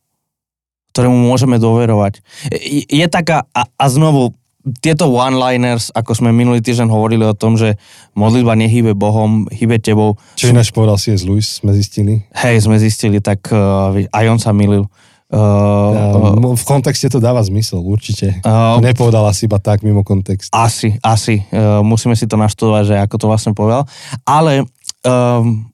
ktorému 0.95 1.20
môžeme 1.20 1.60
dôverovať. 1.60 2.24
Je, 2.47 2.88
je 2.88 3.06
taká, 3.12 3.43
a, 3.52 3.68
a 3.68 3.86
znovu, 3.91 4.32
tieto 4.80 5.10
one-liners, 5.12 5.91
ako 5.91 6.16
sme 6.16 6.30
minulý 6.32 6.64
týždeň 6.64 6.88
hovorili 6.88 7.28
o 7.28 7.36
tom, 7.36 7.60
že 7.60 7.76
modlitba 8.16 8.56
nehýbe 8.56 8.95
Bohom, 8.95 9.49
hýbe 9.52 9.82
tebou. 9.84 10.16
Čo 10.39 10.54
ináč 10.54 10.72
povedal 10.72 10.95
je 11.02 11.20
Lewis, 11.28 11.60
sme 11.60 11.76
zistili. 11.76 12.24
Hej, 12.32 12.70
sme 12.70 12.80
zistili, 12.80 13.20
tak 13.20 13.52
uh, 13.52 13.91
aj 13.99 14.26
on 14.32 14.39
sa 14.39 14.56
milil. 14.56 14.88
Uh, 14.88 15.12
Uh, 15.32 16.60
v 16.60 16.66
kontexte 16.68 17.08
to 17.08 17.24
dáva 17.24 17.39
zmysel, 17.39 17.80
určite. 17.80 18.43
uh, 18.43 18.84
nepovedal 18.84 19.24
asi 19.32 19.47
iba 19.47 19.64
tak 19.64 19.80
mimo 19.80 20.04
kontext. 20.04 20.52
Asi, 20.52 20.99
asi. 20.99 21.47
Uh, 21.56 21.80
musíme 21.80 22.20
si 22.20 22.28
to 22.28 22.36
naštudovať, 22.36 22.84
že 22.84 22.95
ako 22.99 23.16
to 23.16 23.26
vlastne 23.32 23.56
povedal. 23.56 23.88
Ale 24.28 24.68
um, 25.08 25.70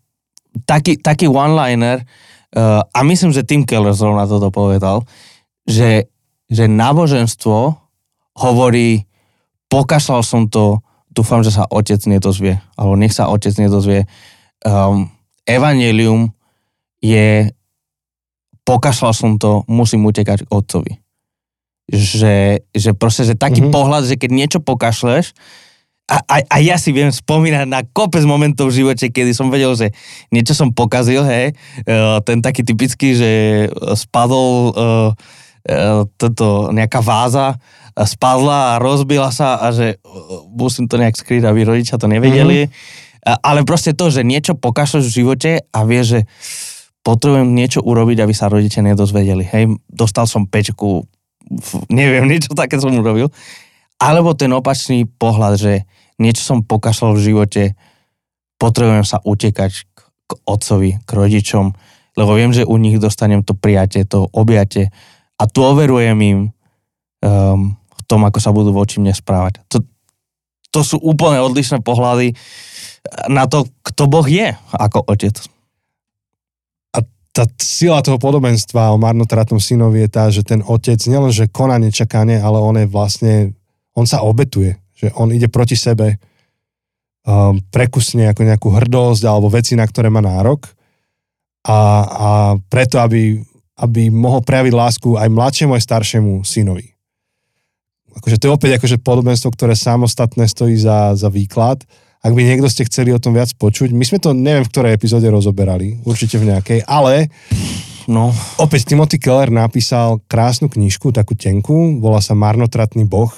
taký, 0.63 0.97
taký 0.97 1.27
one-liner, 1.27 2.01
uh, 2.55 2.81
a 2.81 2.99
myslím, 3.03 3.35
že 3.35 3.45
Tim 3.45 3.67
Keller 3.67 3.93
zrovna 3.93 4.25
toto 4.25 4.49
povedal, 4.49 5.03
že, 5.67 6.07
že 6.47 6.65
náboženstvo 6.65 7.57
hovorí, 8.37 9.03
pokašľal 9.67 10.21
som 10.23 10.47
to, 10.47 10.81
dúfam, 11.11 11.41
že 11.41 11.51
sa 11.51 11.65
otec 11.67 11.99
nedozvie, 12.07 12.61
alebo 12.77 12.93
nech 12.95 13.13
sa 13.13 13.27
otec 13.27 13.53
nedozvie. 13.57 14.05
Um, 14.63 15.09
Evangelium 15.43 16.31
je, 17.01 17.51
pokašľal 18.63 19.13
som 19.13 19.31
to, 19.35 19.65
musím 19.67 20.05
utekať 20.05 20.45
k 20.45 20.51
otcovi 20.53 20.93
že, 21.87 22.67
že 22.75 22.91
proste, 22.91 23.23
že 23.23 23.39
taký 23.39 23.63
Mhm. 23.63 23.71
mm-hmm. 23.71 23.75
pohľad, 23.75 24.03
že 24.05 24.19
keď 24.19 24.29
niečo 24.35 24.59
pokašleš, 24.59 25.31
a, 26.07 26.23
a, 26.23 26.35
a 26.39 26.57
ja 26.63 26.79
si 26.79 26.95
viem 26.95 27.11
spomínať 27.11 27.67
na 27.67 27.83
kopec 27.83 28.23
momentov 28.23 28.71
v 28.71 28.79
živote, 28.83 29.11
kedy 29.11 29.35
som 29.35 29.51
vedel, 29.51 29.75
že 29.75 29.91
niečo 30.31 30.55
som 30.55 30.71
pokazil, 30.71 31.19
hej, 31.27 31.51
uh, 31.83 32.23
ten 32.23 32.39
taký 32.39 32.63
typický, 32.63 33.11
že 33.11 33.31
spadol 33.99 34.71
uh, 34.71 35.11
uh, 35.11 36.07
toto, 36.15 36.71
nejaká 36.71 37.03
váza, 37.03 37.59
spadla 37.91 38.75
a 38.75 38.79
rozbila 38.79 39.35
sa 39.35 39.59
a 39.59 39.75
že 39.75 39.99
uh, 39.99 40.47
musím 40.47 40.87
to 40.87 40.95
nejak 40.95 41.19
skryť, 41.19 41.43
aby 41.43 41.67
rodičia 41.67 41.99
to 41.99 42.07
nevedeli. 42.07 42.71
Mm-hmm. 42.71 43.43
Ale 43.43 43.67
proste 43.67 43.91
to, 43.91 44.07
že 44.07 44.23
niečo 44.23 44.55
pokašleš 44.55 45.11
v 45.11 45.15
živote 45.19 45.51
a 45.59 45.79
vieš, 45.83 46.05
že 46.07 46.19
potrebujem 47.03 47.51
niečo 47.51 47.83
urobiť, 47.83 48.23
aby 48.23 48.31
sa 48.31 48.47
rodičia 48.47 48.79
nedozvedeli. 48.79 49.43
Hej, 49.43 49.75
dostal 49.91 50.23
som 50.23 50.47
pečku, 50.47 51.03
neviem, 51.91 52.27
niečo 52.31 52.55
také 52.55 52.79
som 52.79 52.95
urobil. 52.95 53.27
Alebo 53.99 54.31
ten 54.37 54.55
opačný 54.55 55.03
pohľad, 55.03 55.59
že 55.59 55.73
niečo 56.17 56.43
som 56.43 56.65
pokašľal 56.65 57.17
v 57.17 57.23
živote, 57.23 57.63
potrebujem 58.57 59.05
sa 59.05 59.21
utekať 59.21 59.71
k, 60.27 60.31
otcovi, 60.43 60.97
k 61.05 61.09
rodičom, 61.09 61.73
lebo 62.17 62.31
viem, 62.33 62.51
že 62.51 62.65
u 62.65 62.75
nich 62.81 62.97
dostanem 62.97 63.45
to 63.45 63.53
prijatie, 63.53 64.03
to 64.03 64.25
objate 64.33 64.89
a 65.37 65.43
tu 65.45 65.61
overujem 65.61 66.17
im 66.25 66.39
um, 67.21 67.77
v 67.77 68.01
tom, 68.09 68.25
ako 68.25 68.39
sa 68.41 68.49
budú 68.49 68.73
voči 68.73 68.97
mne 68.97 69.13
správať. 69.13 69.61
To, 69.69 69.85
to 70.73 70.79
sú 70.81 70.97
úplne 70.97 71.37
odlišné 71.45 71.85
pohľady 71.85 72.33
na 73.29 73.45
to, 73.45 73.69
kto 73.85 74.09
Boh 74.09 74.25
je 74.25 74.51
ako 74.73 75.05
otec. 75.07 75.37
tá 77.31 77.45
sila 77.61 78.01
toho 78.01 78.17
podobenstva 78.17 78.91
o 78.91 78.97
marnotratnom 78.97 79.61
synovi 79.61 80.01
je 80.05 80.09
tá, 80.09 80.25
že 80.33 80.41
ten 80.41 80.65
otec 80.65 80.97
nielenže 80.97 81.45
koná 81.53 81.77
nečakane, 81.77 82.41
ale 82.41 82.57
on 82.57 82.75
je 82.81 82.89
vlastne, 82.89 83.53
on 83.93 84.09
sa 84.09 84.25
obetuje, 84.25 84.81
že 84.97 85.13
on 85.13 85.29
ide 85.29 85.45
proti 85.47 85.77
sebe, 85.77 86.17
um, 87.23 87.61
prekusne 87.69 88.33
ako 88.33 88.41
nejakú 88.41 88.69
hrdosť 88.73 89.23
alebo 89.29 89.53
veci, 89.53 89.77
na 89.77 89.85
ktoré 89.85 90.09
má 90.09 90.25
nárok 90.25 90.73
a, 91.67 91.79
a 92.03 92.29
preto, 92.71 92.97
aby, 92.97 93.37
aby 93.77 94.09
mohol 94.09 94.41
prejaviť 94.41 94.73
lásku 94.73 95.09
aj 95.19 95.29
mladšiemu, 95.29 95.77
aj 95.77 95.83
staršiemu 95.85 96.31
synovi. 96.41 96.97
Akože 98.17 98.41
to 98.41 98.49
je 98.49 98.55
opäť 98.55 98.71
akože 98.81 98.97
podobenstvo, 99.05 99.53
ktoré 99.53 99.77
samostatné 99.77 100.49
stojí 100.49 100.73
za, 100.73 101.13
za 101.13 101.29
výklad. 101.29 101.85
Ak 102.25 102.33
by 102.33 102.41
niekto 102.41 102.65
ste 102.65 102.89
chceli 102.89 103.13
o 103.13 103.21
tom 103.21 103.37
viac 103.37 103.53
počuť, 103.53 103.93
my 103.93 104.01
sme 104.01 104.17
to 104.17 104.33
neviem 104.33 104.65
v 104.65 104.71
ktorej 104.73 104.97
epizóde 104.97 105.29
rozoberali, 105.29 106.01
určite 106.01 106.41
v 106.41 106.49
nejakej, 106.49 106.79
ale 106.89 107.29
No, 108.07 108.31
Opäť 108.55 108.87
Timothy 108.87 109.19
Keller 109.19 109.51
napísal 109.51 110.23
krásnu 110.31 110.71
knižku, 110.71 111.11
takú 111.11 111.35
tenku, 111.35 111.99
volá 111.99 112.23
sa 112.23 112.39
Marnotratný 112.39 113.03
boh. 113.03 113.35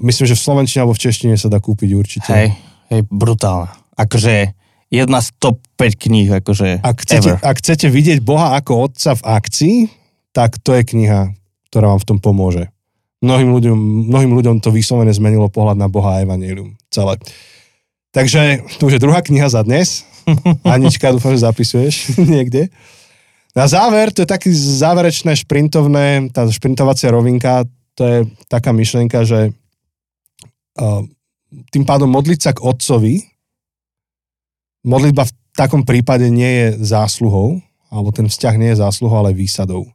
Myslím, 0.00 0.26
že 0.26 0.36
v 0.36 0.42
Slovenčine 0.42 0.80
alebo 0.82 0.96
v 0.96 1.02
Češtine 1.04 1.36
sa 1.36 1.46
dá 1.46 1.60
kúpiť 1.60 1.90
určite. 1.92 2.30
hej, 2.32 2.48
hej, 2.88 3.02
brutálna. 3.06 3.68
Akože 3.94 4.56
jedna 4.88 5.20
z 5.20 5.28
top 5.36 5.60
5 5.76 5.94
kníh, 6.00 6.28
akože 6.32 6.80
Ak 6.80 7.04
chcete, 7.04 7.36
ever. 7.36 7.44
ak 7.44 7.56
chcete 7.60 7.86
vidieť 7.86 8.18
Boha 8.24 8.56
ako 8.56 8.90
otca 8.90 9.12
v 9.14 9.22
akcii, 9.22 9.76
tak 10.32 10.56
to 10.64 10.72
je 10.72 10.82
kniha, 10.88 11.36
ktorá 11.68 11.92
vám 11.94 12.00
v 12.00 12.08
tom 12.08 12.18
pomôže. 12.18 12.72
Mnohým 13.20 13.52
ľuďom, 13.52 13.78
mnohým 14.08 14.32
ľuďom 14.32 14.56
to 14.64 14.72
vyslovene 14.72 15.12
zmenilo 15.12 15.52
pohľad 15.52 15.76
na 15.76 15.92
Boha 15.92 16.16
a 16.16 16.24
Evangelium. 16.24 16.72
Celé. 16.88 17.20
Takže 18.10 18.64
tu 18.80 18.88
už 18.88 18.96
je 18.96 19.04
druhá 19.04 19.20
kniha 19.20 19.46
za 19.52 19.60
dnes. 19.62 20.08
Anička, 20.64 21.12
dúfam, 21.12 21.36
že 21.36 21.44
zapisuješ 21.44 22.16
niekde. 22.32 22.72
Na 23.52 23.68
záver, 23.68 24.14
to 24.14 24.22
je 24.24 24.30
taký 24.30 24.48
záverečné 24.54 25.34
šprintovné, 25.36 26.30
tá 26.32 26.46
šprintovacia 26.48 27.10
rovinka, 27.12 27.66
to 27.98 28.02
je 28.06 28.18
taká 28.46 28.70
myšlienka, 28.70 29.26
že 29.26 29.50
tým 31.70 31.84
pádom 31.84 32.10
modliť 32.10 32.40
sa 32.40 32.52
k 32.54 32.62
otcovi, 32.62 33.24
modlitba 34.86 35.26
v 35.26 35.32
takom 35.52 35.82
prípade 35.82 36.30
nie 36.30 36.48
je 36.48 36.66
zásluhou, 36.80 37.58
alebo 37.90 38.14
ten 38.14 38.30
vzťah 38.30 38.54
nie 38.56 38.70
je 38.72 38.80
zásluhou, 38.80 39.26
ale 39.26 39.34
výsadou. 39.34 39.90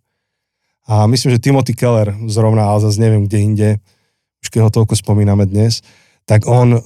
A 0.86 1.10
myslím, 1.10 1.34
že 1.34 1.42
Timothy 1.42 1.74
Keller 1.74 2.14
zrovna, 2.30 2.70
ale 2.70 2.84
zase 2.86 3.02
neviem 3.02 3.26
kde 3.26 3.40
inde, 3.42 3.70
už 4.46 4.54
keď 4.54 4.70
ho 4.70 4.76
toľko 4.76 4.94
spomíname 4.94 5.50
dnes, 5.50 5.82
tak 6.30 6.46
on 6.46 6.84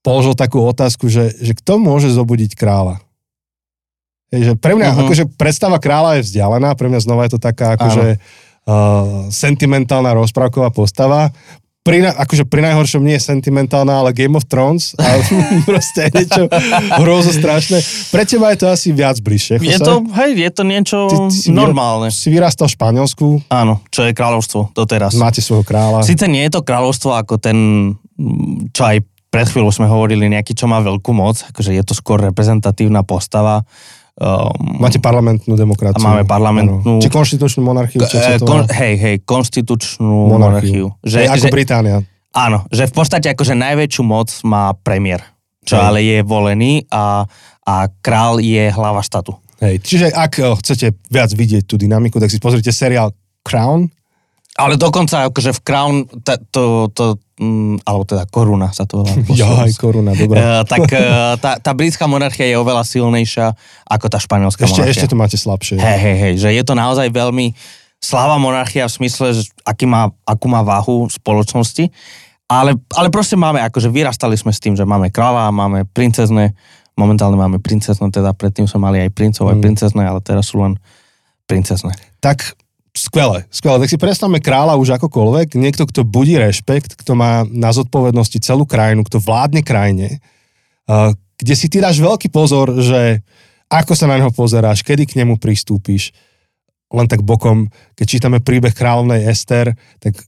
položil 0.00 0.32
takú 0.32 0.64
otázku, 0.64 1.12
že, 1.12 1.36
že 1.36 1.52
kto 1.52 1.76
môže 1.76 2.08
zobudiť 2.08 2.56
kráľa? 2.56 3.04
Hej, 4.32 4.52
že 4.52 4.54
pre 4.56 4.76
mňa, 4.76 4.88
uh-huh. 4.92 5.02
akože 5.04 5.24
predstava 5.36 5.76
kráľa 5.76 6.20
je 6.20 6.32
vzdialená, 6.32 6.72
pre 6.76 6.88
mňa 6.88 7.00
znova 7.04 7.28
je 7.28 7.32
to 7.36 7.40
taká 7.40 7.76
akože 7.76 8.16
uh, 8.16 9.28
sentimentálna 9.28 10.16
rozprávková 10.16 10.72
postava. 10.72 11.32
Pri, 11.88 12.04
akože 12.04 12.44
pri 12.44 12.60
najhoršom 12.68 13.00
nie 13.00 13.16
je 13.16 13.24
sentimentálna, 13.24 14.04
ale 14.04 14.12
Game 14.12 14.36
of 14.36 14.44
Thrones 14.44 14.92
a 15.00 15.08
proste 15.68 16.12
niečo 16.12 16.44
hrozo 17.00 17.32
strašné. 17.32 17.80
Pre 18.12 18.22
teba 18.28 18.52
je 18.52 18.58
to 18.60 18.66
asi 18.68 18.92
viac 18.92 19.16
bližšie. 19.18 19.56
Je 19.64 19.80
to, 19.80 20.04
hej, 20.20 20.36
je 20.36 20.50
to 20.52 20.62
niečo 20.68 20.98
Ty- 21.08 21.32
ty 21.32 21.48
normálne. 21.48 22.12
Si 22.12 22.28
vyrastal 22.28 22.68
v 22.68 22.76
Španielsku, 22.76 23.26
Áno, 23.48 23.80
čo 23.88 24.04
je 24.04 24.12
kráľovstvo 24.12 24.76
doteraz. 24.76 25.16
máte 25.16 25.40
svojho 25.40 25.64
kráľa. 25.64 26.04
Sice 26.04 26.28
nie 26.28 26.44
je 26.44 26.52
to 26.52 26.60
kráľovstvo 26.60 27.16
ako 27.16 27.40
ten, 27.40 27.56
čo 28.76 28.82
aj 28.84 29.00
pred 29.28 29.44
chvíľou 29.44 29.68
sme 29.68 29.84
hovorili, 29.88 30.24
nejaký, 30.28 30.56
čo 30.56 30.64
má 30.64 30.80
veľkú 30.80 31.12
moc, 31.12 31.44
akože 31.52 31.76
je 31.76 31.84
to 31.84 31.92
skôr 31.92 32.16
reprezentatívna 32.20 33.04
postava. 33.04 33.64
Um, 34.18 34.82
Máte 34.82 34.98
parlamentnú 34.98 35.54
demokraciu. 35.54 36.02
A 36.02 36.02
máme 36.02 36.26
parlamentnú- 36.26 36.82
Áno. 36.82 36.98
Či 36.98 37.06
konštitučnú 37.06 37.62
monarchiu, 37.62 38.02
sa 38.02 38.34
eh, 38.34 38.42
to 38.42 38.50
kon, 38.50 38.66
hej, 38.66 38.98
hej, 38.98 39.16
konštitučnú 39.22 40.34
Monarchiu. 40.34 40.90
monarchiu. 40.90 41.06
Že, 41.06 41.18
Hej, 41.22 41.28
ako 41.30 41.46
že, 41.46 41.54
Británia. 41.54 41.96
áno, 42.34 42.58
že 42.66 42.90
v 42.90 42.94
podstate 42.98 43.30
akože 43.30 43.54
najväčšiu 43.54 44.02
moc 44.02 44.26
má 44.42 44.74
premiér, 44.74 45.22
čo 45.62 45.78
Hej. 45.78 45.84
ale 45.86 45.98
je 46.02 46.18
volený 46.26 46.82
a, 46.90 47.30
a 47.62 47.74
král 48.02 48.42
je 48.42 48.66
hlava 48.74 49.06
štátu. 49.06 49.38
Hej, 49.62 49.86
čiže 49.86 50.06
ak 50.10 50.32
eh, 50.34 50.50
chcete 50.50 50.86
viac 51.06 51.30
vidieť 51.30 51.62
tú 51.62 51.78
dynamiku, 51.78 52.18
tak 52.18 52.34
si 52.34 52.42
pozrite 52.42 52.74
seriál 52.74 53.14
Crown. 53.46 53.86
Ale 54.58 54.74
dokonca 54.74 55.30
akože 55.30 55.54
v 55.54 55.60
Crown, 55.62 55.94
ta, 56.26 56.34
to, 56.34 56.90
to, 56.90 57.14
mm, 57.38 57.86
alebo 57.86 58.02
teda 58.02 58.26
koruna 58.26 58.74
sa 58.74 58.82
to 58.82 59.06
volá. 59.06 59.14
Jaj, 59.38 59.78
koruna, 59.78 60.18
dobré. 60.18 60.34
Eh, 60.34 60.62
tak 60.66 60.90
eh, 60.90 61.38
tá, 61.38 61.62
tá 61.62 61.70
britská 61.70 62.10
monarchia 62.10 62.42
je 62.50 62.58
oveľa 62.58 62.82
silnejšia 62.82 63.54
ako 63.86 64.06
tá 64.10 64.18
španielská 64.18 64.66
Ešte, 64.66 64.82
monarchia. 64.82 64.94
ešte 64.98 65.06
to 65.06 65.14
máte 65.14 65.38
slabšie. 65.38 65.78
Hej, 65.78 65.98
hej, 66.02 66.16
hej, 66.18 66.34
že 66.42 66.48
je 66.50 66.62
to 66.66 66.74
naozaj 66.74 67.06
veľmi 67.06 67.54
sláva 68.02 68.34
monarchia 68.38 68.90
v 68.90 68.98
smysle, 68.98 69.26
že 69.30 69.46
aký 69.62 69.86
má, 69.86 70.10
akú 70.26 70.50
má 70.50 70.66
váhu 70.66 71.06
v 71.06 71.12
spoločnosti, 71.14 71.84
ale, 72.50 72.74
ale 72.98 73.08
proste 73.14 73.38
máme, 73.38 73.62
akože 73.62 73.90
vyrastali 73.90 74.34
sme 74.34 74.50
s 74.50 74.58
tým, 74.58 74.74
že 74.74 74.82
máme 74.82 75.10
kráľa, 75.10 75.54
máme 75.54 75.86
princezne, 75.86 76.54
momentálne 76.98 77.38
máme 77.38 77.62
princezne, 77.62 78.10
teda 78.10 78.34
predtým 78.34 78.66
sme 78.66 78.90
mali 78.90 78.98
aj 79.06 79.10
princov, 79.14 79.50
aj 79.50 79.58
Mm. 79.58 79.62
princezne, 79.62 80.02
ale 80.02 80.18
teraz 80.18 80.50
sú 80.50 80.62
len 80.62 80.78
princezne. 81.46 81.94
Tak 82.18 82.58
skvelé, 82.98 83.46
skvelé. 83.54 83.86
Tak 83.86 83.90
si 83.94 83.98
predstavme 84.00 84.42
kráľa 84.42 84.74
už 84.74 84.98
akokoľvek, 84.98 85.54
niekto, 85.54 85.86
kto 85.86 86.02
budí 86.02 86.34
rešpekt, 86.34 86.98
kto 86.98 87.14
má 87.14 87.46
na 87.46 87.70
zodpovednosti 87.70 88.42
celú 88.42 88.66
krajinu, 88.66 89.06
kto 89.06 89.22
vládne 89.22 89.62
krajine, 89.62 90.18
uh, 90.90 91.14
kde 91.38 91.54
si 91.54 91.70
ty 91.70 91.78
dáš 91.78 92.02
veľký 92.02 92.34
pozor, 92.34 92.74
že 92.82 93.22
ako 93.70 93.92
sa 93.94 94.10
na 94.10 94.18
neho 94.18 94.34
pozeráš, 94.34 94.82
kedy 94.82 95.06
k 95.06 95.22
nemu 95.22 95.38
pristúpiš. 95.38 96.10
Len 96.88 97.06
tak 97.06 97.20
bokom, 97.20 97.68
keď 97.94 98.06
čítame 98.08 98.38
príbeh 98.40 98.72
kráľovnej 98.72 99.28
Ester, 99.28 99.76
tak 100.00 100.18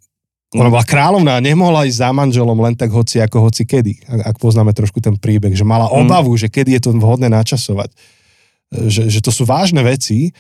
ona 0.51 0.67
bola 0.67 0.83
kráľovná 0.83 1.39
nemohla 1.39 1.87
ísť 1.87 1.99
za 2.03 2.11
manželom 2.11 2.59
len 2.59 2.75
tak 2.75 2.91
hoci 2.91 3.23
ako 3.23 3.49
hoci 3.49 3.63
kedy, 3.63 4.03
ak, 4.07 4.37
poznáme 4.43 4.75
trošku 4.75 4.99
ten 4.99 5.15
príbeh, 5.15 5.55
že 5.55 5.63
mala 5.63 5.87
obavu, 5.89 6.35
že 6.35 6.51
kedy 6.51 6.75
je 6.75 6.83
to 6.83 6.91
vhodné 6.99 7.31
načasovať. 7.31 7.95
Že, 8.71 9.03
že 9.11 9.21
to 9.23 9.31
sú 9.31 9.47
vážne 9.47 9.83
veci 9.83 10.35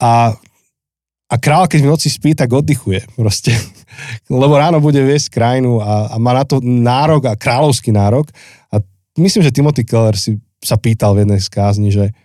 a 0.00 0.36
a 1.28 1.34
král, 1.36 1.68
keď 1.68 1.84
v 1.84 1.90
noci 1.92 2.08
spí, 2.08 2.32
tak 2.32 2.48
oddychuje 2.48 3.04
proste. 3.12 3.52
Lebo 4.32 4.56
ráno 4.56 4.80
bude 4.80 5.04
viesť 5.04 5.28
krajinu 5.28 5.84
a, 5.84 6.12
a 6.12 6.16
má 6.16 6.32
na 6.32 6.44
to 6.48 6.64
nárok 6.64 7.28
a 7.28 7.36
kráľovský 7.36 7.92
nárok. 7.92 8.32
A 8.72 8.80
myslím, 9.20 9.44
že 9.44 9.52
Timothy 9.52 9.84
Keller 9.84 10.16
si 10.16 10.40
sa 10.64 10.80
pýtal 10.80 11.12
v 11.12 11.28
jednej 11.28 11.40
z 11.44 11.48
kázni, 11.52 11.92
že 11.92 12.16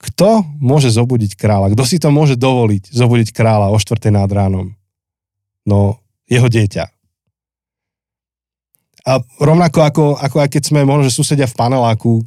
kto 0.00 0.42
môže 0.58 0.90
zobudiť 0.90 1.38
kráľa? 1.38 1.76
Kto 1.76 1.84
si 1.86 2.02
to 2.02 2.10
môže 2.10 2.34
dovoliť, 2.34 2.90
zobudiť 2.90 3.28
kráľa 3.30 3.70
o 3.70 3.78
4. 3.78 4.10
nad 4.10 4.28
ránom? 4.32 4.72
No, 5.68 6.00
jeho 6.26 6.48
dieťa. 6.48 6.88
A 9.06 9.12
rovnako 9.40 9.80
ako, 9.84 10.04
ako 10.16 10.36
aj 10.40 10.48
keď 10.52 10.62
sme 10.72 10.88
možno, 10.88 11.08
že 11.08 11.16
susedia 11.16 11.48
v 11.48 11.56
paneláku, 11.56 12.24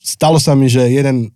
stalo 0.00 0.36
sa 0.36 0.52
mi, 0.56 0.68
že 0.68 0.88
jeden, 0.88 1.32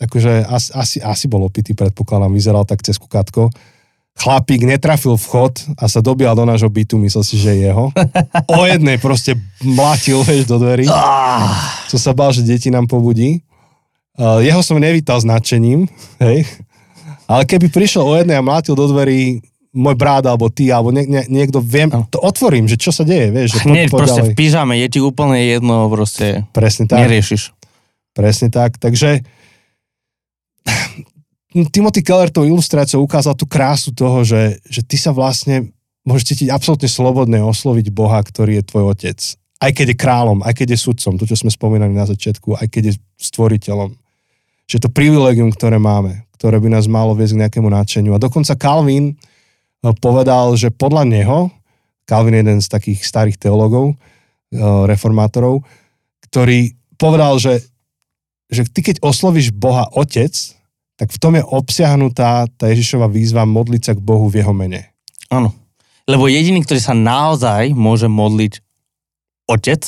akože 0.00 0.48
asi, 0.48 0.70
asi, 0.72 0.96
asi 1.04 1.24
bol 1.28 1.44
opitý, 1.44 1.76
predpokladám, 1.76 2.32
vyzeral 2.32 2.64
tak 2.64 2.80
cez 2.80 2.96
kukátko, 2.96 3.52
chlapík 4.16 4.64
netrafil 4.64 5.16
vchod 5.16 5.76
a 5.80 5.88
sa 5.88 6.00
dobíjal 6.04 6.36
do 6.36 6.44
nášho 6.44 6.68
bytu, 6.68 6.98
myslel 7.00 7.24
si, 7.24 7.36
že 7.40 7.56
je 7.56 7.70
jeho. 7.70 7.92
O 8.48 8.62
jednej 8.64 9.00
proste 9.00 9.36
mlátil, 9.64 10.20
vieš, 10.24 10.48
do 10.48 10.60
dverí. 10.60 10.88
Co 11.88 11.96
sa 11.96 12.12
bál, 12.12 12.32
že 12.32 12.44
deti 12.44 12.68
nám 12.68 12.88
pobudí. 12.90 13.40
Jeho 14.20 14.60
som 14.60 14.76
nevítal 14.76 15.22
s 15.22 15.24
nadšením, 15.24 15.88
hej. 16.20 16.44
Ale 17.30 17.46
keby 17.46 17.70
prišiel 17.70 18.02
o 18.04 18.18
jednej 18.18 18.36
a 18.36 18.44
mlátil 18.44 18.74
do 18.74 18.90
dverí 18.90 19.40
môj 19.70 19.94
brat, 19.94 20.26
alebo 20.26 20.50
ty, 20.50 20.66
alebo 20.74 20.90
nie, 20.90 21.06
nie, 21.06 21.22
niekto, 21.30 21.62
viem, 21.62 21.86
to 22.10 22.18
otvorím, 22.18 22.66
že 22.66 22.74
čo 22.74 22.90
sa 22.90 23.06
deje, 23.06 23.30
vieš. 23.30 23.54
Že 23.54 23.70
Hneď 23.70 23.88
proste 23.94 24.22
v 24.26 24.30
pyžame, 24.34 24.74
je 24.74 24.88
ti 24.90 25.00
úplne 25.00 25.38
jedno, 25.38 25.86
proste 25.86 26.42
Presne 26.50 26.90
tak. 26.90 27.06
neriešiš. 27.06 27.54
Presne 28.10 28.50
tak. 28.50 28.82
Takže 28.82 29.22
Timothy 31.74 32.02
Keller 32.04 32.30
tou 32.30 32.46
ilustráciou 32.46 33.02
ukázal 33.02 33.34
tú 33.34 33.44
krásu 33.44 33.90
toho, 33.90 34.22
že, 34.22 34.62
že 34.66 34.80
ty 34.86 34.94
sa 34.94 35.10
vlastne 35.10 35.74
môžeš 36.04 36.34
cítiť 36.34 36.48
absolútne 36.50 36.88
slobodne 36.88 37.38
osloviť 37.44 37.92
Boha, 37.92 38.20
ktorý 38.22 38.60
je 38.60 38.68
tvoj 38.68 38.84
otec. 38.96 39.18
Aj 39.60 39.70
keď 39.76 39.92
je 39.92 40.00
kráľom, 40.00 40.38
aj 40.40 40.56
keď 40.56 40.72
je 40.72 40.78
sudcom, 40.80 41.20
to, 41.20 41.28
čo 41.28 41.36
sme 41.36 41.52
spomínali 41.52 41.92
na 41.92 42.08
začiatku, 42.08 42.56
aj 42.56 42.66
keď 42.72 42.82
je 42.90 42.94
stvoriteľom. 43.20 43.92
Že 44.64 44.76
to 44.86 44.88
privilegium, 44.88 45.52
ktoré 45.52 45.76
máme, 45.76 46.24
ktoré 46.40 46.56
by 46.56 46.72
nás 46.72 46.88
malo 46.88 47.12
viesť 47.12 47.36
k 47.36 47.40
nejakému 47.44 47.68
nadšeniu. 47.68 48.16
A 48.16 48.22
dokonca 48.22 48.56
Calvin 48.56 49.12
eh, 49.12 49.92
povedal, 50.00 50.56
že 50.56 50.72
podľa 50.72 51.04
neho, 51.04 51.38
Calvin 52.08 52.40
je 52.40 52.42
jeden 52.42 52.58
z 52.64 52.68
takých 52.72 53.04
starých 53.04 53.36
teológov, 53.36 53.92
eh, 53.92 54.58
reformátorov, 54.88 55.60
ktorý 56.32 56.72
povedal, 56.96 57.36
že, 57.36 57.60
že 58.50 58.66
ty 58.66 58.82
keď 58.82 59.00
oslovíš 59.00 59.54
Boha 59.54 59.86
Otec, 59.94 60.34
tak 61.00 61.08
v 61.08 61.18
tom 61.22 61.32
je 61.38 61.44
obsiahnutá 61.46 62.44
tá 62.60 62.68
Ježišova 62.68 63.08
výzva 63.08 63.48
modliť 63.48 63.82
sa 63.82 63.92
k 63.96 64.04
Bohu 64.04 64.28
v 64.28 64.44
jeho 64.44 64.52
mene. 64.52 64.92
Áno. 65.32 65.56
Lebo 66.04 66.26
jediný, 66.26 66.60
ktorý 66.60 66.82
sa 66.82 66.92
naozaj 66.92 67.72
môže 67.72 68.10
modliť 68.10 68.60
otec, 69.48 69.80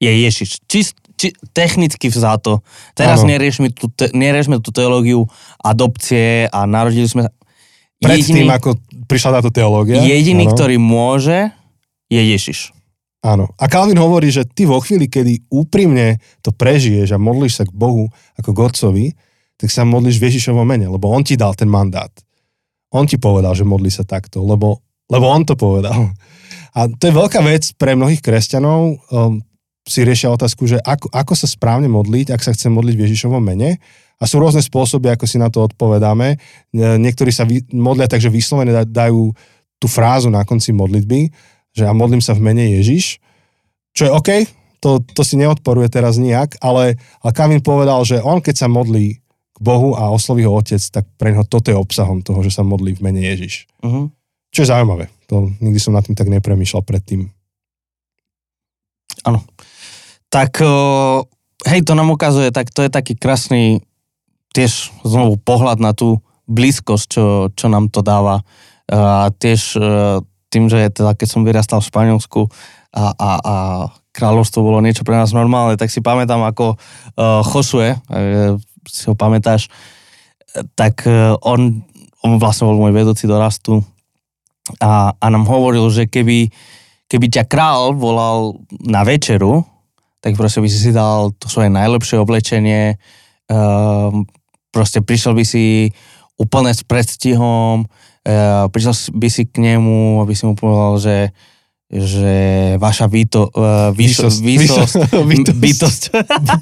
je 0.00 0.10
Ježiš. 0.10 0.64
Čist, 0.64 0.96
či, 1.18 1.36
technicky 1.52 2.08
vzato. 2.08 2.64
Teraz 2.96 3.20
neriešme 3.26 3.74
tú, 3.76 3.92
te, 3.92 4.08
neriešme 4.16 4.62
tú 4.64 4.72
teológiu 4.72 5.28
adopcie 5.60 6.48
a 6.48 6.64
narodili 6.64 7.04
sme 7.04 7.28
sa. 7.28 7.30
Predtým, 8.00 8.48
Jediný, 8.48 8.56
ako 8.56 8.80
prišla 9.04 9.44
táto 9.44 9.52
teológia. 9.52 10.00
jediný 10.00 10.48
áno, 10.48 10.56
ktorý 10.56 10.80
môže, 10.80 11.52
je 12.08 12.16
Ježiš. 12.16 12.72
Áno. 13.20 13.52
A 13.60 13.68
Calvin 13.68 14.00
hovorí, 14.00 14.32
že 14.32 14.48
ty 14.48 14.64
vo 14.64 14.80
chvíli, 14.80 15.04
kedy 15.04 15.52
úprimne 15.52 16.16
to 16.40 16.56
prežiješ 16.56 17.12
a 17.12 17.20
modlíš 17.20 17.60
sa 17.60 17.64
k 17.68 17.72
Bohu 17.76 18.08
ako 18.40 18.50
k 18.56 18.58
Otcovi, 18.64 19.06
tak 19.60 19.68
sa 19.68 19.84
modlíš 19.84 20.16
v 20.16 20.26
Ježišovom 20.32 20.64
mene, 20.64 20.88
lebo 20.88 21.12
on 21.12 21.20
ti 21.20 21.36
dal 21.36 21.52
ten 21.52 21.68
mandát. 21.68 22.08
On 22.96 23.04
ti 23.04 23.20
povedal, 23.20 23.52
že 23.52 23.68
modlí 23.68 23.92
sa 23.92 24.08
takto, 24.08 24.40
lebo, 24.40 24.80
lebo 25.12 25.28
on 25.28 25.44
to 25.44 25.52
povedal. 25.52 26.10
A 26.72 26.88
to 26.88 27.02
je 27.10 27.14
veľká 27.14 27.44
vec 27.44 27.76
pre 27.76 27.92
mnohých 27.92 28.24
kresťanov, 28.24 28.96
um, 29.12 29.44
si 29.84 30.00
riešia 30.06 30.32
otázku, 30.32 30.64
že 30.64 30.78
ako, 30.80 31.12
ako 31.12 31.32
sa 31.34 31.48
správne 31.50 31.90
modliť, 31.90 32.32
ak 32.32 32.40
sa 32.40 32.54
chce 32.54 32.72
modliť 32.72 32.94
v 32.96 33.04
Ježišovom 33.04 33.42
mene. 33.42 33.80
A 34.20 34.28
sú 34.28 34.36
rôzne 34.36 34.60
spôsoby, 34.60 35.08
ako 35.12 35.24
si 35.24 35.40
na 35.40 35.48
to 35.48 35.64
odpovedáme. 35.64 36.36
Nie- 36.76 37.00
Niektorí 37.00 37.32
sa 37.32 37.48
vy, 37.48 37.64
modlia 37.72 38.04
tak, 38.04 38.20
že 38.20 38.28
vyslovene 38.28 38.70
da- 38.70 38.84
dajú 38.84 39.32
tú 39.80 39.86
frázu 39.88 40.28
na 40.28 40.44
konci 40.44 40.76
modlitby, 40.76 41.32
že 41.80 41.88
a 41.88 41.96
modlím 41.96 42.20
sa 42.20 42.36
v 42.36 42.44
mene 42.44 42.76
Ježiš, 42.80 43.16
čo 43.96 44.06
je 44.06 44.12
OK, 44.12 44.30
to, 44.80 45.00
to 45.00 45.22
si 45.24 45.36
neodporuje 45.36 45.88
teraz 45.92 46.16
nijak, 46.16 46.56
ale, 46.64 46.96
ale 47.20 47.30
Kavin 47.36 47.60
povedal, 47.60 48.00
že 48.04 48.20
on 48.20 48.40
keď 48.40 48.64
sa 48.64 48.68
modlí 48.68 49.20
k 49.20 49.58
Bohu 49.60 49.92
a 49.92 50.08
osloví 50.08 50.48
ho 50.48 50.56
otec, 50.56 50.80
tak 50.80 51.04
pre 51.20 51.36
neho 51.36 51.44
toto 51.44 51.68
je 51.68 51.76
obsahom 51.76 52.24
toho, 52.24 52.40
že 52.40 52.52
sa 52.52 52.64
modlí 52.64 52.96
v 52.96 53.04
mene 53.04 53.20
Ježiš. 53.20 53.68
Uh-huh. 53.84 54.08
Čo 54.50 54.64
je 54.64 54.70
zaujímavé. 54.72 55.12
To, 55.28 55.52
nikdy 55.60 55.76
som 55.76 55.92
nad 55.92 56.02
tým 56.02 56.16
tak 56.16 56.32
nepremýšľal 56.32 56.82
predtým. 56.82 57.28
Tak 60.32 60.64
o, 60.64 61.28
hej, 61.68 61.80
to 61.84 61.92
nám 61.92 62.08
ukazuje, 62.08 62.48
tak 62.54 62.72
to 62.72 62.80
je 62.86 62.90
taký 62.90 63.14
krásny 63.18 63.84
tiež 64.56 64.90
znovu 65.04 65.36
pohľad 65.38 65.78
na 65.78 65.92
tú 65.92 66.24
blízkosť, 66.50 67.06
čo, 67.06 67.24
čo 67.54 67.66
nám 67.70 67.92
to 67.92 68.02
dáva. 68.02 68.42
A 68.90 69.30
tiež 69.30 69.78
e, 69.78 69.80
tým, 70.50 70.66
že 70.66 70.90
teda 70.90 71.14
keď 71.14 71.28
som 71.30 71.46
vyrastal 71.46 71.78
v 71.80 71.88
Španielsku 71.88 72.40
a, 72.90 73.14
a, 73.14 73.30
a 73.38 73.54
kráľovstvo 74.10 74.66
bolo 74.66 74.82
niečo 74.82 75.06
pre 75.06 75.14
nás 75.14 75.30
normálne, 75.30 75.78
tak 75.78 75.88
si 75.88 76.02
pamätám 76.02 76.42
ako 76.42 76.74
uh, 76.74 77.40
Josue, 77.46 77.94
uh, 77.94 78.58
si 78.84 79.06
ho 79.06 79.14
pamätáš, 79.14 79.70
e, 80.50 80.66
tak 80.74 81.06
uh, 81.06 81.38
on, 81.46 81.86
on 82.26 82.42
vlastne 82.42 82.66
bol 82.66 82.82
môj 82.82 82.90
vedúci 82.90 83.30
dorastu 83.30 83.78
a, 84.82 85.14
a 85.14 85.26
nám 85.30 85.46
hovoril, 85.46 85.86
že 85.94 86.10
keby, 86.10 86.50
keby 87.06 87.26
ťa 87.30 87.44
král 87.46 87.94
volal 87.94 88.58
na 88.82 89.06
večeru, 89.06 89.62
tak 90.20 90.36
proste 90.36 90.60
by 90.60 90.68
si 90.68 90.78
si 90.78 90.90
dal 90.92 91.32
to 91.38 91.48
svoje 91.48 91.72
najlepšie 91.72 92.20
oblečenie, 92.20 93.00
um, 93.48 94.28
proste 94.70 95.00
prišiel 95.00 95.32
by 95.34 95.44
si 95.46 95.90
úplne 96.36 96.70
s 96.70 96.84
predstihom, 96.84 97.88
uh, 98.26 98.66
prišiel 98.68 98.94
by 99.16 99.28
si 99.30 99.42
k 99.48 99.56
nemu, 99.60 100.20
aby 100.24 100.32
si 100.36 100.44
mu 100.44 100.58
povedal, 100.58 100.98
že 101.00 101.16
že 101.90 102.78
vaša 102.78 103.10
víto, 103.10 103.50
uh, 103.50 103.90
výso, 103.90 104.30
Výsosť. 104.30 104.38
výsosť, 104.46 104.94
Výsosť. 105.26 105.58
bytosť, 105.58 106.02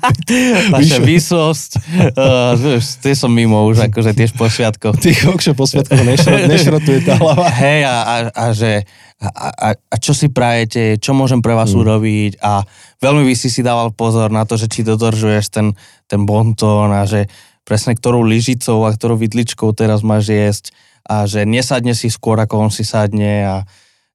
vaša 0.81 0.99
výsosť, 1.05 1.71
uh, 2.17 2.81
tie 2.81 3.13
som 3.13 3.29
mimo 3.29 3.61
už, 3.69 3.93
akože 3.93 4.17
tiež 4.17 4.33
po 4.33 4.49
sviatkoch. 4.49 4.97
Ty 4.97 5.13
kokšo 5.13 5.53
po 5.53 5.69
sviatkoch 5.69 6.01
nešrot, 6.01 6.49
nešrotuje 6.57 7.05
tá 7.05 7.21
hlava. 7.21 7.45
Hej, 7.61 7.85
a, 7.85 7.97
a, 8.01 8.17
a 8.33 8.45
že 8.57 8.89
a, 9.21 9.29
a, 9.53 9.69
a 9.77 9.97
čo 10.01 10.17
si 10.17 10.33
prajete, 10.33 10.97
čo 10.97 11.13
môžem 11.13 11.45
pre 11.45 11.53
vás 11.53 11.77
mm. 11.77 11.81
urobiť 11.85 12.33
a 12.41 12.65
veľmi 13.05 13.29
by 13.29 13.35
si 13.37 13.53
si 13.53 13.61
dával 13.61 13.93
pozor 13.93 14.33
na 14.33 14.49
to, 14.49 14.57
že 14.57 14.73
či 14.73 14.81
dodržuješ 14.81 15.53
ten, 15.53 15.77
ten 16.09 16.25
bontón 16.25 16.89
a 16.89 17.05
že 17.05 17.29
presne 17.69 17.93
ktorou 17.93 18.25
lyžicou 18.25 18.89
a 18.89 18.97
ktorou 18.97 19.21
vidličkou 19.21 19.77
teraz 19.77 20.01
máš 20.01 20.33
jesť 20.33 20.73
a 21.09 21.25
že 21.25 21.49
nesadne 21.49 21.97
si 21.97 22.13
skôr, 22.13 22.37
ako 22.37 22.69
on 22.69 22.71
si 22.71 22.85
sadne 22.85 23.49
a 23.49 23.57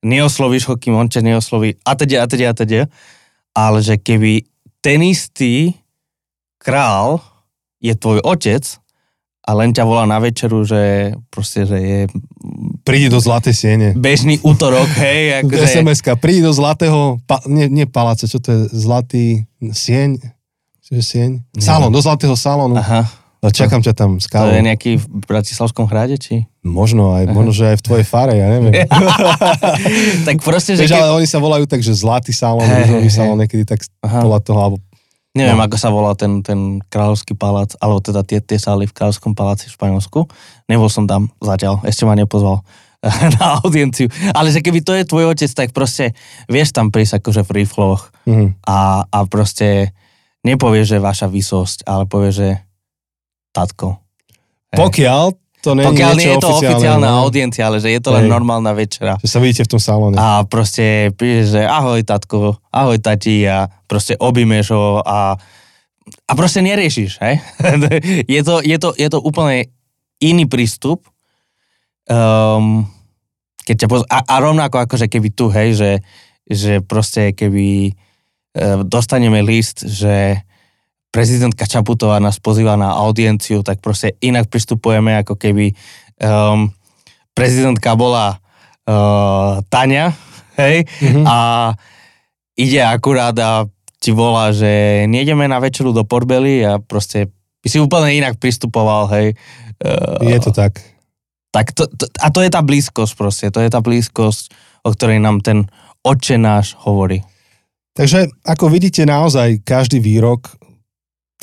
neoslovíš 0.05 0.69
ho, 0.69 0.77
kým 0.77 0.93
on 0.93 1.09
ťa 1.09 1.25
neosloví 1.25 1.81
a 1.81 1.97
teda, 1.97 2.23
a 2.23 2.25
teda, 2.29 2.45
a 2.51 2.55
teda. 2.55 2.81
Ale 3.57 3.81
že 3.81 3.97
keby 3.97 4.45
ten 4.85 5.01
istý 5.01 5.73
král 6.61 7.17
je 7.81 7.97
tvoj 7.97 8.21
otec 8.21 8.61
a 9.43 9.51
len 9.57 9.75
ťa 9.75 9.83
volá 9.83 10.07
na 10.07 10.21
večeru, 10.21 10.63
že 10.63 11.11
proste, 11.27 11.67
že 11.67 11.77
je 11.81 11.99
Prídi 12.83 13.07
do 13.07 13.19
zlatej 13.19 13.55
siene. 13.55 13.89
bežný 13.95 14.39
útorok, 14.43 14.87
hej, 14.99 15.21
akože... 15.43 15.83
SMS-ka, 15.83 16.19
prídi 16.19 16.43
do 16.43 16.51
zlatého, 16.51 17.19
pa, 17.27 17.39
nie, 17.47 17.67
nie 17.67 17.87
paláca, 17.87 18.27
čo 18.27 18.39
to 18.39 18.51
je, 18.51 18.59
zlatý 18.71 19.47
sieň, 19.59 20.19
sieň? 20.83 21.43
Salón, 21.59 21.91
do 21.95 21.99
zlatého 22.03 22.35
salónu. 22.35 22.75
Aha, 22.79 23.07
Čakám 23.51 23.83
ťa 23.83 23.91
tam 23.91 24.23
s 24.23 24.31
to 24.31 24.39
kávou. 24.39 24.55
je 24.55 24.63
nejaký 24.63 24.91
v 25.03 25.05
Bratislavskom 25.27 25.83
hrade, 25.91 26.15
či? 26.15 26.47
Možno 26.63 27.11
aj, 27.11 27.27
možno, 27.27 27.51
že 27.51 27.75
aj 27.75 27.77
v 27.81 27.83
tvojej 27.83 28.05
fare, 28.07 28.39
ja 28.39 28.47
neviem. 28.47 28.87
tak 30.27 30.39
proste, 30.39 30.79
že 30.79 30.87
keď, 30.87 30.95
ale 30.95 31.19
oni 31.19 31.27
sa 31.27 31.43
volajú 31.43 31.67
tak, 31.67 31.83
že 31.83 31.91
zlatý 31.91 32.31
salón, 32.31 32.63
Hej, 32.63 32.87
rúžový 32.87 33.11
hej, 33.11 33.15
salón, 33.19 33.37
niekedy 33.43 33.67
tak 33.67 33.83
Aha. 33.99 34.23
podľa 34.23 34.39
toho, 34.47 34.59
alebo 34.63 34.77
neviem, 35.35 35.59
no. 35.59 35.65
ako 35.67 35.75
sa 35.75 35.89
volá 35.91 36.15
ten, 36.15 36.39
ten 36.39 36.79
kráľovský 36.87 37.35
palác, 37.35 37.75
alebo 37.83 37.99
teda 37.99 38.23
tie, 38.23 38.39
tie 38.39 38.55
sály 38.55 38.87
v 38.87 38.95
kráľovskom 38.95 39.35
paláci 39.35 39.67
v 39.67 39.75
Španielsku. 39.75 40.23
Nebol 40.71 40.87
som 40.87 41.03
tam 41.03 41.27
zatiaľ, 41.43 41.83
ešte 41.83 42.07
ma 42.07 42.15
nepozval 42.15 42.63
na 43.35 43.59
audienciu. 43.59 44.07
Ale 44.31 44.55
že 44.55 44.63
keby 44.63 44.79
to 44.87 44.95
je 44.95 45.03
tvoj 45.03 45.35
otec, 45.35 45.51
tak 45.51 45.75
proste 45.75 46.15
vieš 46.47 46.71
tam 46.71 46.95
prísť 46.95 47.19
akože 47.19 47.43
v 47.43 47.51
rifloch 47.59 48.07
mhm. 48.23 48.63
a, 48.63 49.03
a 49.03 49.17
proste 49.27 49.91
nepovieš, 50.47 50.95
že 50.95 51.03
vaša 51.03 51.27
vysosť, 51.27 51.83
ale 51.83 52.07
povieš, 52.07 52.35
že 52.39 52.49
tatko. 53.53 54.01
Hej. 54.73 54.81
pokiaľ 54.81 55.25
to 55.63 55.79
nie 55.79 55.87
Pokiaľ 55.87 56.11
nie 56.19 56.27
je 56.27 56.43
to 56.43 56.49
oficiálna 56.59 57.07
no, 57.07 57.23
audiencia, 57.23 57.71
ale 57.71 57.79
že 57.79 57.95
je 57.95 58.03
to 58.03 58.11
len 58.11 58.27
Hej. 58.27 58.35
normálna 58.35 58.75
večera. 58.75 59.15
že 59.23 59.31
sa 59.31 59.39
vidíte 59.39 59.63
v 59.63 59.71
tom 59.71 59.79
salóne. 59.79 60.19
A 60.19 60.43
proste 60.43 61.15
prídeš, 61.15 61.55
že 61.55 61.63
ahoj 61.63 62.03
tatko, 62.03 62.59
ahoj 62.67 62.99
tati 62.99 63.47
a 63.47 63.71
proste 63.87 64.19
objímeš 64.19 64.75
ho 64.75 64.99
a, 64.99 65.39
a 66.27 66.31
proste 66.35 66.59
neriešiš, 66.59 67.11
hej? 67.23 67.39
je, 68.35 68.41
to, 68.43 68.59
je, 68.59 68.75
to, 68.75 68.91
je 68.91 69.07
to 69.07 69.23
úplne 69.23 69.71
iný 70.19 70.51
prístup. 70.51 71.07
Um, 72.11 72.83
keď 73.63 73.75
ťa 73.79 73.87
poz... 73.87 74.03
a, 74.11 74.19
a 74.19 74.35
rovnako 74.43 74.83
akože 74.83 75.07
keby 75.07 75.31
tu, 75.31 75.47
hej, 75.47 75.79
že, 75.79 75.91
že 76.43 76.73
proste 76.83 77.31
keby 77.31 77.87
e, 77.87 77.91
dostaneme 78.83 79.39
list, 79.39 79.87
že 79.87 80.43
prezidentka 81.13 81.69
Čaputová 81.69 82.17
nás 82.17 82.41
pozýva 82.41 82.73
na 82.73 82.97
audienciu, 82.97 83.61
tak 83.61 83.77
proste 83.85 84.17
inak 84.17 84.49
pristupujeme, 84.49 85.13
ako 85.21 85.37
keby 85.37 85.69
um, 86.17 86.73
prezidentka 87.37 87.93
bola 87.93 88.41
uh, 88.89 89.61
Tania, 89.69 90.09
hej, 90.57 90.89
mm-hmm. 90.89 91.25
a 91.29 91.37
ide 92.57 92.81
akurát 92.81 93.37
a 93.37 93.69
ti 94.01 94.09
volá, 94.09 94.49
že 94.49 95.05
nejdeme 95.05 95.45
na 95.45 95.61
večeru 95.61 95.93
do 95.93 96.01
Porbely 96.01 96.65
a 96.65 96.81
proste 96.81 97.29
by 97.61 97.67
si 97.69 97.77
úplne 97.77 98.09
inak 98.17 98.41
pristupoval, 98.41 99.05
hej. 99.13 99.37
Uh, 99.77 100.17
je 100.33 100.41
to 100.41 100.49
tak. 100.49 100.81
Tak 101.53 101.77
to, 101.77 101.85
to, 101.93 102.09
a 102.25 102.33
to 102.33 102.41
je 102.41 102.49
tá 102.49 102.65
blízkosť 102.65 103.13
proste, 103.13 103.45
to 103.53 103.61
je 103.61 103.69
tá 103.69 103.77
blízkosť, 103.85 104.49
o 104.81 104.89
ktorej 104.89 105.21
nám 105.21 105.45
ten 105.45 105.69
oče 106.01 106.41
náš 106.41 106.73
hovorí. 106.81 107.21
Takže 107.93 108.25
ako 108.41 108.73
vidíte 108.73 109.05
naozaj 109.05 109.61
každý 109.61 110.01
výrok 110.01 110.57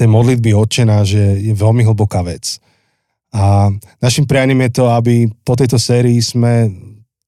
tej 0.00 0.08
modlitby 0.08 0.56
očená, 0.56 1.04
že 1.04 1.20
je 1.44 1.52
veľmi 1.52 1.84
hlboká 1.84 2.24
vec. 2.24 2.56
A 3.30 3.68
našim 4.00 4.24
prianím 4.24 4.64
je 4.66 4.80
to, 4.80 4.84
aby 4.88 5.28
po 5.44 5.54
tejto 5.54 5.76
sérii 5.76 6.18
sme 6.18 6.72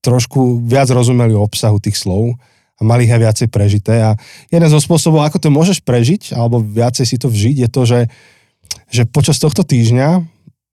trošku 0.03 0.65
viac 0.67 0.91
rozumeli 0.91 1.37
obsahu 1.37 1.79
tých 1.79 2.01
slov 2.01 2.35
a 2.75 2.81
mali 2.83 3.07
ich 3.07 3.15
aj 3.15 3.23
viacej 3.23 3.49
prežité. 3.53 4.03
A 4.03 4.19
jeden 4.51 4.67
zo 4.67 4.83
spôsobov, 4.83 5.23
ako 5.23 5.39
to 5.39 5.49
môžeš 5.53 5.85
prežiť, 5.85 6.35
alebo 6.35 6.59
viacej 6.59 7.07
si 7.07 7.17
to 7.21 7.31
vžiť, 7.31 7.57
je 7.63 7.69
to, 7.71 7.83
že, 7.87 8.01
že 8.91 9.03
počas 9.07 9.39
tohto 9.39 9.63
týždňa, 9.63 10.27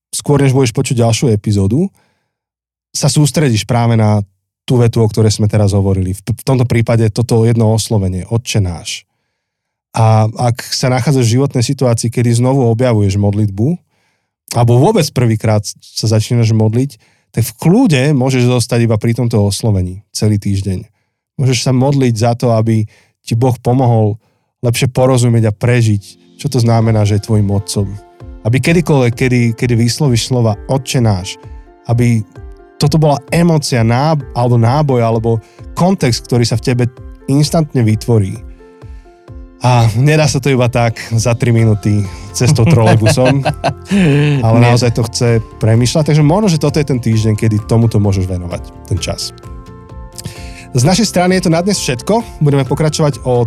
skôr 0.09 0.41
než 0.41 0.57
budeš 0.57 0.73
počuť 0.73 1.05
ďalšiu 1.05 1.29
epizódu, 1.29 1.91
sa 2.89 3.05
sústredíš 3.05 3.69
práve 3.69 3.93
na 3.93 4.25
tú 4.65 4.81
vetu, 4.81 5.05
o 5.05 5.09
ktorej 5.09 5.37
sme 5.37 5.45
teraz 5.45 5.77
hovorili. 5.77 6.17
V, 6.17 6.21
v 6.25 6.43
tomto 6.45 6.65
prípade 6.65 7.05
toto 7.13 7.45
jedno 7.45 7.69
oslovenie, 7.69 8.25
Otče 8.25 8.61
náš. 8.65 9.08
A 9.95 10.29
ak 10.29 10.61
sa 10.61 10.93
nachádzaš 10.93 11.25
v 11.25 11.35
životnej 11.41 11.65
situácii, 11.65 12.13
kedy 12.13 12.37
znovu 12.37 12.65
objavuješ 12.69 13.17
modlitbu, 13.17 13.67
alebo 14.53 14.81
vôbec 14.81 15.05
prvýkrát 15.13 15.65
sa 15.81 16.07
začínaš 16.09 16.53
modliť, 16.53 16.97
tak 17.29 17.45
v 17.45 17.55
kľude 17.61 18.03
môžeš 18.17 18.49
zostať 18.49 18.89
iba 18.89 18.97
pri 18.97 19.13
tomto 19.13 19.37
oslovení 19.41 20.01
celý 20.09 20.41
týždeň. 20.41 20.85
Môžeš 21.37 21.69
sa 21.69 21.71
modliť 21.73 22.13
za 22.17 22.33
to, 22.33 22.53
aby 22.57 22.85
ti 23.21 23.33
Boh 23.37 23.53
pomohol 23.61 24.17
lepšie 24.65 24.89
porozumieť 24.89 25.53
a 25.53 25.55
prežiť, 25.55 26.03
čo 26.41 26.49
to 26.49 26.57
znamená, 26.57 27.05
že 27.05 27.21
je 27.21 27.25
tvojim 27.29 27.49
otcom. 27.53 27.87
Aby 28.41 28.57
kedykoľvek, 28.59 29.13
kedy, 29.13 29.41
kedy 29.53 29.73
vyslovíš 29.77 30.31
slova 30.31 30.57
Otče 30.71 30.99
náš, 31.03 31.37
aby 31.85 32.25
toto 32.79 32.95
bola 32.95 33.19
emocia 33.29 33.83
náb, 33.83 34.23
alebo 34.33 34.55
náboj, 34.55 35.01
alebo 35.03 35.29
kontext, 35.75 36.25
ktorý 36.25 36.47
sa 36.47 36.55
v 36.55 36.65
tebe 36.71 36.83
instantne 37.27 37.83
vytvorí. 37.83 38.48
A 39.59 39.91
nedá 39.99 40.23
sa 40.23 40.39
to 40.39 40.47
iba 40.47 40.71
tak 40.71 40.95
za 41.11 41.35
3 41.35 41.51
minúty 41.51 41.99
cestou 42.31 42.63
trolejbusom, 42.63 43.43
ale 44.45 44.57
Nie. 44.59 44.65
naozaj 44.71 44.95
to 44.95 45.03
chce 45.03 45.43
premyšľať. 45.59 46.15
Takže 46.15 46.23
možno, 46.23 46.47
že 46.47 46.63
toto 46.63 46.79
je 46.79 46.87
ten 46.87 46.99
týždeň, 46.99 47.35
kedy 47.35 47.67
tomuto 47.67 47.99
môžeš 47.99 48.23
venovať, 48.23 48.71
ten 48.87 48.95
čas. 48.95 49.35
Z 50.71 50.83
našej 50.85 51.11
strany 51.11 51.35
je 51.35 51.49
to 51.49 51.51
na 51.51 51.59
dnes 51.59 51.75
všetko. 51.75 52.39
Budeme 52.39 52.63
pokračovať 52.63 53.25
o 53.27 53.43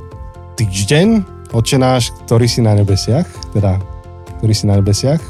týždeň. 0.61 1.25
Oče 1.53 1.77
náš, 1.81 2.13
ktorý 2.29 2.49
si 2.49 2.61
na 2.61 2.77
nebesiach, 2.77 3.29
teda 3.57 3.81
ktorý 4.41 4.53
si 4.57 4.65
na 4.69 4.81
nebesiach, 4.81 5.21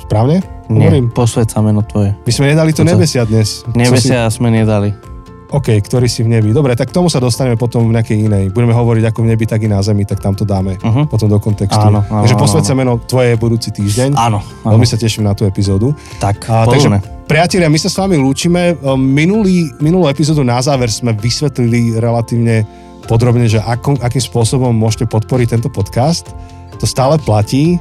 správne? 0.00 0.42
Nie, 0.70 0.88
Hovorím. 0.88 1.10
posved 1.12 1.50
sa 1.50 1.60
meno 1.60 1.84
tvoje. 1.84 2.14
My 2.24 2.32
sme 2.32 2.46
nedali 2.54 2.70
to, 2.72 2.82
to 2.82 2.88
nebesia 2.88 3.28
dnes. 3.28 3.66
Nebesia 3.74 4.30
si... 4.30 4.38
sme 4.40 4.48
nedali. 4.48 5.11
OK, 5.52 5.68
ktorý 5.84 6.08
si 6.08 6.24
v 6.24 6.32
nebi. 6.32 6.56
Dobre, 6.56 6.72
tak 6.72 6.88
k 6.88 6.96
tomu 6.96 7.12
sa 7.12 7.20
dostaneme 7.20 7.60
potom 7.60 7.84
v 7.84 7.92
nejakej 7.92 8.18
inej. 8.24 8.44
Budeme 8.56 8.72
hovoriť 8.72 9.04
ako 9.12 9.20
v 9.20 9.26
nebi, 9.36 9.44
tak 9.44 9.60
i 9.60 9.68
na 9.68 9.84
zemi, 9.84 10.08
tak 10.08 10.24
tam 10.24 10.32
to 10.32 10.48
dáme 10.48 10.80
uh-huh. 10.80 11.04
potom 11.04 11.28
do 11.28 11.36
kontextu. 11.36 11.92
Áno, 11.92 12.00
áno, 12.08 12.24
takže 12.24 12.40
posved 12.40 12.64
sa 12.64 12.72
meno 12.72 12.96
tvoje 13.04 13.36
budúci 13.36 13.68
týždeň. 13.68 14.16
Áno, 14.16 14.40
áno. 14.40 14.72
Veľmi 14.72 14.88
sa 14.88 14.96
teším 14.96 15.28
na 15.28 15.36
tú 15.36 15.44
epizódu. 15.44 15.92
Tak, 16.16 16.48
A, 16.48 16.64
takže, 16.64 16.88
priatelia, 17.28 17.68
my 17.68 17.76
sa 17.76 17.92
s 17.92 18.00
vami 18.00 18.16
lúčime. 18.16 18.80
Minulý, 18.96 19.76
minulú 19.76 20.08
epizódu 20.08 20.40
na 20.40 20.56
záver 20.64 20.88
sme 20.88 21.12
vysvetlili 21.12 22.00
relatívne 22.00 22.64
podrobne, 23.04 23.44
že 23.44 23.60
ako, 23.60 24.00
akým 24.00 24.24
spôsobom 24.24 24.72
môžete 24.72 25.04
podporiť 25.04 25.60
tento 25.60 25.68
podcast. 25.68 26.32
To 26.80 26.88
stále 26.88 27.20
platí. 27.20 27.76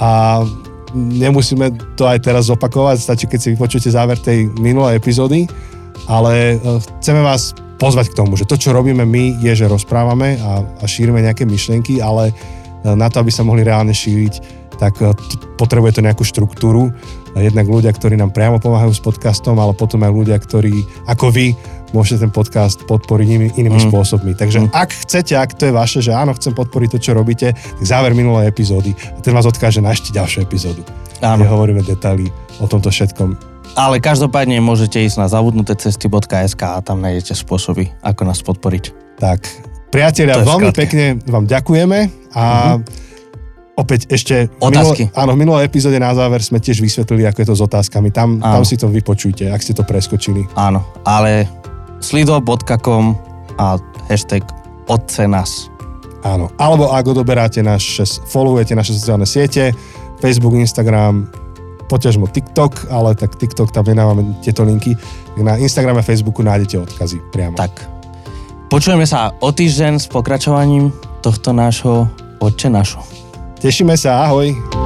A 0.00 0.42
nemusíme 0.96 1.70
to 1.94 2.08
aj 2.08 2.18
teraz 2.24 2.50
zopakovať, 2.50 2.98
stačí, 2.98 3.24
keď 3.30 3.38
si 3.38 3.48
vypočujete 3.54 3.94
záver 3.94 4.18
tej 4.18 4.50
minulej 4.58 4.98
epizódy, 4.98 5.46
ale 6.08 6.56
e, 6.56 6.78
chceme 7.00 7.22
vás 7.22 7.54
pozvať 7.80 8.12
k 8.12 8.18
tomu, 8.20 8.36
že 8.36 8.44
to, 8.44 8.60
čo 8.60 8.76
robíme 8.76 9.08
my, 9.08 9.40
je, 9.40 9.52
že 9.56 9.70
rozprávame 9.70 10.36
a, 10.36 10.60
a 10.60 10.84
šírime 10.84 11.24
nejaké 11.24 11.48
myšlienky, 11.48 12.04
ale 12.04 12.30
e, 12.30 12.34
na 12.92 13.08
to, 13.08 13.24
aby 13.24 13.32
sa 13.32 13.40
mohli 13.40 13.64
reálne 13.64 13.96
šíriť, 13.96 14.34
tak 14.76 15.00
e, 15.00 15.12
potrebuje 15.56 16.00
to 16.00 16.04
nejakú 16.04 16.24
štruktúru. 16.24 16.92
Jednak 17.30 17.70
ľudia, 17.70 17.94
ktorí 17.94 18.18
nám 18.18 18.34
priamo 18.34 18.58
pomáhajú 18.58 18.90
s 18.90 18.98
podcastom, 18.98 19.54
ale 19.62 19.70
potom 19.70 20.02
aj 20.02 20.10
ľudia, 20.10 20.34
ktorí, 20.34 20.82
ako 21.06 21.30
vy, 21.30 21.54
môžete 21.94 22.26
ten 22.26 22.32
podcast 22.34 22.82
podporiť 22.86 23.26
inými, 23.26 23.48
inými 23.54 23.78
mm. 23.78 23.86
spôsobmi. 23.90 24.32
Takže 24.34 24.66
mm. 24.66 24.68
ak 24.74 24.90
chcete, 25.06 25.34
ak 25.38 25.54
to 25.54 25.70
je 25.70 25.72
vaše, 25.74 25.98
že 26.02 26.10
áno, 26.10 26.34
chcem 26.34 26.54
podporiť 26.54 26.88
to, 26.96 26.98
čo 26.98 27.12
robíte, 27.14 27.54
tak 27.54 27.84
záver 27.86 28.18
minulej 28.18 28.50
epizódy 28.50 28.94
a 28.94 29.18
ten 29.22 29.30
vás 29.30 29.46
odkáže 29.46 29.78
na 29.78 29.94
ešte 29.94 30.10
ďalšiu 30.10 30.42
epizódu. 30.42 30.82
Áno. 31.22 31.44
Kde 31.44 31.50
hovoríme 31.50 31.82
detaily 31.86 32.30
o 32.58 32.66
tomto 32.66 32.90
všetkom. 32.90 33.59
Ale 33.78 34.02
každopádne 34.02 34.58
môžete 34.58 35.02
ísť 35.02 35.16
na 35.20 35.26
zavudnuté 35.30 35.78
cesty.sk 35.78 36.62
a 36.62 36.82
tam 36.82 37.02
nájdete 37.02 37.38
spôsoby, 37.38 37.90
ako 38.02 38.22
nás 38.26 38.42
podporiť. 38.42 38.84
Tak, 39.18 39.46
priatelia, 39.94 40.42
veľmi 40.42 40.72
skrátke. 40.72 40.80
pekne 40.80 41.04
vám 41.28 41.46
ďakujeme 41.46 41.98
a 42.34 42.44
mm-hmm 42.78 43.08
opäť 43.80 44.12
ešte... 44.12 44.52
Otázky. 44.60 45.08
Minulo, 45.08 45.20
áno, 45.24 45.30
v 45.32 45.38
minulej 45.40 45.64
epizóde 45.64 45.96
na 45.96 46.12
záver 46.12 46.44
sme 46.44 46.60
tiež 46.60 46.84
vysvetlili, 46.84 47.24
ako 47.24 47.38
je 47.40 47.48
to 47.48 47.56
s 47.56 47.62
otázkami. 47.64 48.12
Tam, 48.12 48.36
tam 48.36 48.60
si 48.68 48.76
to 48.76 48.92
vypočujte, 48.92 49.48
ak 49.48 49.64
ste 49.64 49.72
to 49.72 49.88
preskočili. 49.88 50.44
Áno, 50.52 50.84
ale 51.08 51.48
slido.com 52.04 53.16
a 53.56 53.80
hashtag 54.12 54.44
nás. 55.24 55.72
Áno, 56.20 56.52
alebo 56.60 56.92
ak 56.92 57.06
odoberáte 57.08 57.64
naše, 57.64 58.04
followujete 58.28 58.76
naše 58.76 58.92
sociálne 58.92 59.24
siete, 59.24 59.72
Facebook, 60.20 60.52
Instagram, 60.52 61.30
poťažmo 61.90 62.30
TikTok, 62.30 62.86
ale 62.94 63.18
tak 63.18 63.34
TikTok 63.34 63.74
tam 63.74 63.82
nedávame 63.82 64.38
tieto 64.38 64.62
linky. 64.62 64.94
Na 65.42 65.58
Instagrame 65.58 65.98
a 65.98 66.06
Facebooku 66.06 66.46
nájdete 66.46 66.78
odkazy 66.78 67.18
priamo. 67.34 67.58
Tak. 67.58 67.98
Počujeme 68.70 69.02
sa 69.02 69.34
o 69.42 69.50
týždeň 69.50 69.98
s 69.98 70.06
pokračovaním 70.06 70.94
tohto 71.26 71.50
nášho 71.50 72.06
Otče 72.38 72.70
našo. 72.70 73.02
Tešíme 73.58 73.98
sa, 73.98 74.30
ahoj. 74.30 74.79